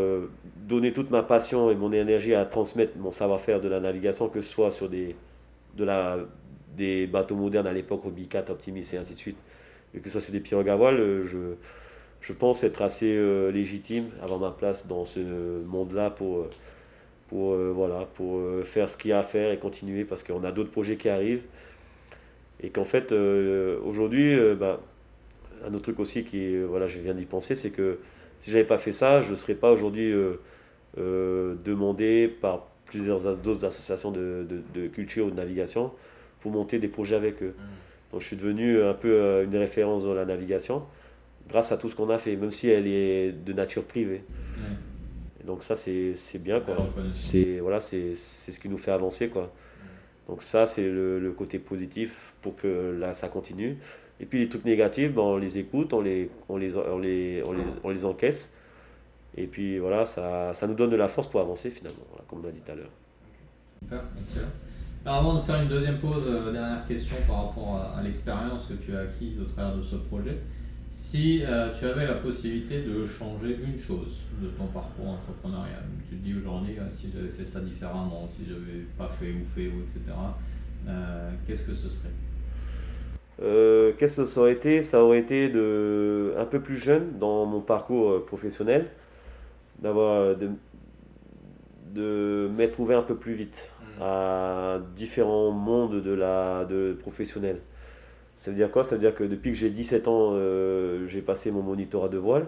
donné 0.68 0.92
toute 0.92 1.10
ma 1.10 1.24
passion 1.24 1.72
et 1.72 1.76
mon 1.76 1.92
énergie 1.94 2.36
à 2.36 2.46
transmettre 2.46 2.98
mon 2.98 3.12
savoir-faire 3.12 3.62
de 3.62 3.70
la 3.70 3.80
navigation, 3.80 4.28
que 4.28 4.42
ce 4.42 4.52
soit 4.52 4.72
sur 4.72 4.90
des, 4.90 5.16
de 5.78 5.84
la 5.86 6.18
des 6.76 7.08
bateaux 7.08 7.36
modernes 7.36 7.68
à 7.68 7.74
l'époque, 7.74 8.06
Obicat, 8.06 8.46
Optimis 8.50 8.88
et 8.94 8.98
ainsi 8.98 9.14
de 9.14 9.20
suite, 9.20 9.38
et 9.94 10.00
que 10.00 10.10
ce 10.10 10.20
soit 10.20 10.32
des 10.32 10.40
pirogues 10.40 10.70
à 10.70 10.76
voile, 10.76 11.00
euh, 11.00 11.26
je, 11.28 11.38
je 12.22 12.34
pense 12.34 12.64
être 12.64 12.82
assez 12.82 13.14
euh, 13.16 13.52
légitime, 13.52 14.06
avoir 14.22 14.40
ma 14.40 14.52
place 14.52 14.88
dans 14.88 15.06
ce 15.06 15.20
monde-là 15.66 16.10
pour, 16.12 16.40
euh, 16.40 16.50
pour, 17.30 17.56
voilà, 17.56 18.08
pour 18.14 18.42
faire 18.66 18.90
ce 18.90 18.98
qu'il 18.98 19.12
y 19.12 19.14
a 19.14 19.20
à 19.20 19.24
faire 19.24 19.52
et 19.52 19.58
continuer 19.58 20.04
parce 20.04 20.24
qu'on 20.24 20.44
a 20.44 20.52
d'autres 20.52 20.72
projets 20.72 20.98
qui 20.98 21.10
arrivent. 21.10 21.44
Et 22.64 22.70
qu'en 22.70 22.86
fait, 22.86 23.12
aujourd'hui, 23.12 24.38
bah, 24.60 24.80
un 25.66 25.74
autre 25.74 25.84
truc 25.84 26.00
aussi 26.00 26.24
qui 26.24 26.58
voilà, 26.58 26.88
je 26.88 27.00
viens 27.00 27.14
d'y 27.14 27.26
penser, 27.26 27.56
c'est 27.56 27.72
que 27.72 28.00
si 28.40 28.52
j'avais 28.52 28.64
pas 28.64 28.78
fait 28.78 28.92
ça, 28.92 29.22
je 29.22 29.32
ne 29.32 29.36
serais 29.36 29.56
pas 29.56 29.72
aujourd'hui 29.72 30.14
demandé 30.96 32.28
par 32.28 32.68
plusieurs 32.86 33.20
d'autres 33.38 33.66
associations 33.66 34.12
de, 34.12 34.46
de, 34.48 34.82
de, 34.82 34.88
culture 34.88 35.28
ou 35.28 35.32
de 35.32 35.36
navigation 35.36 35.92
pour 36.42 36.52
monter 36.52 36.78
des 36.78 36.90
projets 36.90 37.16
avec 37.16 37.42
eux. 37.42 37.56
Mm. 37.58 38.12
Donc 38.12 38.22
je 38.22 38.28
suis 38.28 38.36
devenu 38.36 38.84
un 38.84 38.94
peu 38.94 39.10
euh, 39.10 39.46
une 39.46 39.56
référence 39.56 40.04
dans 40.04 40.14
la 40.14 40.26
navigation 40.26 40.84
grâce 41.48 41.72
à 41.72 41.78
tout 41.78 41.90
ce 41.90 41.96
qu'on 41.96 42.10
a 42.10 42.18
fait, 42.18 42.36
même 42.36 42.52
si 42.52 42.70
elle 42.70 42.88
est 42.88 43.32
de 43.32 43.54
nature 43.54 43.84
privée. 43.84 44.24
donc 45.46 45.64
ça 45.64 45.76
c'est 45.76 46.16
bien 46.36 46.60
quoi. 46.60 46.76
C'est 47.16 47.60
voilà, 47.60 47.82
c'est 47.82 48.16
ce 48.16 48.60
qui 48.60 48.70
nous 48.70 48.78
fait 48.78 48.92
avancer 48.92 49.30
quoi. 49.30 49.52
Donc 50.28 50.42
ça 50.44 50.66
c'est 50.66 50.88
le, 50.88 51.20
le, 51.20 51.32
côté 51.32 51.60
positif 51.60 52.34
pour 52.42 52.56
que 52.56 52.96
là 53.00 53.14
ça 53.14 53.28
continue. 53.28 53.78
Et 54.20 54.26
puis 54.26 54.40
les 54.40 54.50
trucs 54.50 54.66
négatifs, 54.66 55.14
ben, 55.14 55.22
on 55.22 55.38
les 55.38 55.58
écoute, 55.58 55.94
on 55.94 56.02
les, 56.02 56.30
on 56.48 56.58
les, 56.58 56.76
on 56.76 57.00
les, 57.00 57.44
on 57.46 57.52
les, 57.54 57.64
on 57.84 57.90
les 57.90 58.06
encaisse. 58.06 58.54
Et 59.36 59.48
puis 59.48 59.80
voilà, 59.80 60.06
ça, 60.06 60.54
ça 60.54 60.68
nous 60.68 60.76
donne 60.76 60.90
de 60.90 60.96
la 60.96 61.08
force 61.08 61.28
pour 61.28 61.40
avancer 61.40 61.72
finalement, 61.72 62.04
comme 62.28 62.42
on 62.44 62.48
a 62.48 62.52
dit 62.52 62.60
tout 62.60 62.72
à 62.72 62.76
l'heure. 62.76 64.02
Alors 65.04 65.20
avant 65.20 65.36
de 65.36 65.42
faire 65.42 65.62
une 65.62 65.68
deuxième 65.68 65.98
pause, 65.98 66.24
euh, 66.28 66.52
dernière 66.52 66.86
question 66.88 67.16
par 67.28 67.48
rapport 67.48 67.94
à, 67.98 68.04
l'expérience 68.04 68.68
que 68.68 68.74
tu 68.74 68.96
as 68.96 69.00
acquise 69.00 69.40
au 69.40 69.46
travers 69.46 69.76
de 69.76 69.82
ce 69.82 69.96
projet. 69.96 70.38
Si 70.92 71.44
euh, 71.44 71.70
tu 71.78 71.86
avais 71.86 72.06
la 72.06 72.16
possibilité 72.16 72.82
de 72.84 73.06
changer 73.06 73.58
une 73.64 73.78
chose 73.80 74.20
de 74.42 74.48
ton 74.50 74.68
parcours 74.68 75.10
entrepreneurial, 75.10 75.84
tu 76.10 76.16
te 76.18 76.24
dis 76.24 76.36
aujourd'hui, 76.36 76.78
euh, 76.78 76.84
si 76.90 77.08
j'avais 77.14 77.30
fait 77.30 77.46
ça 77.46 77.62
différemment, 77.62 78.30
si 78.30 78.46
j'avais 78.46 78.86
pas 78.98 79.08
fait 79.08 79.32
ou 79.32 79.44
fait, 79.44 79.68
ou 79.68 79.82
etc., 79.82 80.02
qu'est-ce 81.48 81.64
que 81.64 81.74
ce 81.74 81.90
serait? 81.90 82.10
Qu'est-ce 83.98 84.22
que 84.22 84.26
ça 84.26 84.42
aurait 84.42 84.54
été? 84.54 84.82
Ça 84.84 85.04
aurait 85.04 85.20
été 85.20 85.50
de, 85.50 86.34
un 86.38 86.46
peu 86.46 86.60
plus 86.60 86.78
jeune 86.78 87.18
dans 87.20 87.46
mon 87.46 87.62
parcours 87.62 88.26
professionnel, 88.26 88.88
d'avoir 89.80 90.36
de, 90.36 90.50
de 91.94 92.50
m'être 92.56 92.80
ouvert 92.80 93.00
un 93.00 93.04
peu 93.04 93.16
plus 93.16 93.34
vite 93.34 93.70
à 94.00 94.80
différents 94.96 95.52
mondes 95.52 96.02
de 96.02 96.14
la 96.14 96.66
de 96.66 96.94
professionnels. 97.00 97.60
Ça 98.42 98.50
veut 98.50 98.58
dire 98.58 98.72
quoi? 98.72 98.84
Ça 98.84 98.96
veut 98.96 99.02
dire 99.02 99.14
que 99.14 99.24
depuis 99.24 99.52
que 99.52 99.58
j'ai 99.58 99.70
17 99.70 100.08
ans, 100.08 100.32
euh, 100.34 101.08
j'ai 101.08 101.22
passé 101.22 101.52
mon 101.52 101.62
monitorat 101.62 102.10
de 102.10 102.18
voile. 102.18 102.48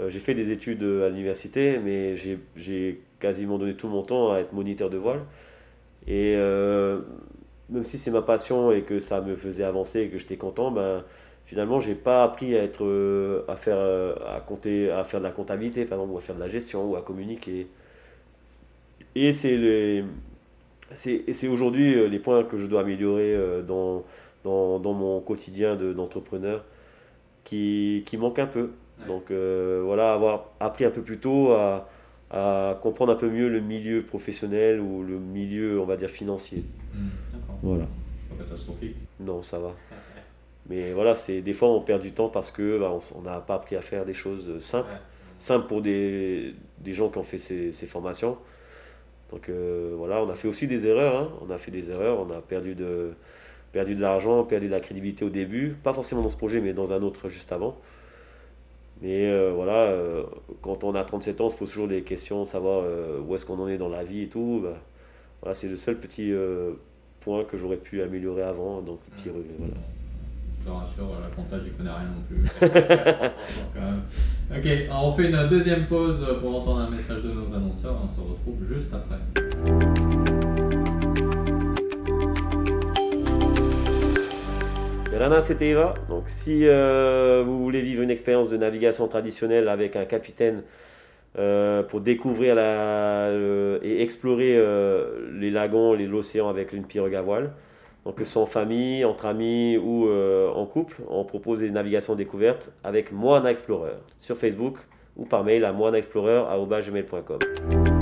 Euh, 0.00 0.08
j'ai 0.08 0.20
fait 0.20 0.32
des 0.32 0.50
études 0.50 0.82
à 0.82 1.10
l'université, 1.10 1.78
mais 1.78 2.16
j'ai 2.16 3.02
quasiment 3.20 3.58
donné 3.58 3.74
tout 3.74 3.88
mon 3.88 4.00
temps 4.00 4.32
à 4.32 4.38
être 4.38 4.54
moniteur 4.54 4.88
de 4.88 4.96
voile. 4.96 5.20
Et 6.06 6.32
euh, 6.36 7.02
même 7.68 7.84
si 7.84 7.98
c'est 7.98 8.10
ma 8.10 8.22
passion 8.22 8.72
et 8.72 8.84
que 8.84 8.98
ça 8.98 9.20
me 9.20 9.36
faisait 9.36 9.64
avancer 9.64 10.00
et 10.00 10.08
que 10.08 10.16
j'étais 10.16 10.38
content, 10.38 10.70
ben, 10.70 11.04
finalement, 11.44 11.78
j'ai 11.78 11.94
pas 11.94 12.24
appris 12.24 12.56
à, 12.56 12.62
être, 12.62 13.44
à, 13.48 13.56
faire, 13.56 13.76
à, 14.26 14.40
compter, 14.40 14.90
à 14.90 15.04
faire 15.04 15.20
de 15.20 15.26
la 15.26 15.30
comptabilité, 15.30 15.84
par 15.84 15.98
exemple, 15.98 16.14
ou 16.14 16.16
à 16.16 16.22
faire 16.22 16.36
de 16.36 16.40
la 16.40 16.48
gestion, 16.48 16.90
ou 16.90 16.96
à 16.96 17.02
communiquer. 17.02 17.66
Et 19.14 19.34
c'est 19.34 20.02
aujourd'hui 21.48 21.94
euh, 21.94 22.08
les 22.08 22.18
points 22.18 22.44
que 22.44 22.58
je 22.58 22.66
dois 22.66 22.82
améliorer 22.82 23.34
euh, 23.34 23.62
dans, 23.62 24.04
dans, 24.46 24.78
dans 24.78 24.92
mon 24.92 25.20
quotidien 25.20 25.76
d'entrepreneur 25.76 26.64
qui, 27.44 28.04
qui 28.06 28.16
manquent 28.16 28.38
un 28.38 28.46
peu. 28.46 28.70
Donc 29.06 29.30
euh, 29.30 29.82
voilà, 29.84 30.14
avoir 30.14 30.46
appris 30.60 30.84
un 30.84 30.90
peu 30.90 31.02
plus 31.02 31.18
tôt 31.18 31.52
à, 31.52 31.88
à, 32.30 32.78
comprendre 32.80 33.12
un 33.12 33.16
peu 33.16 33.28
mieux 33.28 33.48
le 33.48 33.60
milieu 33.60 34.02
professionnel 34.02 34.80
ou 34.80 35.02
le 35.02 35.18
milieu, 35.18 35.80
on 35.80 35.84
va 35.84 35.96
dire, 35.96 36.08
financier. 36.08 36.64
Mmh. 36.94 36.98
Voilà. 37.62 37.86
Pas 38.30 38.44
catastrophique. 38.44 38.96
Non, 39.20 39.42
ça 39.42 39.58
va. 39.58 39.74
Mais 40.70 40.92
voilà, 40.92 41.14
c'est 41.14 41.42
des 41.42 41.52
fois 41.52 41.68
on 41.68 41.80
perd 41.80 42.00
du 42.00 42.12
temps 42.12 42.28
parce 42.28 42.50
que 42.50 42.78
bah, 42.78 42.92
on 43.14 43.22
n'a 43.22 43.40
pas 43.40 43.56
appris 43.56 43.76
à 43.76 43.82
faire 43.82 44.04
des 44.04 44.14
choses 44.14 44.60
simples. 44.60 44.90
Simples 45.38 45.66
pour 45.66 45.82
des, 45.82 46.54
des 46.78 46.94
gens 46.94 47.10
qui 47.10 47.18
ont 47.18 47.22
fait 47.22 47.38
ces, 47.38 47.72
ces 47.72 47.86
formations 47.86 48.38
donc 49.30 49.48
euh, 49.48 49.94
voilà, 49.96 50.22
on 50.22 50.30
a 50.30 50.36
fait 50.36 50.48
aussi 50.48 50.66
des 50.66 50.86
erreurs. 50.86 51.16
Hein. 51.16 51.30
On 51.46 51.50
a 51.50 51.58
fait 51.58 51.70
des 51.70 51.90
erreurs, 51.90 52.20
on 52.20 52.30
a 52.30 52.40
perdu 52.40 52.74
de, 52.74 53.12
perdu 53.76 53.94
de 53.94 54.00
l'argent, 54.00 54.42
perdu 54.44 54.68
de 54.68 54.72
la 54.72 54.80
crédibilité 54.80 55.22
au 55.24 55.28
début. 55.28 55.76
Pas 55.82 55.92
forcément 55.92 56.22
dans 56.22 56.30
ce 56.30 56.36
projet, 56.36 56.62
mais 56.62 56.72
dans 56.72 56.94
un 56.94 57.02
autre 57.02 57.28
juste 57.28 57.52
avant. 57.52 57.76
Mais 59.02 59.26
euh, 59.26 59.52
voilà, 59.54 59.90
euh, 59.90 60.22
quand 60.62 60.82
on 60.82 60.94
a 60.94 61.04
37 61.04 61.42
ans, 61.42 61.46
on 61.46 61.50
se 61.50 61.56
pose 61.56 61.68
toujours 61.68 61.88
des 61.88 62.00
questions, 62.02 62.46
savoir 62.46 62.84
où 63.26 63.34
est-ce 63.34 63.44
qu'on 63.44 63.58
en 63.58 63.68
est 63.68 63.76
dans 63.76 63.90
la 63.90 64.02
vie 64.02 64.22
et 64.22 64.28
tout. 64.28 64.60
Bah, 64.62 64.78
voilà, 65.42 65.54
c'est 65.54 65.68
le 65.68 65.76
seul 65.76 65.96
petit 65.96 66.32
point 67.20 67.44
que 67.44 67.58
j'aurais 67.58 67.76
pu 67.76 68.00
améliorer 68.00 68.42
avant, 68.42 68.80
donc 68.80 69.00
petit 69.16 69.28
regret. 69.28 69.54
Voilà 69.58 69.74
te 70.66 70.70
rassure, 70.70 71.20
la 71.22 71.28
comptage, 71.34 71.62
je 71.64 71.70
connais 71.70 71.90
rien 71.90 72.08
non 72.08 72.22
plus. 72.26 72.42
ok, 74.58 74.66
alors 74.90 75.08
on 75.08 75.16
fait 75.16 75.30
une 75.30 75.48
deuxième 75.48 75.84
pause 75.84 76.26
pour 76.40 76.56
entendre 76.56 76.80
un 76.80 76.90
message 76.90 77.22
de 77.22 77.30
nos 77.30 77.54
annonceurs. 77.54 77.96
On 78.02 78.08
se 78.08 78.20
retrouve 78.20 78.66
juste 78.68 78.92
après. 78.92 79.20
Rana, 85.16 85.40
c'était 85.40 85.68
Eva. 85.68 85.94
Donc, 86.08 86.24
si 86.26 86.66
euh, 86.66 87.42
vous 87.44 87.62
voulez 87.62 87.80
vivre 87.80 88.02
une 88.02 88.10
expérience 88.10 88.50
de 88.50 88.56
navigation 88.56 89.08
traditionnelle 89.08 89.68
avec 89.68 89.96
un 89.96 90.04
capitaine 90.04 90.62
euh, 91.38 91.82
pour 91.82 92.00
découvrir 92.00 92.58
et 92.58 94.02
explorer 94.02 94.56
euh, 94.56 95.28
les 95.32 95.50
lagons, 95.50 95.94
l'océan 95.94 96.48
avec 96.48 96.72
une 96.72 96.84
pirogue 96.84 97.14
à 97.14 97.22
voile, 97.22 97.52
donc 98.04 98.16
que 98.16 98.24
ce 98.24 98.32
soit 98.32 98.42
en 98.42 98.46
famille, 98.46 99.04
entre 99.04 99.26
amis 99.26 99.78
ou 99.78 100.08
en 100.08 100.66
couple, 100.66 100.96
on 101.08 101.24
propose 101.24 101.60
des 101.60 101.70
navigations 101.70 102.14
découvertes 102.14 102.70
avec 102.84 103.10
Moana 103.10 103.50
Explorer. 103.50 103.94
Sur 104.18 104.36
Facebook, 104.36 104.76
ou 105.16 105.24
par 105.24 105.44
mail 105.44 105.64
à 105.64 105.72
moineexplorer.com. 105.72 107.95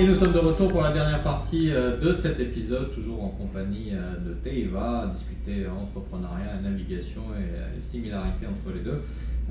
Et 0.00 0.06
nous 0.06 0.14
sommes 0.14 0.32
de 0.32 0.38
retour 0.38 0.70
pour 0.70 0.80
la 0.80 0.92
dernière 0.92 1.22
partie 1.22 1.70
euh, 1.70 1.98
de 1.98 2.14
cet 2.14 2.40
épisode, 2.40 2.94
toujours 2.94 3.22
en 3.22 3.28
compagnie 3.28 3.90
euh, 3.92 4.16
de 4.16 4.32
Teiva, 4.32 5.12
discuter 5.12 5.66
entrepreneuriat, 5.68 6.58
navigation 6.62 7.20
et 7.36 7.76
les 7.76 7.82
similarités 7.84 8.46
entre 8.46 8.74
les 8.74 8.80
deux. 8.80 9.02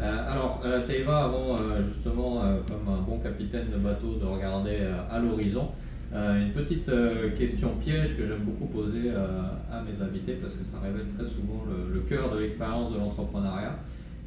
Euh, 0.01 0.33
alors, 0.33 0.63
Teiva, 0.87 1.25
avant 1.25 1.59
justement, 1.93 2.41
comme 2.67 2.91
un 2.91 3.01
bon 3.01 3.19
capitaine 3.19 3.67
de 3.71 3.77
bateau, 3.77 4.15
de 4.19 4.25
regarder 4.25 4.77
à 5.11 5.19
l'horizon, 5.19 5.67
une 6.15 6.51
petite 6.51 6.89
question 7.37 7.75
piège 7.75 8.17
que 8.17 8.25
j'aime 8.25 8.41
beaucoup 8.41 8.65
poser 8.73 9.11
à 9.11 9.83
mes 9.83 10.01
invités 10.01 10.33
parce 10.41 10.55
que 10.55 10.63
ça 10.63 10.77
révèle 10.81 11.05
très 11.15 11.27
souvent 11.27 11.63
le, 11.93 11.99
cœur 11.99 12.33
de 12.33 12.39
l'expérience 12.39 12.91
de 12.91 12.97
l'entrepreneuriat. 12.97 13.75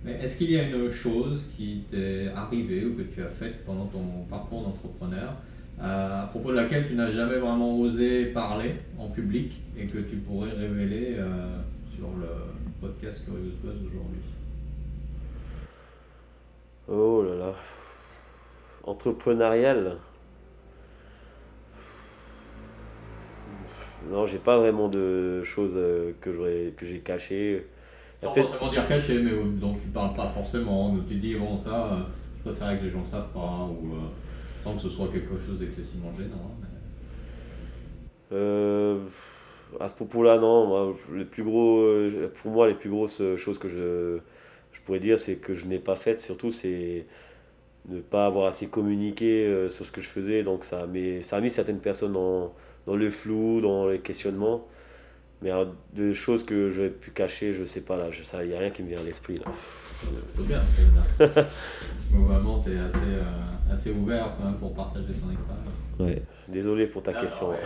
Mais 0.04 0.20
est-ce 0.22 0.36
qu'il 0.36 0.52
y 0.52 0.58
a 0.58 0.62
une 0.62 0.88
chose 0.88 1.46
qui 1.56 1.82
t'est 1.90 2.28
arrivée 2.36 2.84
ou 2.84 2.94
que 2.94 3.02
tu 3.02 3.22
as 3.22 3.30
faite 3.30 3.64
pendant 3.66 3.86
ton 3.86 4.24
parcours 4.30 4.62
d'entrepreneur 4.62 5.32
euh, 5.32 5.51
à 5.82 6.28
propos 6.30 6.50
de 6.50 6.56
laquelle 6.56 6.86
tu 6.86 6.94
n'as 6.94 7.10
jamais 7.10 7.38
vraiment 7.38 7.76
osé 7.78 8.26
parler 8.26 8.74
en 8.98 9.08
public 9.08 9.60
et 9.76 9.86
que 9.86 9.98
tu 9.98 10.16
pourrais 10.16 10.50
révéler 10.50 11.16
euh, 11.18 11.58
sur 11.94 12.08
le 12.20 12.28
podcast 12.80 13.24
Curious 13.24 13.56
Buzz 13.62 13.76
aujourd'hui 13.86 14.20
Oh 16.88 17.22
là 17.22 17.34
là. 17.34 17.54
Entrepreneurial. 18.84 19.98
Non, 24.10 24.26
j'ai 24.26 24.38
pas 24.38 24.58
vraiment 24.58 24.88
de 24.88 25.42
choses 25.44 25.72
euh, 25.74 26.12
que 26.20 26.32
j'aurais 26.32 26.74
que 26.76 26.84
j'ai 26.84 26.98
cachées. 26.98 27.66
Pas 28.20 28.32
forcément 28.34 28.70
dire 28.70 28.86
caché, 28.86 29.20
mais 29.20 29.32
dont 29.60 29.74
tu 29.74 29.88
parles 29.88 30.14
pas 30.14 30.28
forcément. 30.28 30.94
Tu 31.08 31.16
dis 31.16 31.34
bon 31.34 31.58
ça, 31.58 31.98
je 32.38 32.50
préfère 32.50 32.78
que 32.78 32.84
les 32.84 32.90
gens 32.90 33.00
ne 33.00 33.06
savent 33.06 33.32
pas 33.32 33.68
ou 33.68 33.94
sans 34.62 34.74
que 34.74 34.82
ce 34.82 34.88
soit 34.88 35.08
quelque 35.08 35.38
chose 35.38 35.58
d'excessivement 35.58 36.12
gênant. 36.12 36.36
Hein, 36.62 36.66
euh, 38.32 38.98
à 39.80 39.88
ce 39.88 39.94
propos-là, 39.94 40.38
non. 40.38 40.94
les 41.14 41.24
plus 41.24 41.42
gros, 41.42 41.80
euh, 41.80 42.32
pour 42.34 42.50
moi, 42.50 42.68
les 42.68 42.74
plus 42.74 42.90
grosses 42.90 43.22
choses 43.36 43.58
que 43.58 43.68
je, 43.68 44.18
je 44.72 44.80
pourrais 44.82 45.00
dire, 45.00 45.18
c'est 45.18 45.36
que 45.36 45.54
je 45.54 45.66
n'ai 45.66 45.78
pas 45.78 45.96
faites. 45.96 46.20
Surtout, 46.20 46.50
c'est 46.50 47.06
ne 47.88 48.00
pas 48.00 48.26
avoir 48.26 48.46
assez 48.46 48.68
communiqué 48.68 49.46
euh, 49.46 49.68
sur 49.68 49.84
ce 49.84 49.90
que 49.90 50.00
je 50.00 50.08
faisais. 50.08 50.42
Donc, 50.42 50.64
ça, 50.64 50.86
mais, 50.90 51.22
ça 51.22 51.36
a 51.36 51.40
mis 51.40 51.50
certaines 51.50 51.80
personnes 51.80 52.12
dans, 52.12 52.54
dans 52.86 52.96
le 52.96 53.10
flou, 53.10 53.60
dans 53.60 53.88
les 53.88 53.98
questionnements. 53.98 54.66
Mais 55.42 55.50
de 55.94 56.12
choses 56.12 56.44
que 56.44 56.70
j'aurais 56.70 56.90
pu 56.90 57.10
cacher, 57.10 57.52
je 57.52 57.64
sais 57.64 57.80
pas 57.80 57.96
là. 57.96 58.10
Il 58.42 58.48
n'y 58.48 58.54
a 58.54 58.60
rien 58.60 58.70
qui 58.70 58.84
me 58.84 58.88
vient 58.88 59.00
à 59.00 59.02
l'esprit 59.02 59.38
là. 59.38 59.46
Bien. 60.38 60.62
Globalement, 62.12 62.60
tu 62.60 62.72
es 62.72 62.78
assez 62.78 62.98
assez 63.70 63.90
ouvert 63.92 64.30
quand 64.38 64.44
même 64.44 64.58
pour 64.58 64.72
partager 64.72 65.12
son 65.12 65.30
expérience. 65.30 65.68
Ouais. 65.98 66.22
Désolé 66.48 66.86
pour 66.86 67.02
ta 67.02 67.12
ah 67.14 67.20
question, 67.20 67.50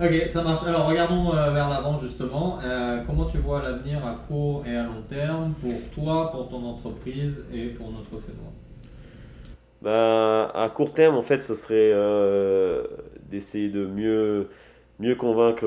ok, 0.00 0.30
ça 0.30 0.42
marche. 0.42 0.66
Alors 0.66 0.88
regardons 0.88 1.34
euh, 1.34 1.50
vers 1.50 1.68
l'avant 1.68 2.00
justement. 2.00 2.58
Euh, 2.64 3.02
comment 3.06 3.26
tu 3.26 3.38
vois 3.38 3.62
l'avenir 3.62 4.04
à 4.06 4.14
court 4.26 4.64
et 4.66 4.74
à 4.74 4.84
long 4.84 5.02
terme 5.08 5.52
pour 5.60 5.78
toi, 5.94 6.32
pour 6.32 6.48
ton 6.48 6.64
entreprise 6.64 7.34
et 7.52 7.66
pour 7.66 7.92
notre 7.92 8.08
phénomène 8.24 8.54
bah, 9.82 10.50
À 10.54 10.70
court 10.70 10.94
terme, 10.94 11.14
en 11.14 11.22
fait, 11.22 11.42
ce 11.42 11.54
serait 11.54 11.92
euh, 11.92 12.84
d'essayer 13.28 13.68
de 13.68 13.84
mieux, 13.84 14.48
mieux 14.98 15.14
convaincre 15.14 15.66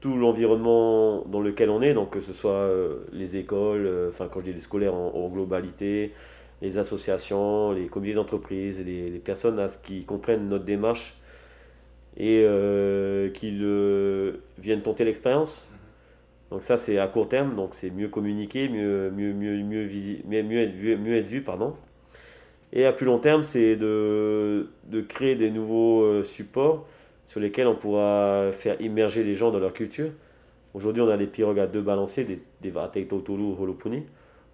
tout 0.00 0.16
l'environnement 0.16 1.24
dans 1.26 1.40
lequel 1.40 1.70
on 1.70 1.82
est, 1.82 1.92
donc 1.92 2.10
que 2.10 2.20
ce 2.20 2.32
soit 2.32 2.70
les 3.12 3.36
écoles, 3.36 4.08
enfin 4.08 4.28
quand 4.30 4.40
je 4.40 4.46
dis 4.46 4.52
les 4.52 4.60
scolaires 4.60 4.94
en 4.94 5.28
globalité, 5.28 6.12
les 6.62 6.78
associations, 6.78 7.72
les 7.72 7.86
comités 7.86 8.14
d'entreprise, 8.14 8.84
les, 8.84 9.10
les, 9.10 9.18
personnes 9.18 9.58
à 9.58 9.68
ce 9.68 9.78
qui 9.78 10.04
comprennent 10.04 10.48
notre 10.48 10.64
démarche 10.64 11.14
et 12.16 12.42
euh, 12.44 13.30
qu'ils 13.30 13.64
viennent 14.58 14.82
tenter 14.82 15.04
l'expérience. 15.04 15.66
Donc 16.50 16.62
ça 16.62 16.76
c'est 16.76 16.98
à 16.98 17.06
court 17.06 17.28
terme, 17.28 17.54
donc 17.54 17.70
c'est 17.72 17.90
mieux 17.90 18.08
communiquer, 18.08 18.68
mieux, 18.68 19.10
mieux, 19.10 19.32
mieux, 19.32 19.62
mieux, 19.62 20.42
mieux, 20.42 20.58
être 20.58 20.74
vu, 20.74 20.96
mieux 20.96 21.16
être 21.16 21.26
vu. 21.26 21.42
Pardon. 21.42 21.74
Et 22.72 22.84
à 22.86 22.92
plus 22.92 23.06
long 23.06 23.18
terme, 23.18 23.44
c'est 23.44 23.76
de, 23.76 24.68
de, 24.84 25.00
créer 25.00 25.34
des 25.34 25.50
nouveaux 25.50 26.02
euh, 26.02 26.22
supports 26.22 26.86
sur 27.24 27.40
lesquels 27.40 27.66
on 27.66 27.74
pourra 27.74 28.50
faire 28.52 28.80
immerger 28.80 29.24
les 29.24 29.34
gens 29.34 29.50
dans 29.50 29.58
leur 29.58 29.72
culture. 29.72 30.10
Aujourd'hui, 30.74 31.02
on 31.02 31.08
a 31.08 31.16
des 31.16 31.26
pirogues 31.26 31.58
à 31.58 31.66
deux 31.66 31.82
balanciers, 31.82 32.24
des, 32.24 32.40
des 32.60 33.06
Tolu 33.06 33.54
Holopuni. 33.58 34.04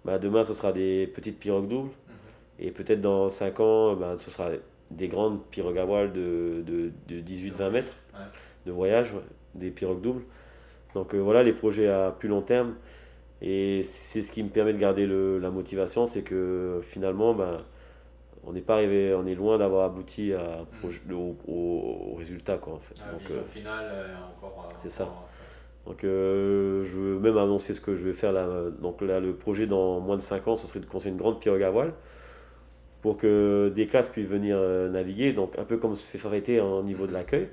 Bah, 0.07 0.19
demain 0.19 0.45
ce 0.45 0.53
sera 0.53 0.71
des 0.71 1.05
petites 1.05 1.37
pirogues 1.37 1.67
doubles. 1.67 1.89
Mhm. 1.89 2.13
Et 2.59 2.71
peut-être 2.71 3.01
dans 3.01 3.29
5 3.29 3.59
ans, 3.59 3.95
bah, 3.95 4.15
ce 4.17 4.31
sera 4.31 4.51
des 4.89 5.09
grandes 5.09 5.43
pirogues 5.47 5.77
à 5.77 5.85
voile 5.85 6.13
de, 6.13 6.63
de, 6.65 6.91
de 7.09 7.21
18-20 7.21 7.69
mètres 7.71 7.91
de 8.65 8.71
voyage, 8.71 9.13
des 9.53 9.69
pirogues 9.69 10.01
doubles. 10.01 10.23
Donc 10.93 11.13
euh, 11.13 11.17
voilà 11.19 11.43
les 11.43 11.53
projets 11.53 11.89
à 11.89 12.15
plus 12.17 12.29
long 12.29 12.41
terme. 12.41 12.75
Et 13.41 13.83
c'est 13.83 14.23
ce 14.23 14.31
qui 14.31 14.41
me 14.41 14.49
permet 14.49 14.73
de 14.73 14.79
garder 14.79 15.05
le, 15.05 15.39
la 15.39 15.51
motivation, 15.51 16.07
c'est 16.07 16.23
que 16.23 16.79
finalement, 16.83 17.33
bah, 17.33 17.63
on 18.45 18.53
n'est 18.53 18.61
pas 18.61 18.75
arrivé, 18.75 19.13
on 19.13 19.27
est 19.27 19.35
loin 19.35 19.57
d'avoir 19.57 19.85
abouti 19.85 20.33
à, 20.33 20.65
mhm. 20.83 21.13
au, 21.13 21.35
au, 21.47 22.15
résultat. 22.15 22.57
Quoi, 22.57 22.75
en 22.75 22.79
fait. 22.79 22.95
Donc, 22.95 23.29
euh, 23.29 23.43
final, 23.53 23.85
encore. 24.37 24.69
C'est 24.77 24.89
ça. 24.89 25.07
Donc 25.87 26.03
euh, 26.03 26.83
je 26.83 26.97
veux 26.97 27.19
même 27.19 27.37
annoncer 27.37 27.73
ce 27.73 27.79
que 27.79 27.95
je 27.95 28.03
vais 28.05 28.13
faire 28.13 28.33
là. 28.33 28.45
Donc 28.81 29.01
là, 29.01 29.21
le 29.21 29.33
projet 29.33 29.67
dans 29.67 30.01
moins 30.01 30.17
de 30.17 30.21
5 30.21 30.47
ans, 30.49 30.57
ce 30.57 30.67
serait 30.67 30.81
de 30.81 30.85
construire 30.85 31.13
une 31.13 31.19
grande 31.19 31.39
pirogue 31.39 31.63
à 31.63 31.69
voile 31.69 31.93
pour 33.01 33.15
que 33.15 33.71
des 33.73 33.87
classes 33.87 34.09
puissent 34.09 34.27
venir 34.27 34.57
euh, 34.59 34.89
naviguer, 34.89 35.31
donc 35.31 35.57
un 35.57 35.63
peu 35.63 35.77
comme 35.77 35.95
se 35.95 36.05
fait 36.05 36.17
Farité 36.17 36.59
au 36.59 36.83
niveau 36.83 37.07
de 37.07 37.13
l'accueil. 37.13 37.47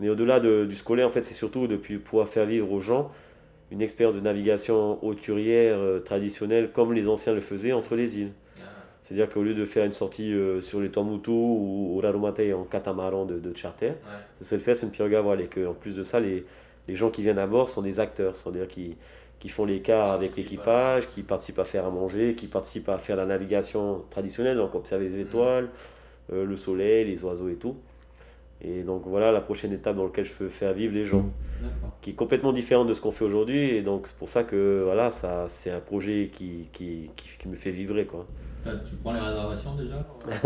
Mais 0.00 0.08
au-delà 0.08 0.40
du 0.40 0.74
scolaire, 0.74 1.06
en 1.06 1.10
fait, 1.10 1.22
c'est 1.22 1.34
surtout 1.34 1.68
de 1.68 1.76
pouvoir 1.76 2.26
faire 2.26 2.46
vivre 2.46 2.72
aux 2.72 2.80
gens 2.80 3.12
une 3.70 3.80
expérience 3.80 4.16
de 4.16 4.20
navigation 4.20 4.98
hauturière 5.04 5.76
euh, 5.78 6.00
traditionnelle 6.00 6.70
comme 6.72 6.92
les 6.92 7.06
anciens 7.06 7.34
le 7.34 7.40
faisaient 7.40 7.72
entre 7.72 7.94
les 7.94 8.18
îles. 8.18 8.32
C'est-à-dire 9.04 9.28
qu'au 9.28 9.42
lieu 9.42 9.54
de 9.54 9.66
faire 9.66 9.84
une 9.84 9.92
sortie 9.92 10.34
sur 10.62 10.80
les 10.80 10.88
Tuamutu 10.88 11.30
ou 11.30 11.94
au 11.94 12.00
Rarumate 12.00 12.40
en 12.56 12.64
catamaran 12.64 13.26
de, 13.26 13.38
de 13.38 13.54
charter, 13.54 13.92
ce 14.40 14.44
serait 14.44 14.56
de 14.56 14.62
faire 14.62 14.76
une 14.82 14.90
pirogue 14.90 15.14
à 15.14 15.20
voile 15.20 15.42
et 15.42 15.46
qu'en 15.46 15.74
plus 15.74 15.94
de 15.94 16.02
ça, 16.02 16.20
les, 16.20 16.46
les 16.88 16.94
gens 16.94 17.10
qui 17.10 17.22
viennent 17.22 17.38
à 17.38 17.46
bord 17.46 17.68
sont 17.68 17.82
des 17.82 18.00
acteurs, 18.00 18.36
c'est-à-dire 18.36 18.68
qui, 18.68 18.96
qui 19.40 19.48
font 19.48 19.64
l'écart 19.64 20.12
avec 20.12 20.36
l'équipage, 20.36 21.08
qui 21.08 21.22
participent 21.22 21.58
à 21.58 21.64
faire 21.64 21.86
à 21.86 21.90
manger, 21.90 22.34
qui 22.34 22.46
participent 22.46 22.88
à 22.88 22.98
faire 22.98 23.16
la 23.16 23.26
navigation 23.26 24.04
traditionnelle, 24.10 24.56
donc 24.56 24.74
observer 24.74 25.08
les 25.08 25.20
étoiles, 25.20 25.70
euh, 26.32 26.44
le 26.44 26.56
soleil, 26.56 27.04
les 27.06 27.24
oiseaux 27.24 27.48
et 27.48 27.56
tout. 27.56 27.76
Et 28.66 28.82
donc 28.82 29.02
voilà 29.06 29.30
la 29.30 29.40
prochaine 29.40 29.72
étape 29.72 29.96
dans 29.96 30.04
laquelle 30.04 30.24
je 30.24 30.32
veux 30.34 30.48
faire 30.48 30.72
vivre 30.72 30.94
les 30.94 31.04
gens, 31.04 31.30
qui 32.00 32.10
est 32.10 32.14
complètement 32.14 32.52
différente 32.52 32.88
de 32.88 32.94
ce 32.94 33.00
qu'on 33.00 33.12
fait 33.12 33.24
aujourd'hui. 33.24 33.70
Et 33.70 33.82
donc 33.82 34.06
c'est 34.06 34.16
pour 34.16 34.28
ça 34.28 34.42
que 34.42 34.82
voilà, 34.84 35.10
ça, 35.10 35.46
c'est 35.48 35.70
un 35.70 35.80
projet 35.80 36.30
qui, 36.32 36.68
qui, 36.72 37.10
qui, 37.16 37.48
me 37.48 37.56
fait 37.56 37.70
vibrer. 37.70 38.06
Quoi. 38.06 38.26
Tu 38.64 38.96
prends 39.02 39.12
les 39.12 39.20
réservations 39.20 39.74
déjà? 39.74 40.06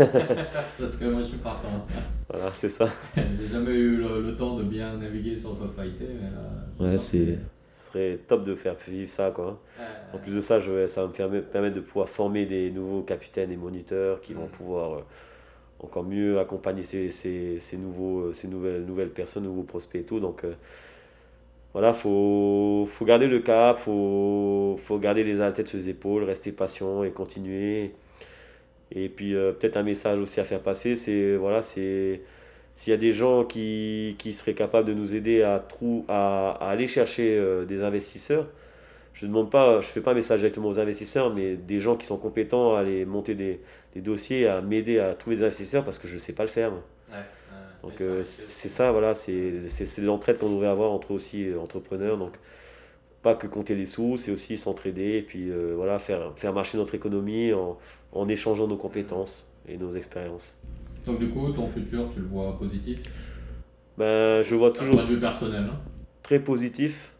Parce 0.77 0.97
que 0.97 1.05
moi 1.05 1.21
je 1.21 1.27
suis 1.29 1.37
partant. 1.37 1.85
Voilà, 2.29 2.51
c'est 2.53 2.69
ça. 2.69 2.89
J'ai 3.15 3.47
jamais 3.47 3.71
eu 3.71 3.97
le, 3.97 4.35
temps 4.35 4.57
de 4.57 4.63
bien 4.63 4.97
naviguer 4.97 5.37
sur 5.37 5.51
le 5.51 5.67
Fighter, 5.69 6.09
mais 6.21 6.29
là. 6.29 6.91
Ouais, 6.91 6.97
c'est. 6.97 7.37
Ce 7.73 7.93
serait 7.93 8.19
top 8.27 8.43
de 8.43 8.55
faire 8.55 8.75
vivre 8.87 9.09
ça, 9.09 9.31
quoi. 9.31 9.57
en 10.13 10.17
plus 10.17 10.35
de 10.35 10.41
ça, 10.41 10.59
je 10.59 10.85
ça 10.87 11.07
va 11.07 11.27
me 11.27 11.41
permettre 11.41 11.75
de 11.75 11.79
pouvoir 11.79 12.09
former 12.09 12.45
des 12.45 12.69
nouveaux 12.71 13.01
capitaines 13.01 13.51
et 13.51 13.55
moniteurs 13.55 14.19
qui 14.21 14.33
vont 14.33 14.45
mm. 14.45 14.51
pouvoir 14.51 14.93
euh, 14.93 15.01
encore 15.83 16.03
mieux 16.03 16.39
accompagner 16.39 16.83
ces, 16.83 17.09
ces, 17.09 17.59
ces, 17.59 17.77
nouveaux, 17.77 18.21
euh, 18.21 18.33
ces 18.33 18.47
nouvelles, 18.47 18.83
nouvelles 18.85 19.09
personnes, 19.09 19.43
nouveaux 19.43 19.63
prospects 19.63 20.01
et 20.01 20.05
tout. 20.05 20.19
Donc 20.19 20.43
euh, 20.43 20.53
voilà, 21.73 21.93
faut, 21.93 22.87
faut 22.91 23.05
garder 23.05 23.27
le 23.27 23.39
cap, 23.39 23.77
faut, 23.77 24.77
faut 24.77 24.99
garder 24.99 25.23
les 25.23 25.37
tête 25.53 25.67
sur 25.67 25.77
les 25.77 25.89
épaules, 25.89 26.23
rester 26.23 26.51
patient 26.51 27.03
et 27.03 27.11
continuer. 27.11 27.93
Et 28.91 29.09
puis 29.09 29.35
euh, 29.35 29.51
peut-être 29.53 29.77
un 29.77 29.83
message 29.83 30.19
aussi 30.19 30.39
à 30.39 30.43
faire 30.43 30.61
passer, 30.61 30.95
c'est 30.95 31.35
voilà, 31.35 31.61
c'est 31.61 32.21
s'il 32.75 32.91
y 32.91 32.93
a 32.93 32.97
des 32.97 33.13
gens 33.13 33.43
qui, 33.43 34.15
qui, 34.19 34.33
seraient 34.33 34.53
capables 34.53 34.87
de 34.87 34.93
nous 34.93 35.13
aider 35.13 35.43
à, 35.43 35.59
trou, 35.59 36.05
à 36.07 36.51
aller 36.61 36.87
chercher 36.87 37.37
des 37.67 37.83
investisseurs, 37.83 38.47
je 39.19 39.25
ne 39.25 39.31
demande 39.31 39.51
pas, 39.51 39.81
je 39.81 39.87
fais 39.87 39.99
pas 39.99 40.11
un 40.11 40.13
message 40.13 40.39
directement 40.39 40.69
aux 40.69 40.79
investisseurs, 40.79 41.33
mais 41.33 41.57
des 41.57 41.81
gens 41.81 41.97
qui 41.97 42.05
sont 42.05 42.17
compétents 42.17 42.75
à 42.75 42.79
aller 42.79 43.03
monter 43.03 43.35
des, 43.35 43.59
des 43.93 43.99
dossiers, 43.99 44.47
à 44.47 44.61
m'aider 44.61 44.97
à 44.99 45.13
trouver 45.13 45.35
des 45.35 45.43
investisseurs 45.43 45.83
parce 45.83 45.99
que 45.99 46.07
je 46.07 46.13
ne 46.13 46.19
sais 46.19 46.31
pas 46.31 46.43
le 46.43 46.49
faire. 46.49 46.71
donc 47.83 47.99
euh, 47.99 48.23
c'est 48.23 48.69
ça, 48.69 48.93
voilà, 48.93 49.13
c'est 49.15 49.51
l'entraide 49.97 50.37
qu'on 50.37 50.49
devrait 50.49 50.69
avoir 50.69 50.91
entre 50.91 51.11
aussi 51.11 51.49
euh, 51.49 51.59
entrepreneurs. 51.59 52.17
Donc 52.17 52.31
pas 53.21 53.35
que 53.35 53.45
compter 53.45 53.75
les 53.75 53.87
sous, 53.87 54.15
c'est 54.15 54.31
aussi 54.31 54.57
s'entraider 54.57 55.17
et 55.17 55.21
puis 55.21 55.49
euh, 55.51 55.73
voilà, 55.75 55.99
faire, 55.99 56.31
faire 56.37 56.53
marcher 56.53 56.77
notre 56.77 56.95
économie 56.95 57.51
en, 57.51 57.77
en 58.13 58.29
échangeant 58.29 58.67
nos 58.67 58.77
compétences 58.77 59.51
et 59.67 59.75
nos 59.75 59.91
expériences. 59.91 60.53
Donc 61.05 61.19
du 61.19 61.27
coup, 61.27 61.51
ton 61.51 61.67
futur, 61.67 62.09
tu 62.13 62.21
le 62.21 62.27
vois 62.27 62.57
positif? 62.57 63.01
Ben, 63.97 64.43
Je 64.43 64.55
vois 64.55 64.71
toujours... 64.71 64.95
D'un 64.95 65.01
point 65.01 65.09
de 65.09 65.15
vue 65.15 65.19
personnel. 65.19 65.63
Hein? 65.69 65.79
Très 66.23 66.39
positif 66.39 67.11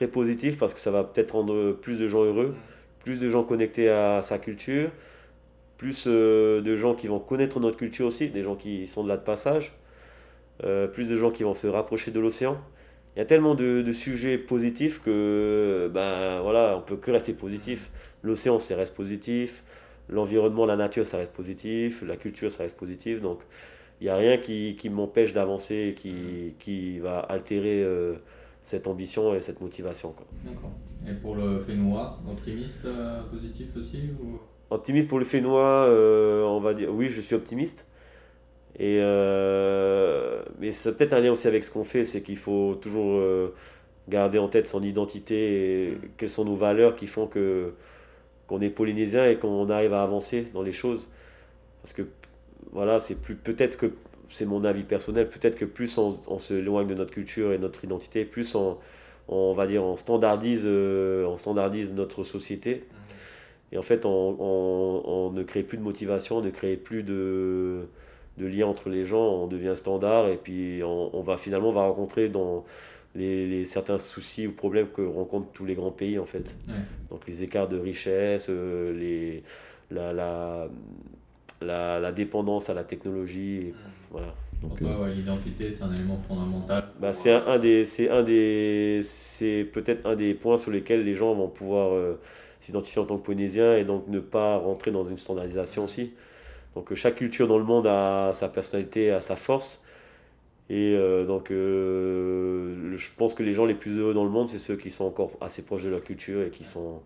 très 0.00 0.08
positif 0.08 0.56
parce 0.56 0.72
que 0.72 0.80
ça 0.80 0.90
va 0.90 1.04
peut-être 1.04 1.32
rendre 1.32 1.72
plus 1.72 1.98
de 1.98 2.08
gens 2.08 2.24
heureux, 2.24 2.54
plus 3.04 3.20
de 3.20 3.28
gens 3.28 3.44
connectés 3.44 3.90
à 3.90 4.22
sa 4.22 4.38
culture, 4.38 4.90
plus 5.76 6.04
euh, 6.06 6.62
de 6.62 6.74
gens 6.74 6.94
qui 6.94 7.06
vont 7.06 7.18
connaître 7.18 7.60
notre 7.60 7.76
culture 7.76 8.06
aussi, 8.06 8.28
des 8.28 8.42
gens 8.42 8.56
qui 8.56 8.86
sont 8.86 9.04
de 9.04 9.10
là 9.10 9.18
de 9.18 9.22
passage, 9.22 9.74
euh, 10.64 10.86
plus 10.86 11.10
de 11.10 11.18
gens 11.18 11.30
qui 11.30 11.42
vont 11.42 11.52
se 11.52 11.66
rapprocher 11.66 12.12
de 12.12 12.18
l'océan. 12.18 12.56
Il 13.14 13.18
y 13.18 13.22
a 13.22 13.26
tellement 13.26 13.54
de, 13.54 13.92
sujets 13.92 14.38
positifs 14.38 15.02
que 15.04 15.90
ben 15.92 16.40
voilà, 16.40 16.78
on 16.78 16.80
peut 16.80 16.96
que 16.96 17.10
rester 17.10 17.34
positif. 17.34 17.90
L'océan, 18.22 18.58
ça 18.58 18.76
reste 18.76 18.94
positif. 18.96 19.62
L'environnement, 20.08 20.64
la 20.64 20.76
nature, 20.76 21.06
ça 21.06 21.18
reste 21.18 21.34
positif. 21.34 22.02
La 22.06 22.16
culture, 22.16 22.50
ça 22.50 22.62
reste 22.62 22.78
positif. 22.78 23.20
Donc, 23.20 23.40
il 24.00 24.04
n'y 24.04 24.10
a 24.10 24.16
rien 24.16 24.38
qui, 24.38 24.78
m'empêche 24.90 25.34
d'avancer 25.34 25.94
qui, 25.98 26.54
qui, 26.58 27.00
va 27.00 27.18
altérer 27.18 27.82
euh, 27.82 28.14
cette 28.62 28.86
ambition 28.86 29.34
et 29.34 29.40
cette 29.40 29.60
motivation. 29.60 30.14
D'accord. 30.44 30.70
Et 31.08 31.14
pour 31.14 31.34
le 31.34 31.60
Fénois, 31.60 32.18
optimiste, 32.28 32.84
euh, 32.84 33.22
positif 33.30 33.68
aussi 33.76 34.10
ou... 34.20 34.38
Optimiste 34.70 35.08
pour 35.08 35.18
le 35.18 35.24
Fénois, 35.24 35.86
euh, 35.88 36.44
on 36.44 36.60
va 36.60 36.74
dire 36.74 36.92
oui, 36.92 37.08
je 37.08 37.20
suis 37.20 37.34
optimiste. 37.34 37.86
Et 38.78 38.98
mais 40.60 40.72
c'est 40.72 40.96
peut-être 40.96 41.12
un 41.12 41.20
lien 41.20 41.32
aussi 41.32 41.48
avec 41.48 41.64
ce 41.64 41.70
qu'on 41.70 41.84
fait, 41.84 42.04
c'est 42.04 42.22
qu'il 42.22 42.36
faut 42.36 42.76
toujours 42.76 43.20
garder 44.08 44.38
en 44.38 44.48
tête 44.48 44.68
son 44.68 44.82
identité 44.82 45.88
et 45.88 45.98
quelles 46.16 46.30
sont 46.30 46.44
nos 46.44 46.56
valeurs 46.56 46.96
qui 46.96 47.06
font 47.06 47.26
que 47.26 47.74
qu'on 48.46 48.60
est 48.60 48.70
polynésien 48.70 49.28
et 49.28 49.36
qu'on 49.36 49.70
arrive 49.70 49.92
à 49.92 50.02
avancer 50.02 50.48
dans 50.52 50.62
les 50.62 50.72
choses. 50.72 51.08
Parce 51.82 51.92
que 51.92 52.02
voilà, 52.72 52.98
c'est 52.98 53.14
plus 53.20 53.36
peut-être 53.36 53.78
que 53.78 53.92
c'est 54.30 54.46
mon 54.46 54.64
avis 54.64 54.84
personnel, 54.84 55.28
peut-être 55.28 55.56
que 55.56 55.64
plus 55.64 55.98
on, 55.98 56.18
on 56.28 56.38
se 56.38 56.54
éloigne 56.54 56.86
de 56.86 56.94
notre 56.94 57.10
culture 57.10 57.52
et 57.52 57.58
notre 57.58 57.84
identité, 57.84 58.24
plus 58.24 58.54
on, 58.54 58.78
on 59.28 59.52
va 59.52 59.66
dire 59.66 59.84
on 59.84 59.96
standardise, 59.96 60.62
euh, 60.64 61.24
on 61.26 61.36
standardise 61.36 61.92
notre 61.92 62.24
société. 62.24 62.84
Et 63.72 63.78
en 63.78 63.82
fait, 63.82 64.04
on, 64.04 64.10
on, 64.10 65.30
ne 65.30 65.42
crée 65.44 65.62
plus 65.62 65.78
de 65.78 65.82
motivation, 65.82 66.38
on 66.38 66.42
ne 66.42 66.50
crée 66.50 66.76
plus 66.76 67.04
de, 67.04 67.86
de 68.36 68.46
lien 68.46 68.66
entre 68.66 68.88
les 68.88 69.06
gens, 69.06 69.22
on 69.22 69.46
devient 69.46 69.74
standard 69.76 70.28
et 70.28 70.36
puis 70.36 70.82
on, 70.82 71.22
va 71.22 71.36
finalement 71.36 71.68
on 71.68 71.72
va 71.72 71.82
rencontrer 71.82 72.28
dans 72.28 72.64
les, 73.14 73.64
certains 73.64 73.98
soucis 73.98 74.48
ou 74.48 74.52
problèmes 74.52 74.88
que 74.88 75.02
rencontrent 75.02 75.52
tous 75.52 75.66
les 75.66 75.76
grands 75.76 75.92
pays 75.92 76.18
en 76.18 76.26
fait. 76.26 76.52
Donc 77.10 77.20
les 77.28 77.44
écarts 77.44 77.68
de 77.68 77.78
richesse, 77.78 78.46
euh, 78.48 78.92
les, 78.92 79.44
la, 79.92 80.12
la, 80.12 80.68
la, 81.60 82.00
la, 82.00 82.10
dépendance 82.10 82.70
à 82.70 82.74
la 82.74 82.82
technologie. 82.82 83.72
Voilà. 84.10 84.34
Donc, 84.62 84.82
euh, 84.82 85.14
l'identité, 85.14 85.70
c'est 85.70 85.82
un 85.82 85.92
élément 85.92 86.20
fondamental. 86.28 86.88
Bah, 87.00 87.12
c'est 87.12 87.32
un, 87.32 87.58
des, 87.58 87.84
c'est 87.84 88.10
un 88.10 88.22
des, 88.22 89.00
c'est 89.04 89.64
peut-être 89.64 90.06
un 90.06 90.16
des 90.16 90.34
points 90.34 90.58
sur 90.58 90.70
lesquels 90.70 91.04
les 91.04 91.14
gens 91.14 91.32
vont 91.34 91.48
pouvoir 91.48 91.94
euh, 91.94 92.20
s'identifier 92.60 93.00
en 93.00 93.06
tant 93.06 93.16
que 93.16 93.24
polynésien 93.24 93.76
et 93.76 93.84
donc 93.84 94.08
ne 94.08 94.20
pas 94.20 94.58
rentrer 94.58 94.90
dans 94.90 95.04
une 95.04 95.16
standardisation 95.16 95.84
aussi. 95.84 96.12
Donc 96.74 96.92
chaque 96.94 97.16
culture 97.16 97.48
dans 97.48 97.58
le 97.58 97.64
monde 97.64 97.86
a 97.86 98.32
sa 98.34 98.48
personnalité, 98.48 99.10
a 99.10 99.20
sa 99.20 99.36
force. 99.36 99.82
Et 100.68 100.94
euh, 100.94 101.26
donc 101.26 101.48
je 101.50 103.08
pense 103.16 103.34
que 103.34 103.42
les 103.42 103.54
gens 103.54 103.64
les 103.64 103.74
plus 103.74 103.98
heureux 103.98 104.14
dans 104.14 104.24
le 104.24 104.30
monde, 104.30 104.48
c'est 104.48 104.58
ceux 104.58 104.76
qui 104.76 104.90
sont 104.90 105.04
encore 105.04 105.32
assez 105.40 105.62
proches 105.62 105.82
de 105.84 105.88
leur 105.88 106.04
culture 106.04 106.42
et 106.42 106.50
qui 106.50 106.64
sont 106.64 107.00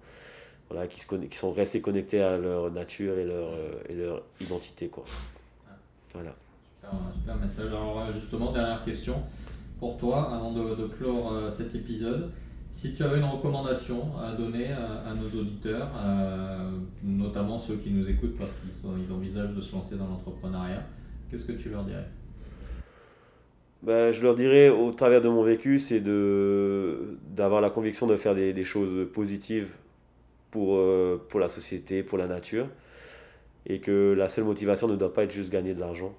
voilà, 0.70 0.86
qui, 0.86 1.00
se 1.00 1.06
qui 1.06 1.36
sont 1.36 1.52
restés 1.52 1.80
connectés 1.80 2.20
à 2.20 2.36
leur 2.36 2.70
nature 2.70 3.18
et 3.18 3.24
leur, 3.24 3.48
euh, 3.48 3.82
et 3.88 3.94
leur 3.94 4.22
identité. 4.40 4.88
Quoi. 4.88 5.04
Voilà. 6.12 6.34
Super, 6.90 7.36
message. 7.36 7.68
Alors, 7.68 8.00
euh, 8.00 8.12
justement, 8.12 8.52
dernière 8.52 8.84
question 8.84 9.14
pour 9.78 9.96
toi, 9.96 10.32
avant 10.34 10.52
de, 10.52 10.86
clore 10.86 11.32
euh, 11.32 11.50
cet 11.50 11.74
épisode. 11.74 12.30
Si 12.72 12.94
tu 12.94 13.02
avais 13.02 13.18
une 13.18 13.24
recommandation 13.24 14.16
à 14.18 14.32
donner 14.32 14.72
à, 14.72 15.14
nos 15.14 15.40
auditeurs, 15.40 15.90
notamment 17.04 17.56
ceux 17.56 17.76
qui 17.76 17.90
nous 17.90 18.10
écoutent 18.10 18.36
parce 18.36 18.50
qu'ils 18.50 18.90
ils 19.06 19.12
envisagent 19.12 19.54
de 19.54 19.60
se 19.60 19.72
lancer 19.72 19.94
dans 19.94 20.08
l'entrepreneuriat, 20.08 20.82
qu'est-ce 21.30 21.44
que 21.44 21.52
tu 21.52 21.68
leur 21.68 21.84
dirais? 21.84 22.08
Ben, 23.84 24.10
je 24.10 24.20
leur 24.22 24.34
dirais, 24.34 24.70
au 24.70 24.90
travers 24.90 25.20
de 25.20 25.28
mon 25.28 25.44
vécu, 25.44 25.78
c'est 25.78 26.00
d'avoir 26.00 27.60
la 27.60 27.70
conviction 27.70 28.08
de 28.08 28.16
faire 28.16 28.34
des, 28.34 28.52
des, 28.52 28.64
choses 28.64 29.06
positives 29.12 29.70
pour, 30.50 30.76
euh, 30.76 31.24
pour 31.28 31.38
la 31.38 31.48
société, 31.48 32.02
pour 32.02 32.16
la 32.16 32.26
nature, 32.26 32.66
et 33.66 33.80
que 33.80 34.14
la 34.16 34.28
seule 34.28 34.44
motivation 34.44 34.88
ne 34.88 34.96
doit 34.96 35.12
pas 35.12 35.24
être 35.24 35.32
juste 35.32 35.50
gagner 35.50 35.74
de 35.74 35.80
l'argent. 35.80 36.12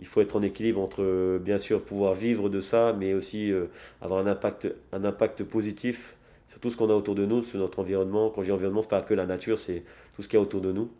Mhm. 0.00 0.02
Il 0.02 0.06
faut 0.06 0.20
être 0.20 0.36
en 0.36 0.42
équilibre 0.42 0.80
entre, 0.80 1.38
bien 1.38 1.58
sûr, 1.58 1.82
pouvoir 1.82 2.14
vivre 2.14 2.48
de 2.48 2.60
ça, 2.60 2.94
mais 2.98 3.14
aussi 3.14 3.52
euh, 3.52 3.66
avoir 4.00 4.20
un 4.20 4.26
impact, 4.26 4.68
un 4.92 5.04
impact 5.04 5.44
positif 5.44 6.16
sur 6.48 6.60
tout 6.60 6.70
ce 6.70 6.76
qu'on 6.76 6.90
a 6.90 6.94
autour 6.94 7.14
de 7.14 7.26
nous, 7.26 7.42
sur 7.42 7.58
notre 7.58 7.78
environnement. 7.80 8.30
Quand 8.30 8.42
je 8.42 8.46
dis 8.46 8.52
environnement, 8.52 8.82
ce 8.82 8.86
n'est 8.86 8.90
pas 8.90 9.02
que 9.02 9.14
la 9.14 9.26
nature, 9.26 9.58
c'est 9.58 9.84
tout 10.16 10.22
ce 10.22 10.28
qu'il 10.28 10.38
y 10.38 10.40
a 10.40 10.42
autour 10.42 10.60
de 10.60 10.72
nous. 10.72 10.90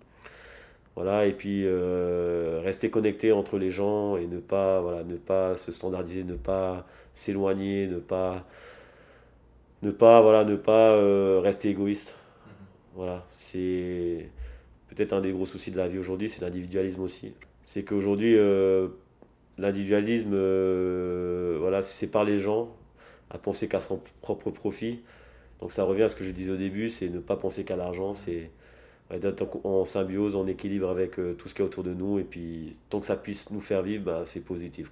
Voilà, 0.96 1.26
et 1.26 1.32
puis 1.32 1.62
euh, 1.64 2.60
rester 2.62 2.90
connecté 2.90 3.32
entre 3.32 3.58
les 3.58 3.70
gens 3.70 4.16
et 4.16 4.26
ne 4.26 4.38
pas, 4.38 4.80
voilà, 4.80 5.04
ne 5.04 5.16
pas 5.16 5.56
se 5.56 5.72
standardiser, 5.72 6.24
ne 6.24 6.34
pas 6.34 6.86
s'éloigner, 7.14 7.86
ne 7.86 7.98
pas, 7.98 8.44
ne 9.82 9.90
pas, 9.92 10.20
voilà, 10.20 10.44
ne 10.44 10.56
pas 10.56 11.40
rester 11.40 11.70
égoïste. 11.70 12.14
Voilà, 12.94 13.24
c'est 13.32 14.28
peut-être 14.88 15.12
un 15.12 15.20
des 15.20 15.32
gros 15.32 15.46
soucis 15.46 15.70
de 15.70 15.78
la 15.78 15.88
vie 15.88 15.98
aujourd'hui, 15.98 16.28
c'est 16.28 16.40
l'individualisme 16.42 17.00
aussi. 17.02 17.32
C'est 17.64 17.84
qu'aujourd'hui, 17.84 18.36
euh, 18.36 18.88
l'individualisme, 19.58 20.32
euh, 20.32 21.56
voilà, 21.60 21.82
sépare 21.82 22.24
les 22.24 22.40
gens 22.40 22.74
à 23.30 23.38
penser 23.38 23.68
qu'à 23.68 23.80
son 23.80 24.00
propre 24.22 24.50
profit. 24.50 25.00
Donc 25.60 25.72
ça 25.72 25.84
revient 25.84 26.04
à 26.04 26.08
ce 26.08 26.16
que 26.16 26.24
je 26.24 26.30
disais 26.30 26.50
au 26.50 26.56
début, 26.56 26.90
c'est 26.90 27.08
ne 27.08 27.20
pas 27.20 27.36
penser 27.36 27.64
qu'à 27.64 27.76
l'argent, 27.76 28.14
c'est 28.14 28.50
d'être 29.18 29.44
en 29.64 29.84
symbiose, 29.84 30.36
en 30.36 30.46
équilibre 30.46 30.88
avec 30.88 31.18
euh, 31.18 31.34
tout 31.34 31.48
ce 31.48 31.54
qui 31.54 31.62
est 31.62 31.64
autour 31.64 31.82
de 31.82 31.92
nous. 31.92 32.18
Et 32.18 32.24
puis, 32.24 32.76
tant 32.88 33.00
que 33.00 33.06
ça 33.06 33.16
puisse 33.16 33.50
nous 33.50 33.60
faire 33.60 33.82
vivre, 33.82 34.04
bah, 34.04 34.22
c'est 34.24 34.40
positif. 34.40 34.90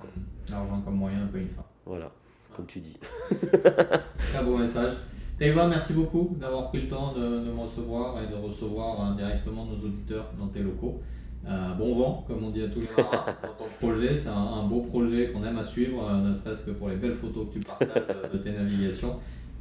L'argent 0.50 0.80
comme 0.84 0.96
moyen, 0.96 1.26
pas 1.32 1.38
une 1.38 1.48
fin. 1.48 1.64
Voilà, 1.86 2.10
comme 2.56 2.66
tu 2.66 2.80
dis. 2.80 2.96
Très 3.30 4.44
beau 4.44 4.56
message. 4.56 4.94
Eva, 5.40 5.68
merci 5.68 5.92
beaucoup 5.92 6.36
d'avoir 6.40 6.68
pris 6.68 6.82
le 6.82 6.88
temps 6.88 7.12
de, 7.12 7.20
me 7.20 7.60
recevoir 7.60 8.20
et 8.20 8.26
de 8.26 8.34
recevoir 8.34 9.00
hein, 9.00 9.14
directement 9.14 9.66
nos 9.66 9.76
auditeurs 9.76 10.32
dans 10.36 10.48
tes 10.48 10.60
locaux. 10.60 11.00
Euh, 11.46 11.74
bon 11.74 11.94
vent, 11.94 12.24
comme 12.26 12.44
on 12.44 12.50
dit 12.50 12.62
à 12.62 12.68
tous 12.68 12.80
les 12.80 12.88
marins, 12.96 13.24
dans 13.42 13.64
ton 13.64 13.70
projet. 13.78 14.18
C'est 14.18 14.28
un, 14.28 14.66
beau 14.66 14.80
projet 14.80 15.30
qu'on 15.30 15.44
aime 15.44 15.58
à 15.58 15.64
suivre, 15.64 16.06
euh, 16.06 16.28
ne 16.28 16.34
serait-ce 16.34 16.62
que 16.62 16.72
pour 16.72 16.88
les 16.88 16.96
belles 16.96 17.14
photos 17.14 17.46
que 17.48 17.58
tu 17.58 17.60
partages 17.60 18.32
de, 18.32 18.38
tes 18.38 18.50
navigations. 18.50 19.16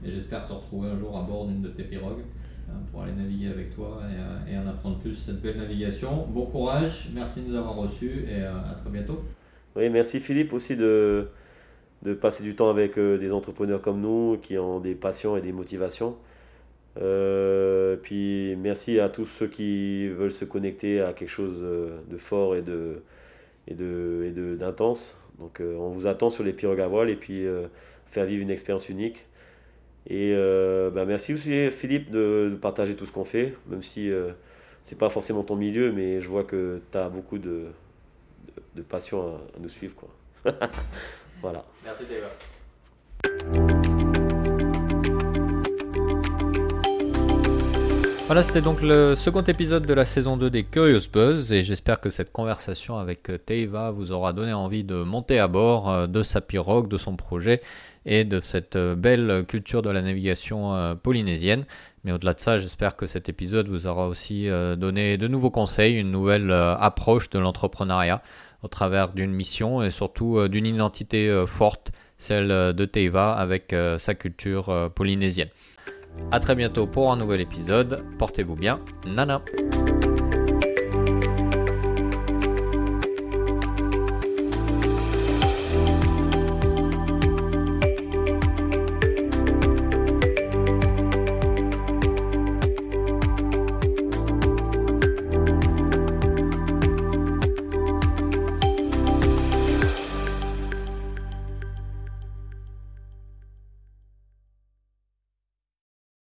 Et 0.06 0.12
j'espère 0.12 0.46
te 0.48 0.54
retrouver 0.54 0.90
un 0.90 1.00
jour 1.00 1.18
à 1.18 1.22
bord 1.22 1.48
d'une 1.48 1.62
de 1.62 1.70
tes 1.70 1.84
pirogues 1.84 2.24
euh, 2.70 2.74
pour 2.92 3.04
aller 3.04 3.14
naviguer 3.14 3.48
avec 3.48 3.76
toi 3.76 4.02
et, 4.50 4.58
en 4.58 4.68
apprendre 4.68 4.98
plus 4.98 5.16
cette 5.16 5.42
belle 5.42 5.58
navigation. 5.58 6.28
Bon 6.30 6.46
courage, 6.46 7.10
merci 7.14 7.42
de 7.42 7.50
nous 7.50 7.56
avoir 7.56 7.76
reçus 7.76 8.26
et 8.30 8.42
à 8.42 8.76
très 8.82 8.90
bientôt. 8.90 9.24
Oui, 9.76 9.90
merci 9.90 10.20
Philippe 10.20 10.54
aussi 10.54 10.76
de, 10.76 11.28
de 12.04 12.14
passer 12.14 12.44
du 12.44 12.56
temps 12.56 12.70
avec 12.70 12.98
euh, 12.98 13.18
des 13.18 13.32
entrepreneurs 13.32 13.82
comme 13.82 14.02
nous 14.02 14.38
qui 14.42 14.58
ont 14.58 14.80
des 14.80 14.96
passions 14.96 15.38
et 15.38 15.42
des 15.42 15.52
motivations. 15.52 16.16
Euh, 17.00 17.96
puis 17.98 18.56
merci 18.58 19.00
à 19.00 19.10
tous 19.10 19.26
ceux 19.26 19.48
qui 19.48 20.08
veulent 20.08 20.32
se 20.32 20.46
connecter 20.46 21.02
à 21.02 21.14
quelque 21.14 21.30
chose 21.30 21.60
euh, 21.62 22.00
de 22.10 22.18
fort 22.18 22.56
et 22.56 22.62
de 22.62 23.02
et 23.68 23.74
de 23.76 24.56
d'intense. 24.58 25.22
Donc 25.40 25.62
on 25.62 25.90
vous 25.90 26.08
attend 26.08 26.30
sur 26.30 26.44
les 26.44 26.54
pirogues 26.54 26.80
à 26.80 26.88
voile 26.88 27.10
et 27.10 27.16
puis 27.16 27.46
faire 28.06 28.26
vivre 28.26 28.42
une 28.42 28.50
expérience 28.50 28.90
unique. 28.90 29.26
Et 30.10 30.34
bah, 30.34 31.06
merci 31.06 31.34
aussi 31.34 31.70
Philippe 31.70 32.10
de, 32.10 32.58
partager 32.62 32.96
tout 32.96 33.06
ce 33.06 33.12
qu'on 33.12 33.26
fait, 33.26 33.54
même 33.68 33.84
si 33.84 34.10
c'est 34.84 34.98
pas 34.98 35.10
forcément 35.10 35.44
ton 35.44 35.58
milieu, 35.58 35.92
mais 35.92 36.22
je 36.22 36.30
vois 36.30 36.46
que 36.46 36.82
tu 36.92 36.98
as 36.98 37.10
beaucoup 37.10 37.38
de, 37.38 37.66
de, 38.76 38.82
passion 38.82 39.22
à, 39.22 39.58
à, 39.58 39.60
nous 39.60 39.70
suivre. 39.70 39.96
Quoi. 39.96 40.10
Voilà. 41.42 41.64
Merci 41.84 42.04
Théo. 42.06 43.77
Voilà, 48.28 48.44
c'était 48.44 48.60
donc 48.60 48.82
le 48.82 49.16
second 49.16 49.42
épisode 49.44 49.86
de 49.86 49.94
la 49.94 50.04
saison 50.04 50.36
2 50.36 50.50
des 50.50 50.66
Curious 50.66 51.08
Buzz 51.14 51.54
et 51.54 51.64
j'espère 51.64 52.02
que 52.02 52.10
cette 52.10 52.34
conversation 52.34 52.98
avec 52.98 53.32
Teiva 53.46 53.92
vous 53.92 54.12
aura 54.12 54.34
donné 54.34 54.52
envie 54.52 54.84
de 54.84 55.02
monter 55.02 55.40
à 55.40 55.48
bord 55.48 55.90
euh, 55.90 56.08
de 56.08 56.22
sa 56.24 56.42
pirogue, 56.42 56.90
de 56.90 56.98
son 56.98 57.16
projet 57.16 57.62
et 58.06 58.26
de 58.26 58.42
cette 58.42 58.76
euh, 58.76 58.96
belle 58.96 59.46
culture 59.48 59.82
de 59.82 59.90
la 59.90 60.02
navigation 60.02 60.76
euh, 60.76 60.94
polynésienne. 60.94 61.64
Mais 62.04 62.12
au-delà 62.12 62.34
de 62.34 62.42
ça, 62.42 62.60
j'espère 62.60 62.98
que 62.98 63.08
cet 63.08 63.30
épisode 63.30 63.70
vous 63.70 63.88
aura 63.88 64.10
aussi 64.10 64.50
donné 64.78 65.18
de 65.18 65.28
nouveaux 65.30 65.50
conseils, 65.50 65.96
une 65.96 66.12
nouvelle 66.12 66.52
approche 66.52 67.30
de 67.30 67.40
l'entrepreneuriat 67.40 68.22
au 68.62 68.68
travers 68.68 69.14
d'une 69.14 69.32
mission 69.32 69.82
et 69.82 69.90
surtout 69.90 70.48
d'une 70.48 70.66
identité 70.66 71.44
forte, 71.48 71.92
celle 72.18 72.48
de 72.48 72.86
Teiva 72.86 73.34
avec 73.34 73.76
sa 73.98 74.16
culture 74.16 74.92
polynésienne. 74.96 75.50
A 76.32 76.40
très 76.40 76.56
bientôt 76.56 76.88
pour 76.88 77.12
un 77.12 77.18
nouvel 77.18 77.42
épisode. 77.42 78.04
Portez-vous 78.18 78.56
bien. 78.56 78.80
Nana. 79.06 79.42